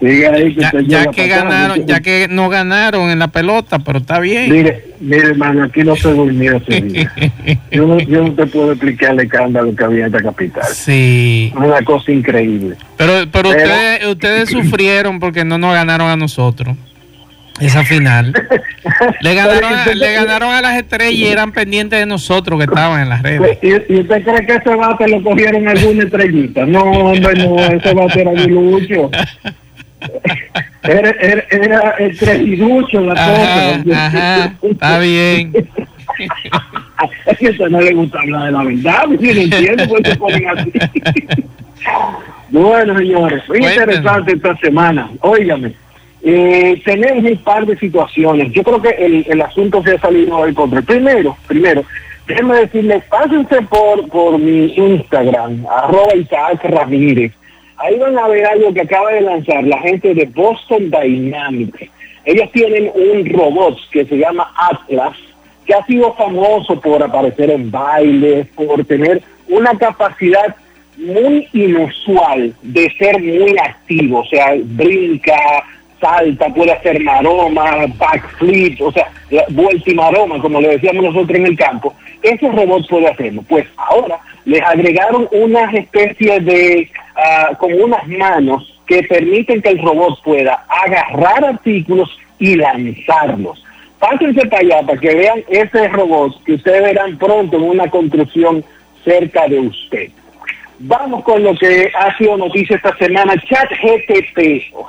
Ahí 0.00 0.54
que 0.54 0.60
Ya, 0.60 0.72
ya 0.86 1.06
que 1.06 1.26
ganaron, 1.26 1.86
ya 1.86 2.00
que 2.00 2.28
no 2.30 2.48
ganaron 2.48 3.10
en 3.10 3.18
la 3.18 3.28
pelota, 3.28 3.78
pero 3.80 3.98
está 3.98 4.20
bien. 4.20 4.52
Mire, 4.52 4.84
mire, 5.00 5.28
hermano, 5.28 5.64
aquí 5.64 5.82
no 5.82 5.96
se 5.96 6.12
durmió 6.12 6.56
ese 6.56 6.80
día. 6.82 7.12
Yo 7.72 7.86
no, 7.86 7.98
yo 7.98 8.22
no 8.22 8.32
te 8.32 8.46
puedo 8.46 8.72
explicar 8.72 9.12
el 9.12 9.20
escándalo 9.20 9.74
que 9.74 9.84
había 9.84 10.06
en 10.06 10.14
esta 10.14 10.22
capital. 10.22 10.64
Sí. 10.72 11.52
Una 11.56 11.82
cosa 11.82 12.12
increíble. 12.12 12.76
Pero, 12.96 13.12
pero 13.30 13.50
Pero- 13.50 13.64
ustedes, 13.64 14.06
ustedes 14.06 14.48
sufrieron 14.50 15.18
porque 15.18 15.44
no 15.44 15.58
nos 15.58 15.74
ganaron 15.74 16.08
a 16.08 16.16
nosotros. 16.16 16.76
Esa 17.60 17.84
final. 17.84 18.32
le, 19.20 19.34
ganaron 19.34 19.72
a, 19.72 19.86
le 19.86 20.12
ganaron 20.12 20.52
a 20.52 20.60
las 20.60 20.76
estrellas 20.76 21.14
y 21.14 21.26
eran 21.26 21.52
pendientes 21.52 21.98
de 21.98 22.06
nosotros 22.06 22.58
que 22.58 22.64
estaban 22.66 23.00
en 23.02 23.08
las 23.08 23.22
redes. 23.22 23.58
¿Y, 23.62 23.68
y 23.94 24.00
usted 24.00 24.22
cree 24.24 24.46
que 24.46 24.54
ese 24.54 24.74
bate 24.74 25.08
lo 25.08 25.22
cogieron 25.22 25.66
alguna 25.66 26.04
estrellita? 26.04 26.66
No, 26.66 26.82
hombre, 26.82 27.34
no, 27.44 27.58
ese 27.58 27.94
bate 27.94 28.20
era 28.20 28.30
aguilucho. 28.30 29.10
Era, 30.82 31.10
era, 31.20 31.44
era 31.50 31.90
el 31.98 32.16
trejiducho 32.16 33.00
la 33.00 33.14
Ajá, 33.14 33.82
cosa. 33.82 34.06
ajá, 34.06 34.52
está 34.62 34.98
bien. 35.00 35.52
Es 37.26 37.38
que 37.38 37.48
a 37.48 37.50
usted 37.50 37.68
no 37.68 37.80
le 37.80 37.92
gusta 37.92 38.20
hablar 38.20 38.44
de 38.46 38.52
la 38.52 38.62
verdad, 38.62 39.04
yo 39.20 39.34
no 39.34 39.40
entiendo 39.40 39.84
se 40.04 40.16
ponen 40.16 40.48
así. 40.48 40.72
Bueno, 42.50 42.96
señores, 42.96 43.42
muy 43.48 43.58
Cuéntenos. 43.58 43.96
interesante 43.96 44.32
esta 44.34 44.56
semana. 44.58 45.10
Óigame, 45.20 45.72
eh, 46.28 46.82
tenemos 46.84 47.30
un 47.30 47.36
par 47.38 47.64
de 47.66 47.78
situaciones. 47.78 48.50
Yo 48.52 48.64
creo 48.64 48.82
que 48.82 48.88
el, 49.28 49.40
asunto 49.40 49.80
se 49.84 49.92
ha 49.92 50.00
salido 50.00 50.36
hoy 50.36 50.52
contra. 50.52 50.82
Primero, 50.82 51.36
primero, 51.46 51.84
déjenme 52.26 52.56
decirles, 52.56 53.04
pásense 53.04 53.62
por, 53.62 54.08
por 54.08 54.36
mi 54.36 54.74
Instagram, 54.74 55.64
arroba 55.70 56.16
Isaac 56.16 56.64
Ramírez. 56.64 57.32
Ahí 57.76 57.96
van 58.00 58.18
a 58.18 58.26
ver 58.26 58.44
algo 58.44 58.74
que 58.74 58.80
acaba 58.80 59.12
de 59.12 59.20
lanzar 59.20 59.62
la 59.62 59.78
gente 59.82 60.14
de 60.14 60.24
Boston 60.24 60.90
Dynamics. 60.90 61.88
Ellos 62.24 62.50
tienen 62.50 62.90
un 62.92 63.24
robot 63.32 63.78
que 63.92 64.04
se 64.04 64.16
llama 64.16 64.52
Atlas, 64.56 65.16
que 65.64 65.74
ha 65.74 65.86
sido 65.86 66.12
famoso 66.14 66.80
por 66.80 67.04
aparecer 67.04 67.50
en 67.50 67.70
bailes, 67.70 68.48
por 68.48 68.84
tener 68.84 69.22
una 69.46 69.78
capacidad 69.78 70.56
muy 70.96 71.46
inusual 71.52 72.52
de 72.62 72.90
ser 72.98 73.22
muy 73.22 73.54
activo, 73.62 74.20
o 74.20 74.26
sea, 74.26 74.54
brinca, 74.64 75.36
salta, 76.00 76.48
puede 76.48 76.72
hacer 76.72 77.00
maroma, 77.02 77.86
backflip, 77.96 78.80
o 78.80 78.92
sea, 78.92 79.10
vuelta 79.50 79.90
y 79.90 79.94
maroma, 79.94 80.40
como 80.40 80.60
le 80.60 80.68
decíamos 80.68 81.04
nosotros 81.04 81.38
en 81.38 81.46
el 81.46 81.56
campo. 81.56 81.94
Ese 82.22 82.48
robot 82.48 82.88
puede 82.88 83.08
hacerlo. 83.08 83.42
Pues 83.48 83.66
ahora 83.76 84.18
les 84.44 84.62
agregaron 84.62 85.28
unas 85.32 85.74
especies 85.74 86.44
de, 86.44 86.90
ah, 87.16 87.50
como 87.58 87.76
unas 87.76 88.06
manos 88.08 88.80
que 88.86 89.02
permiten 89.02 89.62
que 89.62 89.70
el 89.70 89.82
robot 89.82 90.22
pueda 90.22 90.64
agarrar 90.68 91.44
artículos 91.44 92.08
y 92.38 92.54
lanzarlos. 92.54 93.62
Pásense 93.98 94.46
para 94.46 94.62
allá 94.62 94.86
para 94.86 95.00
que 95.00 95.14
vean 95.14 95.42
ese 95.48 95.88
robot 95.88 96.42
que 96.44 96.54
ustedes 96.54 96.82
verán 96.82 97.16
pronto 97.18 97.56
en 97.56 97.62
una 97.62 97.90
construcción 97.90 98.64
cerca 99.04 99.48
de 99.48 99.60
usted. 99.60 100.10
Vamos 100.78 101.24
con 101.24 101.42
lo 101.42 101.54
que 101.54 101.90
ha 101.98 102.16
sido 102.18 102.36
noticia 102.36 102.76
esta 102.76 102.96
semana. 102.98 103.34
Chat 103.48 103.70
GTP 103.70 104.74
o 104.74 104.86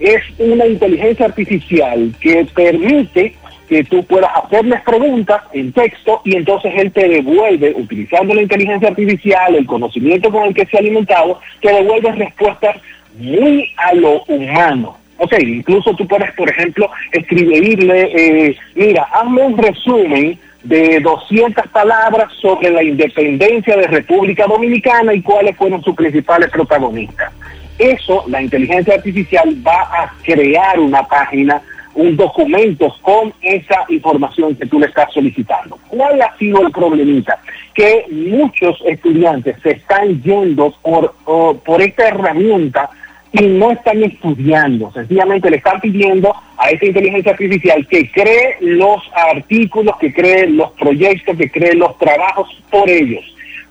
es 0.00 0.22
una 0.38 0.66
inteligencia 0.66 1.26
artificial 1.26 2.12
que 2.20 2.46
permite 2.54 3.34
que 3.68 3.84
tú 3.84 4.02
puedas 4.04 4.30
hacerles 4.34 4.80
preguntas 4.82 5.42
en 5.52 5.72
texto 5.72 6.20
y 6.24 6.36
entonces 6.36 6.72
él 6.76 6.90
te 6.92 7.06
devuelve, 7.08 7.74
utilizando 7.76 8.34
la 8.34 8.42
inteligencia 8.42 8.88
artificial, 8.88 9.54
el 9.54 9.66
conocimiento 9.66 10.30
con 10.30 10.44
el 10.44 10.54
que 10.54 10.66
se 10.66 10.76
ha 10.76 10.80
alimentado, 10.80 11.40
te 11.60 11.72
devuelve 11.72 12.12
respuestas 12.12 12.76
muy 13.18 13.70
a 13.76 13.94
lo 13.94 14.22
humano. 14.24 14.96
Ok, 15.18 15.34
incluso 15.40 15.94
tú 15.94 16.06
puedes, 16.06 16.32
por 16.32 16.48
ejemplo, 16.48 16.88
escribirle, 17.12 18.10
eh, 18.14 18.56
mira, 18.76 19.02
hazme 19.12 19.42
un 19.42 19.58
resumen 19.58 20.38
de 20.68 21.00
200 21.00 21.66
palabras 21.68 22.30
sobre 22.40 22.70
la 22.70 22.82
independencia 22.82 23.74
de 23.76 23.86
República 23.86 24.46
Dominicana 24.46 25.14
y 25.14 25.22
cuáles 25.22 25.56
fueron 25.56 25.82
sus 25.82 25.94
principales 25.94 26.50
protagonistas. 26.50 27.32
Eso, 27.78 28.24
la 28.28 28.42
inteligencia 28.42 28.94
artificial 28.94 29.56
va 29.66 29.80
a 29.82 30.12
crear 30.22 30.78
una 30.78 31.02
página, 31.04 31.62
un 31.94 32.16
documento 32.16 32.94
con 33.00 33.32
esa 33.40 33.84
información 33.88 34.54
que 34.56 34.66
tú 34.66 34.78
le 34.78 34.86
estás 34.86 35.10
solicitando. 35.12 35.78
¿Cuál 35.88 36.20
ha 36.20 36.36
sido 36.36 36.60
el 36.66 36.70
problemita? 36.72 37.38
Que 37.74 38.04
muchos 38.10 38.76
estudiantes 38.86 39.56
se 39.62 39.70
están 39.70 40.20
yendo 40.22 40.74
por, 40.82 41.14
o- 41.24 41.54
por 41.54 41.80
esta 41.80 42.08
herramienta 42.08 42.90
y 43.32 43.46
no 43.46 43.70
están 43.70 44.02
estudiando, 44.02 44.90
sencillamente 44.92 45.50
le 45.50 45.58
están 45.58 45.80
pidiendo 45.80 46.34
a 46.56 46.70
esta 46.70 46.86
inteligencia 46.86 47.32
artificial 47.32 47.86
que 47.86 48.10
cree 48.10 48.56
los 48.60 49.02
artículos, 49.14 49.96
que 49.98 50.12
cree 50.12 50.48
los 50.48 50.70
proyectos, 50.72 51.36
que 51.36 51.50
cree 51.50 51.74
los 51.74 51.96
trabajos 51.98 52.48
por 52.70 52.88
ellos. 52.88 53.24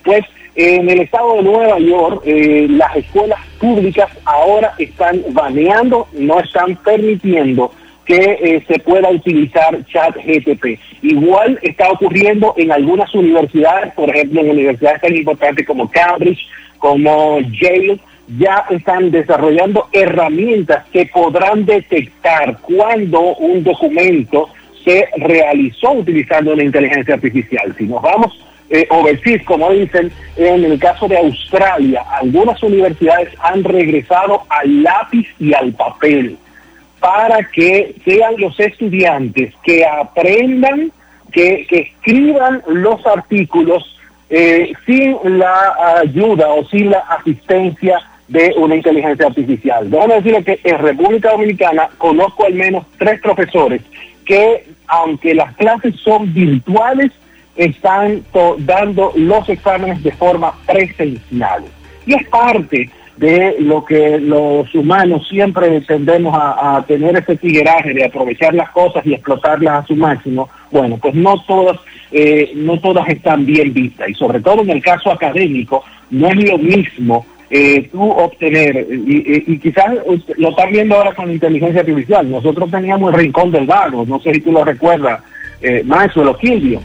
Pues 0.03 0.23
en 0.55 0.89
el 0.89 1.01
estado 1.01 1.35
de 1.35 1.43
Nueva 1.43 1.79
York, 1.79 2.21
eh, 2.25 2.67
las 2.69 2.95
escuelas 2.95 3.39
públicas 3.59 4.09
ahora 4.25 4.73
están 4.77 5.21
baneando, 5.29 6.07
no 6.13 6.39
están 6.39 6.75
permitiendo 6.77 7.71
que 8.05 8.15
eh, 8.15 8.63
se 8.67 8.79
pueda 8.79 9.09
utilizar 9.09 9.85
chat 9.85 10.15
GTP. 10.15 10.79
Igual 11.01 11.59
está 11.61 11.91
ocurriendo 11.91 12.53
en 12.57 12.71
algunas 12.71 13.13
universidades, 13.13 13.93
por 13.93 14.09
ejemplo, 14.09 14.41
en 14.41 14.51
universidades 14.51 15.01
tan 15.01 15.15
importantes 15.15 15.67
como 15.67 15.91
Cambridge, 15.91 16.47
como 16.79 17.39
Yale, 17.41 17.99
ya 18.27 18.65
están 18.69 19.11
desarrollando 19.11 19.87
herramientas 19.91 20.85
que 20.91 21.05
podrán 21.05 21.65
detectar 21.65 22.57
cuando 22.61 23.35
un 23.35 23.63
documento 23.63 24.49
se 24.83 25.07
realizó 25.17 25.91
utilizando 25.91 26.53
una 26.53 26.63
inteligencia 26.63 27.15
artificial. 27.15 27.73
Si 27.77 27.85
nos 27.85 28.01
vamos 28.01 28.37
eh, 28.69 28.85
overseas, 28.89 29.43
como 29.43 29.71
dicen, 29.71 30.11
en 30.35 30.65
el 30.65 30.77
caso 30.77 31.07
de 31.07 31.17
Australia, 31.17 32.03
algunas 32.11 32.61
universidades 32.61 33.29
han 33.39 33.63
regresado 33.63 34.43
al 34.49 34.83
lápiz 34.83 35.27
y 35.39 35.53
al 35.53 35.71
papel 35.73 36.37
para 36.99 37.43
que 37.43 37.95
sean 38.03 38.33
los 38.37 38.59
estudiantes 38.59 39.53
que 39.63 39.85
aprendan, 39.85 40.91
que, 41.31 41.65
que 41.69 41.79
escriban 41.79 42.61
los 42.67 43.05
artículos 43.05 43.97
eh, 44.29 44.73
sin 44.85 45.17
la 45.39 45.99
ayuda 46.01 46.49
o 46.49 46.67
sin 46.67 46.89
la 46.89 46.99
asistencia 46.99 47.99
de 48.27 48.53
una 48.57 48.75
inteligencia 48.75 49.27
artificial. 49.27 49.89
Déjame 49.89 50.15
decirle 50.15 50.43
que 50.43 50.59
en 50.63 50.77
República 50.79 51.31
Dominicana 51.31 51.89
conozco 51.97 52.45
al 52.45 52.53
menos 52.53 52.85
tres 52.97 53.21
profesores 53.21 53.81
que, 54.25 54.65
aunque 54.87 55.33
las 55.33 55.55
clases 55.55 55.95
son 56.03 56.33
virtuales, 56.33 57.11
están 57.55 58.23
dando 58.59 59.13
los 59.15 59.47
exámenes 59.49 60.03
de 60.03 60.11
forma 60.11 60.53
presencial. 60.65 61.63
Y 62.05 62.13
es 62.13 62.27
parte 62.27 62.89
de 63.17 63.55
lo 63.59 63.83
que 63.83 64.19
los 64.19 64.73
humanos 64.75 65.27
siempre 65.27 65.81
tendemos 65.81 66.35
a, 66.35 66.77
a 66.77 66.85
tener 66.85 67.17
ese 67.17 67.35
tigueraje 67.35 67.93
de 67.93 68.05
aprovechar 68.05 68.53
las 68.53 68.69
cosas 68.69 69.03
y 69.05 69.13
explotarlas 69.13 69.83
a 69.83 69.87
su 69.87 69.95
máximo. 69.95 70.49
Bueno, 70.71 70.97
pues 70.97 71.15
no 71.15 71.41
todas, 71.45 71.79
eh, 72.11 72.51
no 72.55 72.79
todas 72.79 73.07
están 73.09 73.45
bien 73.45 73.73
vistas 73.73 74.09
y 74.09 74.13
sobre 74.13 74.39
todo 74.39 74.61
en 74.61 74.69
el 74.69 74.83
caso 74.83 75.11
académico 75.11 75.83
no 76.11 76.27
es 76.27 76.49
lo 76.49 76.57
mismo 76.59 77.25
eh, 77.49 77.87
tú 77.91 78.01
obtener, 78.11 78.87
y, 78.91 79.43
y- 79.53 79.57
quizás 79.59 79.85
lo 80.37 80.49
están 80.49 80.71
viendo 80.71 80.95
ahora 80.95 81.13
con 81.15 81.31
inteligencia 81.31 81.79
artificial, 81.81 82.29
nosotros 82.29 82.69
teníamos 82.69 83.13
el 83.13 83.19
rincón 83.21 83.51
del 83.51 83.65
vago, 83.65 84.05
no 84.05 84.19
sé 84.19 84.33
si 84.33 84.41
tú 84.41 84.51
lo 84.51 84.65
recuerdas, 84.65 85.21
eh, 85.61 85.81
Maxwell 85.85 86.27
o. 86.29 86.81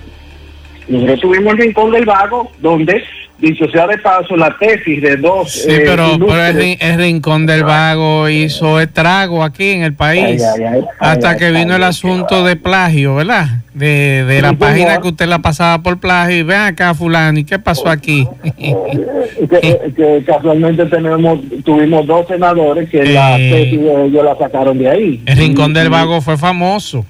Nosotros 0.88 1.20
tuvimos 1.20 1.52
el 1.54 1.58
rincón 1.58 1.90
del 1.92 2.04
vago 2.04 2.50
donde, 2.60 3.02
dicho 3.42 3.68
sea 3.70 3.86
de 3.86 3.98
paso, 3.98 4.36
la 4.36 4.56
tesis 4.58 5.02
de 5.02 5.16
dos... 5.16 5.52
Sí, 5.52 5.70
eh, 5.70 5.82
pero, 5.84 6.16
pero 6.18 6.46
el, 6.46 6.78
el 6.80 6.96
Rincón 6.98 7.44
del 7.44 7.64
Vago 7.64 8.28
hizo 8.30 8.80
estrago 8.80 9.42
aquí 9.42 9.70
en 9.72 9.82
el 9.82 9.92
país. 9.94 10.42
Ay, 10.42 10.62
ay, 10.64 10.72
ay, 10.76 10.84
hasta 10.98 11.36
que 11.36 11.50
vino 11.50 11.76
el 11.76 11.82
asunto 11.82 12.44
de 12.44 12.56
plagio, 12.56 13.16
¿verdad? 13.16 13.46
De, 13.74 14.24
de 14.24 14.42
la 14.42 14.52
página 14.52 15.00
que 15.00 15.08
usted 15.08 15.26
la 15.26 15.40
pasaba 15.40 15.82
por 15.82 15.98
plagio. 15.98 16.38
Y 16.38 16.42
ven 16.42 16.60
acá, 16.60 16.94
fulano, 16.94 17.38
¿y 17.38 17.44
qué 17.44 17.58
pasó 17.58 17.88
aquí? 17.88 18.28
que, 18.46 19.92
que 19.96 20.22
casualmente 20.26 20.86
tenemos 20.86 21.40
tuvimos 21.64 22.06
dos 22.06 22.26
senadores 22.28 22.88
que 22.90 23.02
la 23.04 23.38
Eh. 23.38 23.50
tesis 23.50 23.80
de 23.80 24.06
ellos 24.06 24.24
la 24.24 24.36
sacaron 24.36 24.78
de 24.78 24.88
ahí. 24.88 25.22
El 25.26 25.36
Rincón 25.36 25.74
del 25.74 25.90
Vago 25.90 26.20
fue 26.20 26.36
famoso. 26.36 27.04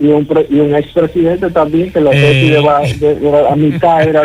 Y 0.00 0.06
un, 0.08 0.26
pre- 0.26 0.46
y 0.50 0.58
un 0.60 0.74
expresidente 0.74 1.50
también 1.50 1.92
que 1.92 2.00
la 2.00 2.10
Eh. 2.10 2.20
tesis 2.20 2.50
de, 2.52 2.60
va- 2.60 2.80
de- 2.80 3.14
de- 3.20 3.48
a 3.48 3.56
mitad 3.56 4.02
era, 4.08 4.22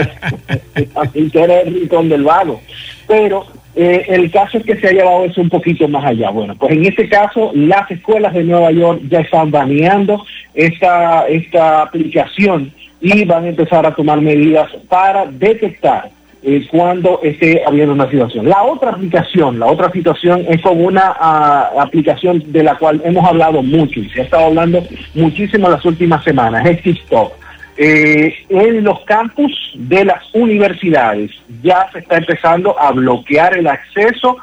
mitad 1.13 1.43
era 1.43 1.61
el 1.61 1.73
rincón 1.73 2.09
del 2.09 2.23
vago. 2.23 2.59
Pero 3.07 3.45
eh, 3.75 4.03
el 4.09 4.29
caso 4.31 4.57
es 4.57 4.65
que 4.65 4.75
se 4.77 4.87
ha 4.87 4.91
llevado 4.91 5.25
eso 5.25 5.41
un 5.41 5.49
poquito 5.49 5.87
más 5.87 6.03
allá. 6.05 6.29
Bueno, 6.31 6.55
pues 6.55 6.73
en 6.73 6.85
este 6.85 7.07
caso 7.07 7.51
las 7.53 7.89
escuelas 7.91 8.33
de 8.33 8.43
Nueva 8.43 8.71
York 8.71 9.01
ya 9.09 9.19
están 9.19 9.51
baneando 9.51 10.25
esta, 10.53 11.27
esta 11.27 11.83
aplicación 11.83 12.71
y 13.01 13.23
van 13.25 13.45
a 13.45 13.49
empezar 13.49 13.85
a 13.85 13.95
tomar 13.95 14.19
medidas 14.21 14.69
para 14.89 15.25
detectar 15.27 16.09
eh, 16.41 16.65
cuando 16.71 17.19
esté 17.23 17.63
habiendo 17.65 17.93
una 17.93 18.09
situación. 18.09 18.47
La 18.47 18.63
otra 18.63 18.91
aplicación, 18.91 19.59
la 19.59 19.65
otra 19.67 19.91
situación 19.91 20.45
es 20.47 20.61
con 20.61 20.83
una 20.83 21.13
ah, 21.19 21.71
aplicación 21.79 22.41
de 22.51 22.63
la 22.63 22.75
cual 22.75 23.01
hemos 23.03 23.25
hablado 23.27 23.61
mucho 23.61 23.99
y 23.99 24.09
se 24.09 24.21
ha 24.21 24.23
estado 24.23 24.45
hablando 24.45 24.83
muchísimo 25.15 25.69
las 25.69 25.83
últimas 25.85 26.23
semanas, 26.23 26.65
es 26.65 26.81
TikTok. 26.81 27.33
Eh, 27.81 28.33
en 28.49 28.83
los 28.83 28.99
campus 29.05 29.51
de 29.75 30.03
las 30.05 30.23
universidades 30.33 31.31
ya 31.63 31.89
se 31.93 31.99
está 31.99 32.17
empezando 32.17 32.77
a 32.79 32.91
bloquear 32.91 33.57
el 33.57 33.67
acceso 33.67 34.35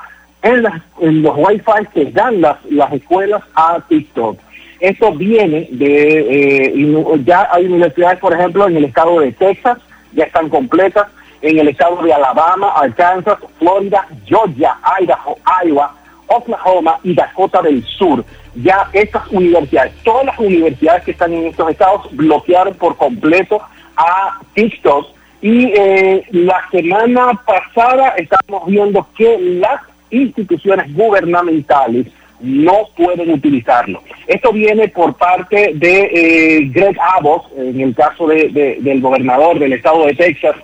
en, 0.42 0.62
las- 0.62 0.80
en 1.00 1.22
los 1.22 1.34
wifi 1.36 1.86
que 1.92 2.06
dan 2.12 2.40
las, 2.40 2.56
las 2.70 2.92
escuelas 2.92 3.42
a 3.54 3.78
TikTok. 3.88 4.38
Esto 4.80 5.12
viene 5.12 5.68
de, 5.70 6.66
eh, 6.68 6.94
ya 7.24 7.48
hay 7.52 7.64
universidades, 7.66 8.18
por 8.18 8.32
ejemplo, 8.34 8.68
en 8.68 8.76
el 8.76 8.84
estado 8.84 9.20
de 9.20 9.32
Texas, 9.32 9.78
ya 10.12 10.24
están 10.24 10.48
completas, 10.50 11.06
en 11.42 11.58
el 11.58 11.68
estado 11.68 12.02
de 12.02 12.12
Alabama, 12.12 12.72
Arkansas, 12.76 13.38
Florida, 13.58 14.06
Georgia, 14.24 14.76
Idaho, 15.00 15.36
Iowa, 15.64 15.94
Oklahoma 16.26 16.98
y 17.02 17.14
Dakota 17.14 17.62
del 17.62 17.84
Sur. 17.84 18.24
Ya 18.54 18.88
estas 18.92 19.26
universidades, 19.30 19.94
todas 20.02 20.26
las 20.26 20.38
universidades 20.38 21.04
que 21.04 21.10
están 21.10 21.32
en 21.32 21.46
estos 21.46 21.70
estados 21.70 22.08
bloquearon 22.12 22.74
por 22.74 22.96
completo 22.96 23.60
a 23.96 24.38
TikTok 24.54 25.08
y 25.42 25.72
eh, 25.76 26.24
la 26.30 26.62
semana 26.70 27.40
pasada 27.46 28.14
estamos 28.16 28.66
viendo 28.66 29.06
que 29.16 29.38
las 29.38 29.82
instituciones 30.10 30.92
gubernamentales 30.94 32.06
no 32.40 32.88
pueden 32.96 33.32
utilizarlo. 33.32 34.02
Esto 34.26 34.52
viene 34.52 34.88
por 34.88 35.14
parte 35.16 35.72
de 35.74 36.10
eh, 36.12 36.70
Greg 36.72 36.96
Abbott, 37.16 37.46
en 37.56 37.80
el 37.80 37.94
caso 37.94 38.26
de, 38.26 38.78
del 38.80 39.00
gobernador 39.00 39.58
del 39.58 39.72
estado 39.72 40.06
de 40.06 40.14
Texas. 40.14 40.56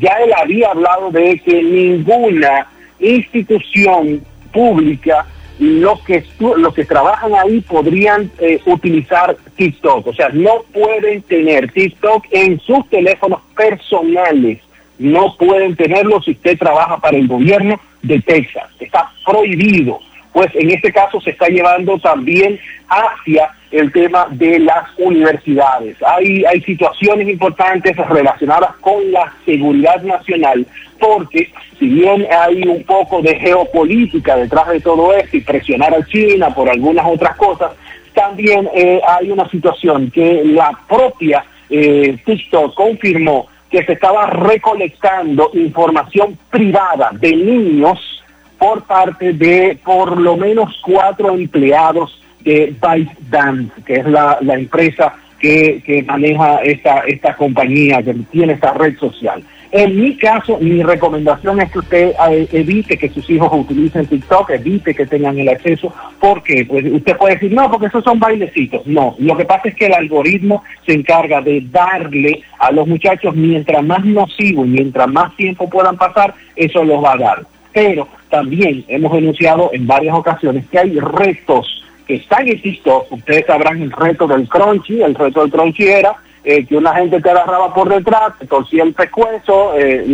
Ya 0.00 0.12
él 0.24 0.32
había 0.36 0.70
hablado 0.70 1.10
de 1.10 1.38
que 1.38 1.62
ninguna 1.62 2.66
institución 2.98 4.22
pública 4.52 5.26
los 5.58 6.00
que 6.00 6.24
los 6.38 6.74
que 6.74 6.86
trabajan 6.86 7.34
ahí 7.34 7.60
podrían 7.60 8.30
eh, 8.38 8.60
utilizar 8.64 9.36
TikTok, 9.56 10.06
o 10.06 10.14
sea, 10.14 10.30
no 10.30 10.62
pueden 10.72 11.20
tener 11.22 11.70
TikTok 11.70 12.24
en 12.30 12.58
sus 12.60 12.88
teléfonos 12.88 13.42
personales, 13.54 14.60
no 14.98 15.36
pueden 15.36 15.76
tenerlo 15.76 16.22
si 16.22 16.30
usted 16.30 16.58
trabaja 16.58 16.96
para 16.96 17.18
el 17.18 17.28
gobierno 17.28 17.78
de 18.02 18.20
Texas, 18.22 18.70
está 18.80 19.12
prohibido 19.26 20.00
pues 20.32 20.50
en 20.54 20.70
este 20.70 20.92
caso 20.92 21.20
se 21.20 21.30
está 21.30 21.48
llevando 21.48 21.98
también 21.98 22.58
hacia 22.88 23.50
el 23.70 23.92
tema 23.92 24.26
de 24.30 24.58
las 24.58 24.88
universidades. 24.98 25.96
Hay, 26.02 26.44
hay 26.44 26.60
situaciones 26.62 27.28
importantes 27.28 27.96
relacionadas 27.96 28.74
con 28.80 29.12
la 29.12 29.32
seguridad 29.44 30.02
nacional, 30.02 30.66
porque 30.98 31.52
si 31.78 31.88
bien 31.88 32.26
hay 32.30 32.62
un 32.62 32.82
poco 32.84 33.22
de 33.22 33.36
geopolítica 33.36 34.36
detrás 34.36 34.68
de 34.68 34.80
todo 34.80 35.14
esto 35.14 35.36
y 35.36 35.40
presionar 35.40 35.94
a 35.94 36.04
China 36.06 36.52
por 36.54 36.68
algunas 36.68 37.06
otras 37.06 37.36
cosas, 37.36 37.72
también 38.14 38.68
eh, 38.74 39.00
hay 39.06 39.30
una 39.30 39.48
situación 39.48 40.10
que 40.10 40.42
la 40.44 40.72
propia 40.88 41.44
eh, 41.68 42.18
TikTok 42.24 42.74
confirmó 42.74 43.46
que 43.70 43.84
se 43.84 43.92
estaba 43.92 44.26
recolectando 44.26 45.50
información 45.54 46.36
privada 46.50 47.10
de 47.12 47.36
niños 47.36 48.19
por 48.60 48.82
parte 48.82 49.32
de 49.32 49.78
por 49.82 50.20
lo 50.20 50.36
menos 50.36 50.78
cuatro 50.84 51.34
empleados 51.34 52.20
de 52.44 52.74
ByteDance, 52.80 53.82
que 53.86 53.94
es 53.94 54.06
la, 54.06 54.38
empresa 54.42 55.14
que, 55.40 55.82
que, 55.84 56.02
maneja 56.02 56.56
esta, 56.58 57.00
esta 57.00 57.34
compañía, 57.36 58.02
que 58.02 58.14
tiene 58.30 58.52
esta 58.52 58.74
red 58.74 58.98
social. 58.98 59.42
En 59.72 60.00
mi 60.00 60.16
caso, 60.16 60.58
mi 60.60 60.82
recomendación 60.82 61.60
es 61.60 61.70
que 61.70 61.78
usted 61.78 62.12
eh, 62.28 62.48
evite 62.52 62.98
que 62.98 63.08
sus 63.08 63.30
hijos 63.30 63.48
utilicen 63.52 64.04
TikTok, 64.04 64.50
evite 64.50 64.94
que 64.94 65.06
tengan 65.06 65.38
el 65.38 65.48
acceso, 65.48 65.94
porque 66.18 66.66
pues, 66.68 66.84
usted 66.86 67.16
puede 67.16 67.34
decir, 67.34 67.52
no, 67.52 67.70
porque 67.70 67.86
esos 67.86 68.02
son 68.02 68.18
bailecitos. 68.18 68.84
No, 68.86 69.14
lo 69.18 69.36
que 69.36 69.44
pasa 69.44 69.68
es 69.68 69.76
que 69.76 69.86
el 69.86 69.94
algoritmo 69.94 70.64
se 70.84 70.94
encarga 70.94 71.40
de 71.40 71.62
darle 71.70 72.42
a 72.58 72.72
los 72.72 72.86
muchachos, 72.88 73.34
mientras 73.36 73.82
más 73.84 74.04
nocivo 74.04 74.66
y 74.66 74.70
mientras 74.70 75.08
más 75.08 75.34
tiempo 75.36 75.70
puedan 75.70 75.96
pasar, 75.96 76.34
eso 76.56 76.82
los 76.84 77.02
va 77.02 77.12
a 77.12 77.18
dar. 77.18 77.46
Pero 77.72 78.08
también 78.28 78.84
hemos 78.88 79.12
denunciado 79.12 79.70
en 79.72 79.86
varias 79.86 80.14
ocasiones 80.14 80.64
que 80.70 80.78
hay 80.78 80.98
retos 80.98 81.84
que 82.06 82.16
están 82.16 82.48
en. 82.48 83.06
Ustedes 83.10 83.46
sabrán 83.46 83.80
el 83.80 83.92
reto 83.92 84.26
del 84.26 84.48
crunchy. 84.48 85.02
El 85.02 85.14
reto 85.14 85.42
del 85.42 85.50
crunchy 85.50 85.88
era 85.88 86.16
eh, 86.42 86.64
que 86.64 86.76
una 86.76 86.94
gente 86.94 87.20
te 87.20 87.30
agarraba 87.30 87.72
por 87.74 87.88
detrás, 87.88 88.32
te 88.38 88.46
torcía 88.46 88.82
el 88.82 88.94
pescuezo, 88.94 89.74
eh, 89.76 90.06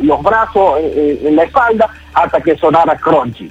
los 0.00 0.22
brazos 0.22 0.78
eh, 0.80 1.20
en 1.24 1.34
la 1.36 1.42
espalda, 1.44 1.90
hasta 2.14 2.40
que 2.40 2.56
sonara 2.56 2.96
crunchy. 2.96 3.50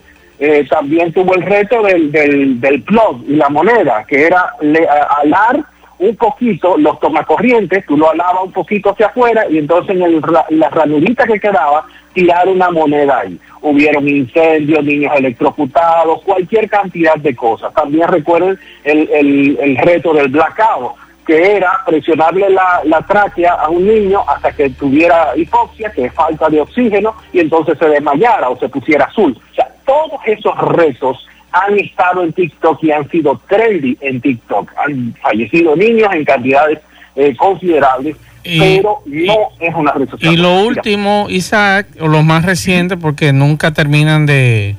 también 0.69 1.11
tuvo 1.11 1.35
el 1.35 1.41
reto 1.41 1.81
del, 1.83 2.11
del, 2.11 2.61
del 2.61 2.81
plug 2.81 3.23
y 3.27 3.35
la 3.35 3.49
moneda, 3.49 4.05
que 4.07 4.25
era 4.25 4.53
le, 4.61 4.87
alar 4.87 5.65
un 5.99 6.15
poquito 6.15 6.77
los 6.77 6.99
tomacorrientes, 6.99 7.85
tú 7.85 7.97
lo 7.97 8.11
alabas 8.11 8.43
un 8.45 8.51
poquito 8.51 8.91
hacia 8.91 9.07
afuera 9.07 9.45
y 9.49 9.57
entonces 9.57 9.95
en 9.95 10.59
la 10.59 10.69
ranurita 10.69 11.25
que 11.25 11.39
quedaba 11.39 11.85
tirar 12.13 12.47
una 12.47 12.69
moneda 12.69 13.19
ahí. 13.19 13.39
Hubieron 13.61 14.07
incendios, 14.07 14.83
niños 14.83 15.13
electrocutados, 15.15 16.21
cualquier 16.23 16.69
cantidad 16.69 17.15
de 17.15 17.35
cosas. 17.35 17.73
También 17.73 18.07
recuerden 18.07 18.59
el, 18.83 19.09
el, 19.11 19.57
el 19.59 19.77
reto 19.77 20.13
del 20.13 20.27
blackout, 20.29 20.93
que 21.25 21.55
era 21.55 21.79
presionarle 21.85 22.49
la, 22.49 22.81
la 22.83 23.01
tráquea 23.01 23.53
a 23.53 23.69
un 23.69 23.87
niño 23.87 24.21
hasta 24.27 24.51
que 24.51 24.69
tuviera 24.71 25.31
hipoxia, 25.35 25.91
que 25.91 26.05
es 26.05 26.13
falta 26.13 26.49
de 26.49 26.61
oxígeno, 26.61 27.15
y 27.31 27.39
entonces 27.39 27.77
se 27.77 27.87
desmayara 27.87 28.49
o 28.49 28.59
se 28.59 28.67
pusiera 28.67 29.05
azul. 29.05 29.37
O 29.51 29.55
sea, 29.55 29.67
todos 29.85 30.19
esos 30.25 30.57
retos 30.57 31.25
han 31.51 31.79
estado 31.79 32.23
en 32.23 32.33
TikTok 32.33 32.83
y 32.83 32.91
han 32.91 33.07
sido 33.09 33.39
trendy 33.47 33.97
en 34.01 34.19
TikTok. 34.19 34.71
Han 34.77 35.13
fallecido 35.21 35.75
niños 35.75 36.09
en 36.13 36.25
cantidades 36.25 36.79
eh, 37.15 37.35
considerables 37.37 38.17
pero 38.43 39.01
no 39.05 39.33
es 39.59 39.75
una 39.75 39.93
red 39.93 40.09
Y 40.21 40.35
lo 40.35 40.63
último, 40.63 41.27
Isaac, 41.29 41.87
o 41.99 42.07
lo 42.07 42.23
más 42.23 42.45
reciente, 42.45 42.97
porque 42.97 43.33
nunca 43.33 43.71
terminan 43.71 44.25
de, 44.25 44.75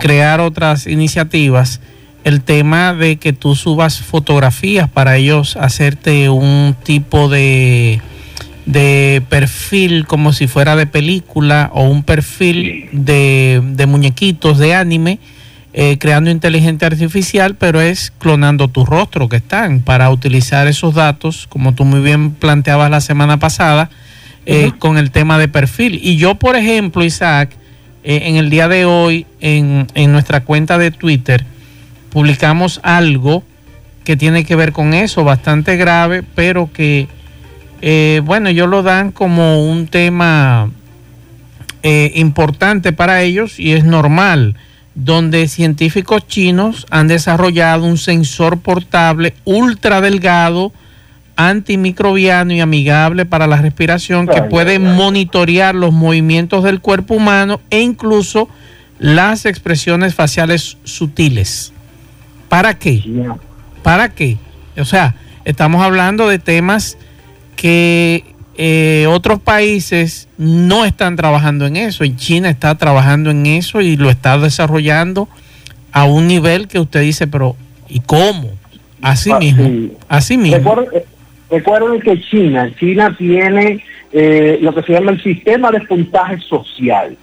crear 0.00 0.40
otras 0.40 0.86
iniciativas, 0.86 1.80
el 2.24 2.42
tema 2.42 2.92
de 2.94 3.16
que 3.16 3.32
tú 3.32 3.54
subas 3.54 4.00
fotografías 4.00 4.88
para 4.90 5.16
ellos 5.16 5.56
hacerte 5.56 6.28
un 6.28 6.76
tipo 6.82 7.30
de, 7.30 8.02
de 8.66 9.22
perfil 9.30 10.06
como 10.06 10.34
si 10.34 10.46
fuera 10.46 10.76
de 10.76 10.86
película 10.86 11.70
o 11.72 11.84
un 11.84 12.02
perfil 12.02 12.90
de, 12.92 13.62
de 13.64 13.86
muñequitos 13.86 14.58
de 14.58 14.74
anime 14.74 15.18
eh, 15.72 15.98
creando 15.98 16.30
inteligencia 16.30 16.88
artificial, 16.88 17.54
pero 17.54 17.80
es 17.80 18.12
clonando 18.18 18.66
tu 18.66 18.84
rostro 18.84 19.28
que 19.28 19.36
están. 19.36 19.82
Para 19.82 20.10
utilizar 20.10 20.66
esos 20.66 20.94
datos, 20.94 21.46
como 21.48 21.74
tú 21.74 21.84
muy 21.84 22.00
bien 22.00 22.32
planteabas 22.32 22.90
la 22.90 23.00
semana 23.00 23.38
pasada, 23.38 23.88
eh, 24.46 24.72
con 24.80 24.98
el 24.98 25.12
tema 25.12 25.38
de 25.38 25.46
perfil. 25.46 26.00
Y 26.02 26.16
yo, 26.16 26.34
por 26.34 26.56
ejemplo, 26.56 27.04
Isaac, 27.04 27.50
eh, 28.02 28.22
en 28.24 28.34
el 28.34 28.50
día 28.50 28.66
de 28.66 28.84
hoy, 28.84 29.26
en, 29.40 29.86
en, 29.94 30.10
nuestra 30.10 30.40
cuenta 30.40 30.76
de 30.76 30.90
Twitter, 30.90 31.44
publicamos 32.10 32.80
algo 32.82 33.44
que 34.02 34.16
tiene 34.16 34.44
que 34.44 34.56
ver 34.56 34.72
con 34.72 34.92
eso, 34.92 35.22
bastante 35.22 35.76
grave, 35.76 36.24
pero 36.34 36.72
que, 36.72 37.06
bueno, 38.24 38.48
ellos 38.48 38.68
lo 38.68 38.82
dan 38.82 39.12
como 39.12 39.64
un 39.70 39.86
tema 39.86 40.68
importante 41.82 42.92
para 42.92 43.22
ellos 43.22 43.60
y 43.60 43.72
es 43.72 43.84
normal 43.84 44.56
donde 45.04 45.48
científicos 45.48 46.26
chinos 46.26 46.86
han 46.90 47.08
desarrollado 47.08 47.84
un 47.84 47.96
sensor 47.96 48.60
portable 48.60 49.34
ultra 49.44 50.02
delgado, 50.02 50.72
antimicrobiano 51.36 52.52
y 52.52 52.60
amigable 52.60 53.24
para 53.24 53.46
la 53.46 53.56
respiración 53.56 54.26
que 54.26 54.42
puede 54.42 54.78
monitorear 54.78 55.74
los 55.74 55.92
movimientos 55.92 56.64
del 56.64 56.80
cuerpo 56.80 57.14
humano 57.14 57.60
e 57.70 57.80
incluso 57.80 58.48
las 58.98 59.46
expresiones 59.46 60.14
faciales 60.14 60.76
sutiles. 60.84 61.72
¿Para 62.50 62.78
qué? 62.78 63.02
¿Para 63.82 64.10
qué? 64.10 64.36
O 64.76 64.84
sea, 64.84 65.14
estamos 65.46 65.82
hablando 65.82 66.28
de 66.28 66.38
temas 66.38 66.98
que 67.56 68.29
eh, 68.56 69.06
otros 69.08 69.40
países 69.40 70.28
no 70.36 70.84
están 70.84 71.16
trabajando 71.16 71.66
en 71.66 71.76
eso 71.76 72.04
y 72.04 72.16
China 72.16 72.50
está 72.50 72.74
trabajando 72.74 73.30
en 73.30 73.46
eso 73.46 73.80
y 73.80 73.96
lo 73.96 74.10
está 74.10 74.38
desarrollando 74.38 75.28
a 75.92 76.04
un 76.04 76.26
nivel 76.26 76.68
que 76.68 76.78
usted 76.78 77.00
dice, 77.00 77.26
pero 77.26 77.56
¿y 77.88 78.00
cómo? 78.00 78.50
Así 79.02 79.30
ah, 79.32 79.38
mismo, 79.38 79.94
así 80.08 80.36
mismo. 80.36 80.76
Recuerden, 81.50 82.00
que 82.00 82.20
China, 82.20 82.70
China 82.78 83.14
tiene 83.18 83.82
eh, 84.12 84.58
lo 84.60 84.74
que 84.74 84.82
se 84.82 84.92
llama 84.92 85.12
el 85.12 85.22
sistema 85.22 85.70
de 85.70 85.80
puntaje 85.80 86.38
social. 86.40 87.16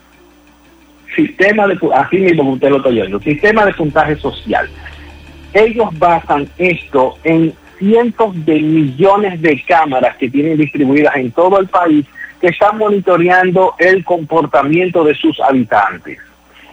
Sistema 1.16 1.68
de, 1.68 1.78
así 1.94 2.18
mismo 2.18 2.52
usted 2.52 2.70
lo 2.70 2.78
está 2.78 2.90
oyendo, 2.90 3.20
sistema 3.22 3.66
de 3.66 3.74
puntaje 3.74 4.16
social. 4.18 4.68
Ellos 5.54 5.88
basan 5.98 6.48
esto 6.58 7.18
en 7.24 7.54
cientos 7.78 8.46
de 8.46 8.60
millones 8.60 9.42
de 9.42 9.62
cámaras 9.68 10.18
que 10.18 10.30
tienen 10.30 10.58
distribuidas 10.58 11.16
en 11.16 11.32
todo 11.32 11.60
el 11.60 11.68
país 11.68 12.06
que 12.42 12.48
están 12.48 12.78
monitoreando 12.78 13.76
el 13.80 14.04
comportamiento 14.04 15.04
de 15.04 15.16
sus 15.16 15.40
habitantes. 15.40 16.20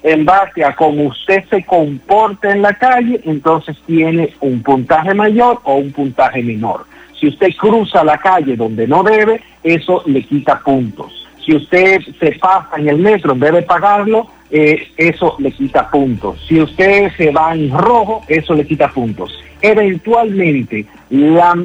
En 0.02 0.24
base 0.24 0.62
a 0.62 0.74
cómo 0.74 1.05
usted 1.05 1.44
se 1.48 1.64
comporta 1.64 2.52
en 2.52 2.61
la 2.61 2.74
calle, 2.74 3.20
entonces 3.24 3.76
tiene 3.86 4.34
un 4.40 4.62
puntaje 4.62 5.14
mayor 5.14 5.61
o 5.64 5.76
un 5.76 5.92
puntaje 5.92 6.42
menor. 6.42 6.84
Si 7.18 7.28
usted 7.28 7.48
cruza 7.59 8.05
la 8.05 8.18
calle 8.18 8.57
donde 8.57 8.86
no 8.86 9.02
debe, 9.02 9.40
eso 9.62 10.02
le 10.05 10.22
quita 10.22 10.61
puntos. 10.61 11.26
Si 11.44 11.55
usted 11.55 12.00
se 12.18 12.32
pasa 12.32 12.70
en 12.76 12.88
el 12.88 12.98
metro 12.98 13.32
en 13.32 13.40
vez 13.40 13.52
de 13.52 13.62
pagarlo, 13.62 14.26
eh, 14.57 14.86
eso 14.96 15.34
le 15.40 15.50
quita 15.50 15.90
puntos. 15.90 16.40
Si 16.46 16.61
usted 16.61 17.11
se 17.16 17.32
va 17.32 17.55
en 17.55 17.76
rojo, 17.76 18.22
eso 18.28 18.55
le 18.55 18.64
quita 18.64 18.88
puntos. 18.88 19.36
Eventualmente, 19.61 20.86
la, 21.11 21.57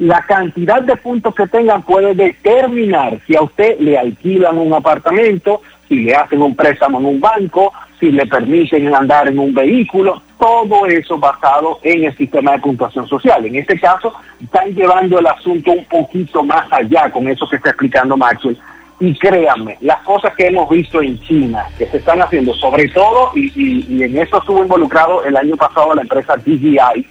la 0.00 0.22
cantidad 0.22 0.82
de 0.82 0.96
puntos 0.96 1.36
que 1.36 1.46
tengan 1.46 1.82
puede 1.82 2.16
determinar 2.16 3.20
si 3.28 3.36
a 3.36 3.42
usted 3.42 3.78
le 3.78 3.96
alquilan 3.96 4.58
un 4.58 4.74
apartamento, 4.74 5.62
si 5.88 6.00
le 6.00 6.16
hacen 6.16 6.42
un 6.42 6.56
préstamo 6.56 6.98
en 6.98 7.06
un 7.06 7.20
banco, 7.20 7.72
si 8.00 8.10
le 8.10 8.26
permiten 8.26 8.92
andar 8.92 9.28
en 9.28 9.38
un 9.38 9.54
vehículo, 9.54 10.20
todo 10.36 10.86
eso 10.86 11.18
basado 11.18 11.78
en 11.84 12.02
el 12.02 12.16
sistema 12.16 12.54
de 12.54 12.58
puntuación 12.58 13.06
social. 13.06 13.46
En 13.46 13.54
este 13.54 13.78
caso, 13.78 14.14
están 14.42 14.74
llevando 14.74 15.20
el 15.20 15.26
asunto 15.28 15.70
un 15.70 15.84
poquito 15.84 16.42
más 16.42 16.66
allá 16.72 17.08
con 17.12 17.28
eso 17.28 17.48
que 17.48 17.54
está 17.54 17.68
explicando 17.70 18.16
Maxwell 18.16 18.58
y 19.02 19.18
créanme, 19.18 19.78
las 19.80 19.98
cosas 20.02 20.32
que 20.36 20.46
hemos 20.46 20.70
visto 20.70 21.02
en 21.02 21.18
China, 21.22 21.66
que 21.76 21.86
se 21.86 21.96
están 21.96 22.22
haciendo, 22.22 22.54
sobre 22.54 22.88
todo, 22.88 23.32
y, 23.34 24.00
en 24.00 24.16
eso 24.16 24.38
estuvo 24.38 24.62
involucrado 24.62 25.24
el 25.24 25.36
año 25.36 25.56
pasado 25.56 25.92
la 25.92 26.02
empresa 26.02 26.36
DJI, 26.36 27.04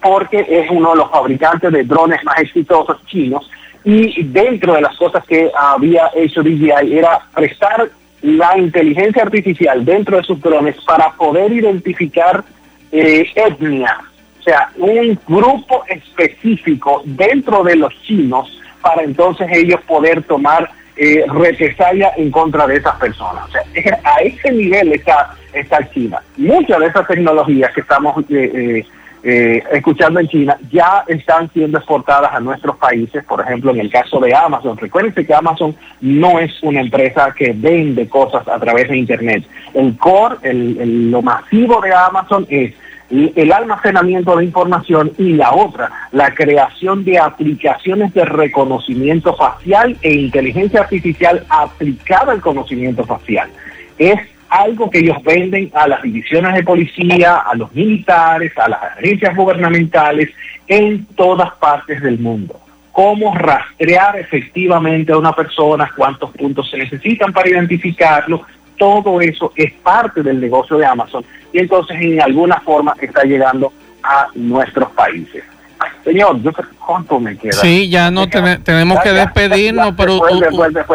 porque 0.00 0.46
es 0.48 0.70
uno 0.70 0.92
de 0.92 0.96
los 0.96 1.10
fabricantes 1.10 1.70
de 1.70 1.84
drones 1.84 2.24
más 2.24 2.38
exitosos 2.38 3.04
chinos, 3.04 3.50
y 3.84 4.22
dentro 4.22 4.76
de 4.76 4.80
las 4.80 4.96
cosas 4.96 5.26
que 5.26 5.50
había 5.54 6.10
hecho 6.14 6.42
DJI 6.42 6.96
era 6.96 7.20
prestar 7.34 7.90
la 8.22 8.56
inteligencia 8.56 9.22
artificial 9.22 9.84
dentro 9.84 10.16
de 10.16 10.22
sus 10.22 10.40
drones 10.40 10.76
para 10.86 11.12
poder 11.12 11.52
identificar 11.52 12.44
eh, 12.90 13.26
etnia, 13.34 13.98
o 14.40 14.42
sea, 14.42 14.70
un 14.78 15.18
grupo 15.28 15.84
específico 15.86 17.02
dentro 17.04 17.62
de 17.62 17.76
los 17.76 17.92
chinos 18.04 18.58
para 18.80 19.02
entonces 19.02 19.48
ellos 19.52 19.80
poder 19.86 20.22
tomar 20.22 20.70
eh, 20.96 21.24
represalia 21.28 22.12
en 22.16 22.30
contra 22.30 22.66
de 22.66 22.76
esas 22.76 22.96
personas. 22.96 23.44
O 23.44 23.50
sea, 23.50 23.62
a 24.04 24.20
ese 24.20 24.50
nivel 24.52 24.92
está, 24.92 25.34
está 25.52 25.88
China. 25.90 26.20
Muchas 26.36 26.80
de 26.80 26.86
esas 26.86 27.06
tecnologías 27.06 27.72
que 27.72 27.80
estamos 27.80 28.18
eh, 28.30 28.50
eh, 28.54 28.86
eh, 29.28 29.62
escuchando 29.72 30.20
en 30.20 30.28
China 30.28 30.56
ya 30.70 31.02
están 31.08 31.50
siendo 31.52 31.78
exportadas 31.78 32.32
a 32.32 32.38
nuestros 32.38 32.76
países, 32.76 33.24
por 33.24 33.40
ejemplo, 33.40 33.72
en 33.72 33.80
el 33.80 33.90
caso 33.90 34.20
de 34.20 34.32
Amazon. 34.34 34.76
Recuérdense 34.76 35.26
que 35.26 35.34
Amazon 35.34 35.74
no 36.00 36.38
es 36.38 36.62
una 36.62 36.80
empresa 36.80 37.34
que 37.36 37.52
vende 37.52 38.08
cosas 38.08 38.46
a 38.46 38.58
través 38.60 38.88
de 38.88 38.96
Internet. 38.96 39.44
El 39.74 39.96
core, 39.98 40.36
el, 40.42 41.10
lo 41.10 41.22
masivo 41.22 41.80
de 41.80 41.92
Amazon 41.92 42.46
es 42.48 42.72
el 43.10 43.52
almacenamiento 43.52 44.36
de 44.36 44.44
información 44.44 45.12
y 45.18 45.34
la 45.34 45.52
otra, 45.52 45.90
la 46.12 46.34
creación 46.34 47.04
de 47.04 47.18
aplicaciones 47.18 48.12
de 48.14 48.24
reconocimiento 48.24 49.34
facial 49.34 49.96
e 50.02 50.14
inteligencia 50.14 50.80
artificial 50.80 51.44
aplicada 51.48 52.32
al 52.32 52.40
conocimiento 52.40 53.04
facial. 53.04 53.48
Es 53.98 54.18
algo 54.48 54.90
que 54.90 54.98
ellos 54.98 55.22
venden 55.24 55.70
a 55.74 55.88
las 55.88 56.02
divisiones 56.02 56.54
de 56.54 56.62
policía, 56.62 57.36
a 57.36 57.54
los 57.54 57.72
militares, 57.74 58.52
a 58.56 58.68
las 58.68 58.82
agencias 58.82 59.36
gubernamentales 59.36 60.30
en 60.66 61.06
todas 61.16 61.52
partes 61.56 62.02
del 62.02 62.18
mundo. 62.18 62.60
Cómo 62.92 63.34
rastrear 63.34 64.18
efectivamente 64.18 65.12
a 65.12 65.18
una 65.18 65.32
persona, 65.32 65.90
cuántos 65.94 66.30
puntos 66.30 66.70
se 66.70 66.78
necesitan 66.78 67.32
para 67.32 67.50
identificarlo, 67.50 68.46
todo 68.76 69.20
eso 69.20 69.52
es 69.56 69.72
parte 69.72 70.22
del 70.22 70.40
negocio 70.40 70.76
de 70.76 70.86
Amazon 70.86 71.24
y 71.52 71.58
entonces 71.58 71.96
en 72.00 72.20
alguna 72.20 72.60
forma 72.60 72.94
está 73.00 73.24
llegando 73.24 73.72
a 74.02 74.28
nuestros 74.34 74.90
países. 74.90 75.42
Señor, 76.04 76.40
yo 76.40 76.52
cuánto 76.84 77.18
me 77.18 77.36
queda. 77.36 77.52
Sí, 77.52 77.88
ya 77.88 78.10
no 78.10 78.28
tenemos 78.28 79.00
que 79.00 79.12
despedirnos, 79.12 79.94
pero 79.96 80.20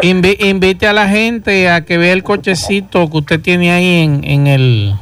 invite 0.01 0.87
a 0.87 0.93
la 0.93 1.07
gente 1.07 1.69
a 1.69 1.83
que 1.83 1.97
vea 1.97 2.13
el 2.13 2.23
cochecito 2.23 3.09
que 3.09 3.17
usted 3.17 3.41
tiene 3.41 3.71
ahí 3.71 4.03
en, 4.03 4.23
en 4.23 4.47
el... 4.47 4.93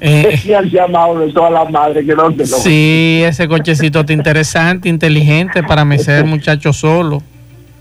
Eh, 0.00 0.54
han 0.54 0.68
llamado 0.68 1.20
de 1.20 1.32
todas 1.32 1.52
las 1.52 1.70
madres 1.70 2.04
que 2.04 2.14
no 2.14 2.30
te 2.32 2.38
lo 2.38 2.56
Sí, 2.58 3.22
ese 3.24 3.48
cochecito 3.48 4.00
está 4.00 4.12
interesante, 4.12 4.88
inteligente 4.88 5.62
para 5.62 5.84
mecer 5.84 6.24
muchacho 6.24 6.72
solo. 6.72 7.22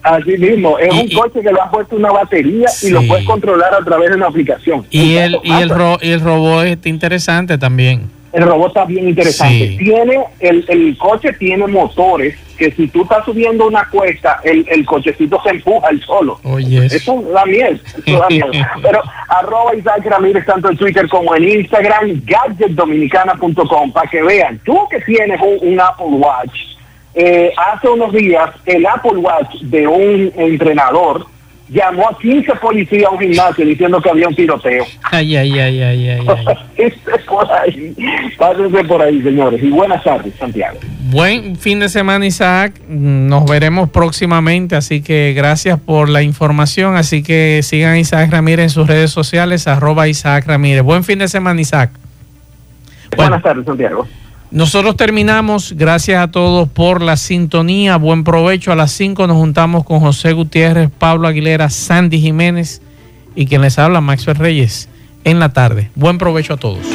Así 0.03 0.37
mismo, 0.37 0.77
es 0.77 0.93
un 0.93 1.09
coche 1.09 1.41
que 1.41 1.51
le 1.51 1.59
ha 1.59 1.71
puesto 1.71 1.95
una 1.95 2.11
batería 2.11 2.67
y 2.81 2.89
lo 2.89 3.01
puedes 3.03 3.25
controlar 3.25 3.73
a 3.73 3.83
través 3.83 4.09
de 4.09 4.17
una 4.17 4.27
aplicación. 4.27 4.85
Y 4.89 5.15
el, 5.15 5.37
y 5.43 5.51
el, 5.51 5.71
y 6.01 6.09
el 6.11 6.19
robot 6.19 6.65
está 6.65 6.89
interesante 6.89 7.57
también 7.57 8.09
el 8.33 8.43
robot 8.43 8.69
está 8.69 8.85
bien 8.85 9.09
interesante. 9.09 9.75
Tiene, 9.77 10.19
el, 10.39 10.65
el 10.67 10.97
coche 10.97 11.33
tiene 11.33 11.67
motores 11.67 12.35
que 12.57 12.71
si 12.71 12.87
tú 12.87 13.03
estás 13.03 13.23
subiendo 13.25 13.67
una 13.67 13.87
cuesta, 13.89 14.39
el, 14.43 14.65
el 14.69 14.85
cochecito 14.85 15.39
se 15.43 15.51
empuja 15.51 15.89
el 15.89 16.01
solo. 16.03 16.39
Oye, 16.43 16.85
eso 16.87 17.23
da 17.31 17.45
miel, 17.45 17.79
eso 18.05 18.17
da. 18.17 18.27
Pero 18.81 19.01
arroba 19.29 19.75
Isaac 19.75 20.05
Ramírez 20.05 20.45
tanto 20.45 20.69
en 20.69 20.77
Twitter 20.77 21.07
como 21.09 21.35
en 21.35 21.47
Instagram, 21.47 22.21
gadgetdominicana.com, 22.25 23.91
para 23.91 24.09
que 24.09 24.23
vean, 24.23 24.59
tú 24.65 24.79
que 24.89 24.99
tienes 25.01 25.39
un, 25.61 25.79
Apple 25.79 26.05
Watch, 26.07 26.59
eh, 27.15 27.53
hace 27.55 27.89
unos 27.89 28.11
días 28.13 28.49
el 28.65 28.85
Apple 28.85 29.17
Watch 29.17 29.61
de 29.61 29.87
un 29.87 30.31
entrenador 30.35 31.27
llamó 31.69 32.09
a 32.09 32.17
15 32.17 32.55
policías 32.55 33.05
a 33.05 33.09
un 33.09 33.19
gimnasio 33.19 33.65
diciendo 33.65 34.01
que 34.01 34.09
había 34.09 34.27
un 34.27 34.35
tiroteo. 34.35 34.85
Ay, 35.03 35.35
ay, 35.35 35.59
ay, 35.59 35.81
ay, 35.81 36.09
ay. 36.09 36.27
ay. 36.77 36.93
por 37.27 37.51
ahí. 37.51 37.95
Pásense 38.37 38.83
por 38.83 39.01
ahí, 39.01 39.21
señores. 39.21 39.61
Y 39.63 39.69
buenas 39.69 40.03
tardes, 40.03 40.33
Santiago. 40.35 40.79
Buen 41.09 41.55
fin 41.55 41.79
de 41.79 41.89
semana, 41.89 42.25
Isaac. 42.25 42.79
Nos 42.87 43.45
veremos 43.45 43.89
próximamente, 43.89 44.75
así 44.75 45.01
que 45.01 45.33
gracias 45.35 45.79
por 45.79 46.09
la 46.09 46.21
información. 46.21 46.95
Así 46.95 47.23
que 47.23 47.61
sigan 47.63 47.93
a 47.93 47.99
Isaac 47.99 48.31
Ramírez 48.31 48.63
en 48.63 48.69
sus 48.69 48.87
redes 48.87 49.11
sociales, 49.11 49.67
arroba 49.67 50.07
Isaac 50.07 50.45
Ramírez. 50.47 50.83
Buen 50.83 51.03
fin 51.03 51.19
de 51.19 51.27
semana, 51.27 51.59
Isaac. 51.59 51.91
Buenas 53.15 53.41
tardes, 53.41 53.65
Santiago. 53.65 54.07
Nosotros 54.53 54.95
terminamos. 54.95 55.73
Gracias 55.75 56.21
a 56.21 56.29
todos 56.29 56.69
por 56.69 57.01
la 57.01 57.17
sintonía. 57.17 57.97
Buen 57.97 58.23
provecho. 58.23 58.71
A 58.71 58.75
las 58.75 58.91
5 58.91 59.25
nos 59.25 59.37
juntamos 59.37 59.83
con 59.83 59.99
José 59.99 60.33
Gutiérrez, 60.33 60.91
Pablo 60.95 61.27
Aguilera, 61.27 61.71
Sandy 61.71 62.21
Jiménez 62.21 62.79
y 63.35 63.47
quien 63.47 63.61
les 63.61 63.79
habla, 63.79 63.99
Maxwell 63.99 64.37
Reyes, 64.37 64.89
en 65.23 65.39
la 65.39 65.53
tarde. 65.53 65.89
Buen 65.95 66.19
provecho 66.19 66.53
a 66.53 66.57
todos. 66.57 66.85